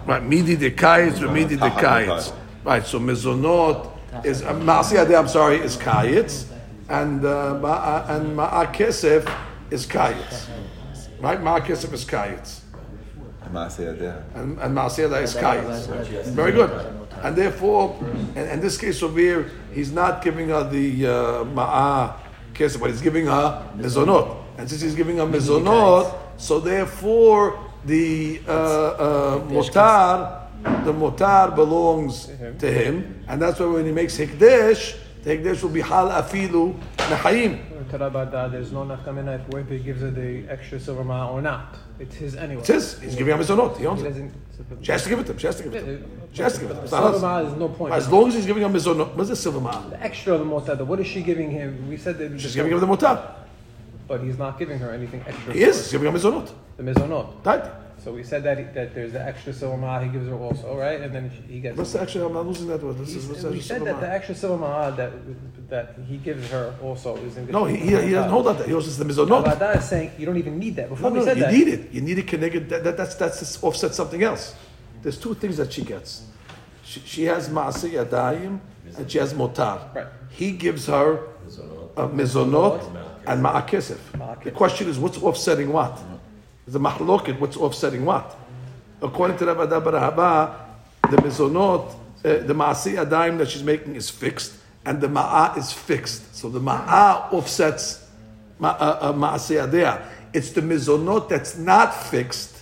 right 0.05 0.23
midi 0.23 0.55
dekayitz 0.57 1.21
or 1.21 1.31
midi 1.31 1.57
dekayitz. 1.57 2.33
Right, 2.63 2.85
so 2.85 2.99
mizonot 2.99 3.91
is 4.25 4.41
uh, 4.43 4.53
maasiyadeh. 4.53 5.17
I'm 5.17 5.27
sorry, 5.27 5.57
is 5.57 5.77
kayitz, 5.77 6.45
and 6.89 7.23
uh, 7.25 8.05
and 8.09 8.35
ma'a 8.35 8.67
kesef 8.73 9.31
is 9.71 9.85
kayitz. 9.85 10.47
Right, 11.19 11.41
ma'a 11.41 11.61
kesef 11.61 11.93
is 11.93 12.05
kayitz. 12.05 12.61
Maaseh 13.51 13.97
Yadeh. 13.97 14.35
and, 14.35 14.59
and 14.59 14.77
Maasiyada 14.77 15.21
is 15.23 15.33
kayitz. 15.35 16.25
Very 16.27 16.51
good. 16.51 16.69
And 17.23 17.35
therefore, 17.35 17.97
in, 18.35 18.47
in 18.47 18.59
this 18.59 18.77
case 18.77 19.01
over 19.01 19.19
here, 19.19 19.51
he's 19.73 19.91
not 19.91 20.21
giving 20.21 20.49
her 20.49 20.69
the 20.69 21.07
uh, 21.07 21.11
ma'ah 21.45 22.13
kesef, 22.53 22.79
but 22.79 22.89
he's 22.91 23.01
giving 23.01 23.25
her 23.25 23.65
mezonot. 23.77 24.43
And 24.57 24.69
since 24.69 24.81
he's 24.81 24.95
giving 24.95 25.17
her 25.17 25.25
mezonot, 25.25 26.15
so 26.37 26.59
therefore 26.59 27.59
the 27.85 28.41
uh, 28.47 28.51
uh, 28.51 29.39
motar, 29.47 30.43
the 30.83 30.93
motar 30.93 31.55
belongs 31.55 32.29
to 32.59 32.71
him, 32.71 33.23
and 33.27 33.41
that's 33.41 33.59
why 33.59 33.65
when 33.67 33.85
he 33.85 33.91
makes 33.91 34.17
hikdesh, 34.17 34.97
the 35.23 35.37
hikdesh 35.37 35.61
will 35.63 35.69
be 35.69 35.81
hal 35.81 36.09
afilu 36.09 36.77
mechayim. 36.97 37.66
Dabara, 37.95 38.51
there's 38.51 38.71
no 38.71 38.83
nafkamina 38.83 39.39
if 39.39 39.47
whether 39.53 39.73
he 39.73 39.79
gives 39.79 40.01
her 40.01 40.11
the 40.11 40.47
extra 40.49 40.79
silver 40.79 41.03
ma'a 41.03 41.31
or 41.31 41.41
not. 41.41 41.75
It's 41.99 42.15
his 42.15 42.35
anyway. 42.35 42.59
It's 42.59 42.67
his. 42.67 42.99
He's 42.99 43.15
giving 43.15 43.35
her 43.35 43.43
mezonot. 43.43 43.77
He 43.77 43.85
owns 43.85 44.01
He 44.01 44.07
it. 44.07 44.31
She 44.81 44.91
has 44.91 45.03
to 45.03 45.09
give 45.09 45.19
it 45.19 45.25
to 45.27 45.31
him. 45.33 45.37
She 45.37 45.47
has 45.47 45.55
to 45.57 45.63
give 45.63 45.75
it 45.75 45.79
to 45.79 45.85
him. 45.85 46.29
She 46.33 46.41
has 46.41 46.53
to 46.55 46.59
give 46.61 46.71
it 46.71 46.73
to 46.73 46.81
him. 46.81 46.87
Silver 46.87 47.19
ma'a 47.19 47.47
is 47.47 47.53
no 47.57 47.69
point. 47.69 47.93
As 47.93 48.09
long 48.11 48.27
as 48.27 48.33
he's 48.35 48.45
giving 48.45 48.63
him 48.63 48.73
mizonot, 48.73 49.15
what's 49.15 49.29
the 49.29 49.35
silver 49.35 49.59
ma'ah? 49.59 49.89
The 49.89 50.01
extra 50.03 50.33
of 50.33 50.39
the 50.39 50.45
motad, 50.45 50.81
what 50.87 50.99
is 50.99 51.07
she 51.07 51.21
giving 51.21 51.49
him? 51.51 51.87
We 51.89 51.97
said 51.97 52.17
that 52.19 52.39
She's 52.39 52.55
giving 52.55 52.71
him 52.71 52.79
the 52.79 52.87
mutar. 52.87 53.33
but 54.07 54.21
he's 54.21 54.37
not 54.37 54.57
giving 54.59 54.79
her 54.79 54.91
anything 54.91 55.23
extra. 55.27 55.53
He 55.53 55.63
is. 55.63 55.77
He's 55.77 55.91
giving 55.91 56.07
him 56.07 56.13
mizonot. 56.19 56.51
the 56.77 56.83
mizonot. 56.83 57.45
Right. 57.45 57.63
So 58.07 58.13
we 58.13 58.23
said 58.23 58.43
that 58.43 58.57
he, 58.57 58.63
that 58.63 58.95
there's 58.95 59.11
the 59.11 59.21
extra 59.21 59.51
silver 59.51 59.99
he 59.99 60.07
gives 60.07 60.29
her 60.29 60.35
also, 60.35 60.77
right? 60.77 61.01
And 61.01 61.13
then 61.13 61.29
he 61.29 61.59
gets. 61.59 61.77
Let's 61.77 61.93
actually, 61.93 62.23
I'm 62.23 62.31
not 62.31 62.47
losing 62.47 62.67
that 62.67 62.81
word. 62.81 62.99
This 62.99 63.13
is, 63.13 63.27
this 63.27 63.43
we 63.43 63.59
said 63.59 63.83
that 63.83 63.99
the 63.99 64.09
extra 64.09 64.33
silver 64.33 64.93
that 64.95 65.11
that 65.67 65.95
he 66.07 66.15
gives 66.15 66.49
her 66.49 66.73
also 66.81 67.17
is 67.17 67.35
in. 67.35 67.47
No, 67.47 67.65
he, 67.65 67.75
he, 67.75 67.89
he 67.89 68.11
doesn't 68.11 68.31
hold 68.31 68.47
on 68.47 68.55
that. 68.59 68.65
He 68.65 68.71
holds 68.71 68.97
the 68.97 69.03
mizonot. 69.03 69.45
Rabbi 69.45 69.73
is 69.73 69.89
saying 69.89 70.11
you 70.17 70.25
don't 70.25 70.37
even 70.37 70.57
need 70.57 70.77
that. 70.77 70.83
No, 70.83 70.95
Before 70.95 71.11
we 71.11 71.19
no, 71.19 71.25
said 71.25 71.35
you 71.35 71.43
that, 71.43 71.53
need 71.53 71.67
it. 71.67 71.91
You 71.91 71.99
need 71.99 72.17
it 72.17 72.27
connected. 72.29 72.69
That, 72.69 72.85
that, 72.85 72.95
that's 72.95 73.15
that's 73.15 73.61
offset 73.61 73.93
something 73.93 74.23
else. 74.23 74.55
There's 75.01 75.17
two 75.17 75.33
things 75.33 75.57
that 75.57 75.73
she 75.73 75.81
gets. 75.81 76.27
She, 76.85 77.01
she 77.01 77.23
has 77.23 77.49
maaseh 77.49 77.91
yadayim 77.91 78.61
and 78.97 79.11
she 79.11 79.17
has 79.17 79.33
motar. 79.33 79.93
Right. 79.93 80.07
He 80.29 80.53
gives 80.53 80.85
her 80.85 81.27
a 81.97 82.07
mizonot 82.07 82.85
and 83.25 83.43
ma'akesef. 83.43 84.43
The 84.45 84.51
question 84.51 84.87
is, 84.87 84.97
what's 84.97 85.17
offsetting 85.17 85.73
what? 85.73 85.97
Mm-hmm. 85.97 86.16
The 86.67 86.79
mahloket, 86.79 87.39
what's 87.39 87.55
offsetting 87.55 88.03
what? 88.03 88.35
According 89.01 89.37
to 89.37 89.45
Rabbi 89.45 89.65
Dabbar 89.67 89.93
Haba, 89.93 90.55
the 91.09 91.17
mizonot, 91.17 91.91
uh, 91.91 91.97
the 92.23 92.53
maaseh 92.53 92.95
yadayim 92.95 93.37
that 93.37 93.49
she's 93.49 93.63
making 93.63 93.95
is 93.95 94.09
fixed, 94.09 94.53
and 94.85 94.99
the 94.99 95.07
ma'ah 95.07 95.57
is 95.57 95.71
fixed. 95.71 96.35
So 96.35 96.49
the 96.49 96.59
ma'ah 96.59 97.31
offsets 97.31 98.05
uh, 98.61 98.65
uh, 98.65 99.13
maaseh. 99.13 100.05
It's 100.33 100.51
the 100.51 100.61
mizonot 100.61 101.29
that's 101.29 101.57
not 101.57 101.93
fixed 101.93 102.57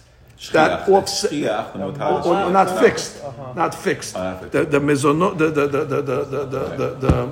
that 0.51 0.87
Shchiach. 0.87 0.93
offset. 0.93 1.31
Shchiach, 1.31 1.73
the 1.73 1.79
motar 1.79 2.25
Or, 2.25 2.51
not 2.51 2.79
fixed, 2.79 3.23
not 3.55 3.73
fixed. 3.73 4.15
Fixed. 4.15 4.51
The 4.51 4.65
the 4.65 4.79
mezonot, 4.79 5.37
the 5.37 5.49
the 5.49 5.67
the 5.67 5.83
the 5.83 6.25
the 6.25 6.89
the 6.99 7.31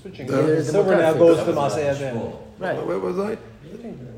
switching. 0.00 0.28
Yeah, 0.28 0.36
the 0.42 0.42
the 0.42 0.64
silver 0.64 0.90
motad 0.92 1.14
now 1.14 1.18
goes 1.18 1.38
to 1.44 1.52
Masayah 1.52 2.36
Right. 2.58 2.86
where 2.86 2.98
was 2.98 3.18
I? 3.18 3.36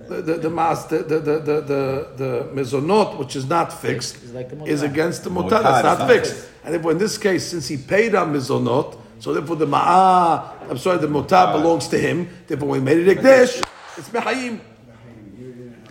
The 0.08 0.22
the 0.22 0.34
the 0.38 0.50
mas 0.50 0.86
the 0.86 0.98
the 1.02 1.18
the 1.20 1.38
the 1.40 1.60
the, 1.60 2.08
the 2.16 2.50
mezonot 2.54 3.18
which 3.18 3.36
is 3.36 3.46
not 3.46 3.72
fixed 3.72 4.16
Is 4.22 4.32
like 4.32 4.48
the 4.48 4.64
is 4.64 4.82
against 4.82 5.24
the 5.24 5.30
Motar 5.30 5.60
motar. 5.60 5.62
That's 5.62 5.84
not 5.84 5.98
not 5.98 6.08
fixed. 6.08 6.32
fixed. 6.34 6.48
And 6.64 6.74
therefore, 6.74 6.92
in 6.92 6.98
this 6.98 7.18
case, 7.18 7.46
since 7.46 7.68
he 7.68 7.76
paid 7.76 8.14
on 8.14 8.32
mezonot, 8.32 8.98
so 9.18 9.34
therefore 9.34 9.56
the 9.56 9.66
ma'ah, 9.66 10.70
I'm 10.70 10.78
sorry, 10.78 10.98
the 10.98 11.08
motar 11.08 11.52
belongs 11.52 11.88
to 11.88 11.98
him. 11.98 12.28
Therefore, 12.46 12.68
when 12.68 12.80
he 12.80 12.84
made 12.84 13.06
it 13.06 13.18
ekdesh, 13.18 13.62
it's 13.98 14.08
mehayim. 14.08 14.60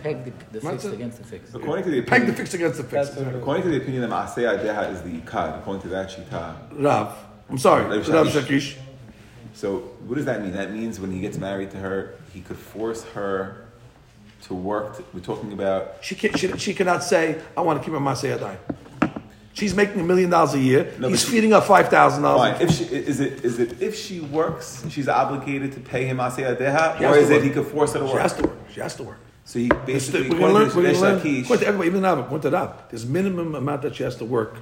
Peg 0.02 0.24
the, 0.24 0.32
the 0.52 0.60
fixed 0.60 0.86
it? 0.86 0.94
against 0.94 1.18
the 1.18 1.24
fixed. 1.24 1.54
According 1.54 1.84
to 1.84 1.90
the 1.90 2.02
Peg 2.02 2.08
the 2.08 2.16
opinion, 2.16 2.34
fixed 2.36 2.54
against 2.54 2.76
the 2.78 2.84
fixed. 2.84 3.16
That's 3.16 3.36
according 3.36 3.62
to 3.64 3.68
the 3.70 3.76
opinion 3.78 4.02
that 4.02 4.10
Maaseh 4.10 4.44
Yadeh 4.46 4.92
is 4.94 5.02
the 5.02 5.10
Ikad, 5.20 5.58
according 5.60 5.82
to 5.82 5.88
that 5.88 6.08
Shita. 6.08 6.56
Rav, 6.72 7.16
I'm 7.50 7.58
sorry, 7.58 7.84
Rav 7.84 8.08
Rav 8.08 8.26
Shakish. 8.28 8.76
So 9.58 9.78
what 10.06 10.14
does 10.14 10.26
that 10.26 10.40
mean? 10.40 10.52
That 10.52 10.70
means 10.72 11.00
when 11.00 11.10
he 11.10 11.18
gets 11.18 11.36
married 11.36 11.72
to 11.72 11.78
her, 11.78 12.14
he 12.32 12.42
could 12.42 12.56
force 12.56 13.02
her 13.06 13.66
to 14.42 14.54
work. 14.54 14.98
To, 14.98 15.04
we're 15.12 15.18
talking 15.18 15.52
about 15.52 15.96
She, 16.00 16.14
can, 16.14 16.32
she, 16.34 16.56
she 16.58 16.74
cannot 16.74 17.02
say, 17.02 17.40
I 17.56 17.62
want 17.62 17.80
to 17.80 17.84
keep 17.84 17.92
my 17.92 18.12
Maseh 18.12 18.38
Yadayim. 18.38 19.20
She's 19.54 19.74
making 19.74 19.98
a 19.98 20.04
million 20.04 20.30
dollars 20.30 20.54
a 20.54 20.60
year. 20.60 20.94
No, 21.00 21.08
He's 21.08 21.24
but- 21.24 21.32
feeding 21.32 21.50
her 21.50 21.60
five 21.60 21.88
thousand 21.88 22.22
dollars. 22.22 22.60
If 22.60 22.70
she 22.70 22.84
is 22.84 23.18
it 23.18 23.44
is 23.44 23.58
it 23.58 23.82
if 23.82 23.98
she 23.98 24.20
works, 24.20 24.84
she's 24.90 25.08
obligated 25.08 25.72
to 25.72 25.80
pay 25.80 26.06
him 26.06 26.18
aseh 26.18 26.56
adeha, 26.56 27.00
or 27.00 27.16
is 27.16 27.28
it 27.28 27.42
he 27.42 27.50
could 27.50 27.66
force 27.66 27.94
her 27.94 27.98
to 27.98 28.04
work? 28.04 28.12
She 28.14 28.18
has 28.20 28.34
to 28.36 28.42
work. 28.44 28.58
She 28.70 28.80
has 28.80 28.94
to 28.94 29.02
work. 29.02 29.18
So 29.44 29.58
he 29.58 29.66
the- 29.66 29.74
basically 29.74 30.30
we're 30.30 30.38
gonna 30.38 30.52
learn. 30.52 30.68
We're 30.68 30.82
to 30.82 30.92
gonna 30.92 30.98
learn. 31.00 31.14
Resh 31.16 31.42
According 31.42 31.66
everybody, 31.66 31.88
even 31.88 32.02
now, 32.02 32.22
point 32.22 32.44
it 32.44 32.54
out. 32.54 32.90
There's 32.90 33.04
minimum 33.04 33.56
amount 33.56 33.82
that 33.82 33.96
she 33.96 34.04
has 34.04 34.14
to 34.22 34.24
work 34.24 34.54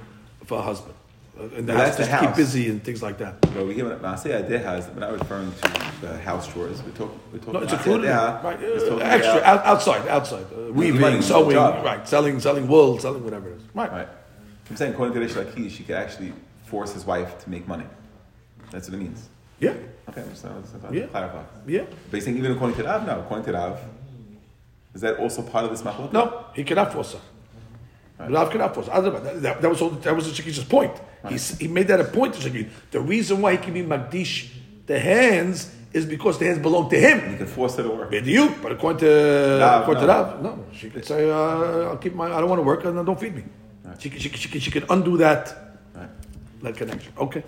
for 0.45 0.57
her 0.57 0.63
husband. 0.63 0.95
And 1.39 1.67
the 1.67 1.73
house, 1.73 1.95
that's 1.95 1.97
the 1.97 2.03
just 2.05 2.19
to 2.21 2.27
keep 2.27 2.35
busy 2.35 2.69
and 2.69 2.83
things 2.83 3.01
like 3.03 3.17
that. 3.19 3.41
But 3.41 3.65
we 3.67 3.73
hear 3.73 3.85
aseh 3.85 4.31
adeha 4.47 4.79
is 4.79 4.87
we're 4.87 4.99
not 5.01 5.13
referring 5.13 5.51
to 5.51 6.01
the 6.01 6.17
house 6.19 6.51
chores. 6.51 6.81
We're 6.83 6.91
talking 6.91 7.19
we're 7.31 7.39
talking 7.39 7.53
No, 7.53 7.59
it's 7.61 7.73
included. 7.73 8.07
Right, 8.09 8.59
uh, 8.63 8.97
extra, 8.97 9.41
out, 9.43 9.65
outside, 9.65 10.07
outside. 10.07 10.45
Uh, 10.53 10.57
money, 10.59 10.71
weaving, 10.71 11.21
sewing, 11.21 11.51
job. 11.51 11.83
right, 11.85 12.07
selling, 12.07 12.39
selling 12.39 12.67
wool, 12.67 12.99
selling 12.99 13.23
whatever 13.23 13.49
it 13.49 13.57
is. 13.57 13.63
Right. 13.73 13.91
Right. 13.91 14.07
I'm 14.69 14.75
saying 14.75 14.93
according 14.93 15.13
to 15.15 15.19
Resh 15.21 15.31
Lakish, 15.33 15.71
he 15.71 15.83
could 15.83 15.95
actually 15.95 16.33
force 16.65 16.93
his 16.93 17.05
wife 17.05 17.43
to 17.43 17.49
make 17.49 17.67
money. 17.67 17.85
That's 18.71 18.89
what 18.89 18.95
it 18.95 19.01
means. 19.01 19.29
Yeah, 19.59 19.73
Okay, 20.09 20.21
I'm 20.21 20.29
just, 20.29 20.43
just 20.43 20.93
Yeah. 20.93 21.07
clarify. 21.07 21.41
yeah. 21.65 21.81
But 22.09 22.17
he's 22.17 22.25
saying 22.25 22.37
even 22.37 22.51
according 22.51 22.77
to 22.77 22.83
Rav, 22.83 23.05
no, 23.07 23.19
according 23.21 23.45
to 23.45 23.53
Rav, 23.53 23.79
is 24.93 25.01
that 25.01 25.17
also 25.17 25.41
part 25.41 25.65
of 25.65 25.71
this 25.71 25.81
machlok? 25.81 26.11
No, 26.13 26.45
he 26.53 26.63
cannot 26.63 26.91
force 26.93 27.13
her. 27.13 27.19
Rav 28.19 28.49
cannot 28.49 28.73
force 28.73 28.87
That, 28.87 29.41
that, 29.41 29.61
that 29.61 29.69
was 29.69 29.81
all, 29.81 29.89
that 29.91 30.15
was 30.15 30.25
the 30.25 30.41
Shikish's 30.43 30.63
point. 30.63 30.93
He, 31.29 31.37
he 31.37 31.67
made 31.67 31.87
that 31.89 31.99
a 31.99 32.05
point 32.05 32.33
to 32.35 32.39
Shikish. 32.49 32.69
The 32.91 32.99
reason 33.01 33.41
why 33.41 33.51
he 33.53 33.57
can 33.57 33.73
be 33.73 33.83
Magdish 33.83 34.49
the 34.85 34.99
hands 34.99 35.71
is 35.93 36.05
because 36.05 36.37
the 36.39 36.45
hands 36.45 36.59
belong 36.59 36.89
to 36.89 36.99
him. 36.99 37.31
He 37.31 37.37
can 37.37 37.47
force 37.47 37.77
it 37.77 37.83
to 37.83 37.89
work. 37.89 38.11
You, 38.11 38.55
but 38.61 38.71
according 38.71 38.99
to 39.01 39.59
Rav, 39.59 39.81
according 39.81 40.01
to 40.01 40.07
no. 40.07 40.13
Rav, 40.13 40.41
no, 40.43 40.65
she 40.73 40.89
could 40.89 41.05
say, 41.05 41.29
uh, 41.29 41.89
"I'll 41.89 41.97
keep 41.97 42.13
my, 42.15 42.25
I 42.27 42.39
don't 42.39 42.49
want 42.49 42.59
to 42.59 42.63
work, 42.63 42.85
and 42.85 43.05
don't 43.05 43.19
feed 43.19 43.35
me." 43.35 43.43
She, 43.99 44.09
could- 44.09 44.21
she, 44.21 44.29
could- 44.29 44.39
she, 44.39 44.49
could- 44.49 44.61
she 44.63 44.71
could 44.71 44.85
undo 44.89 45.17
that 45.17 45.43
Right. 45.95 46.09
that 46.63 46.75
connection. 46.77 47.11
Okay. 47.17 47.43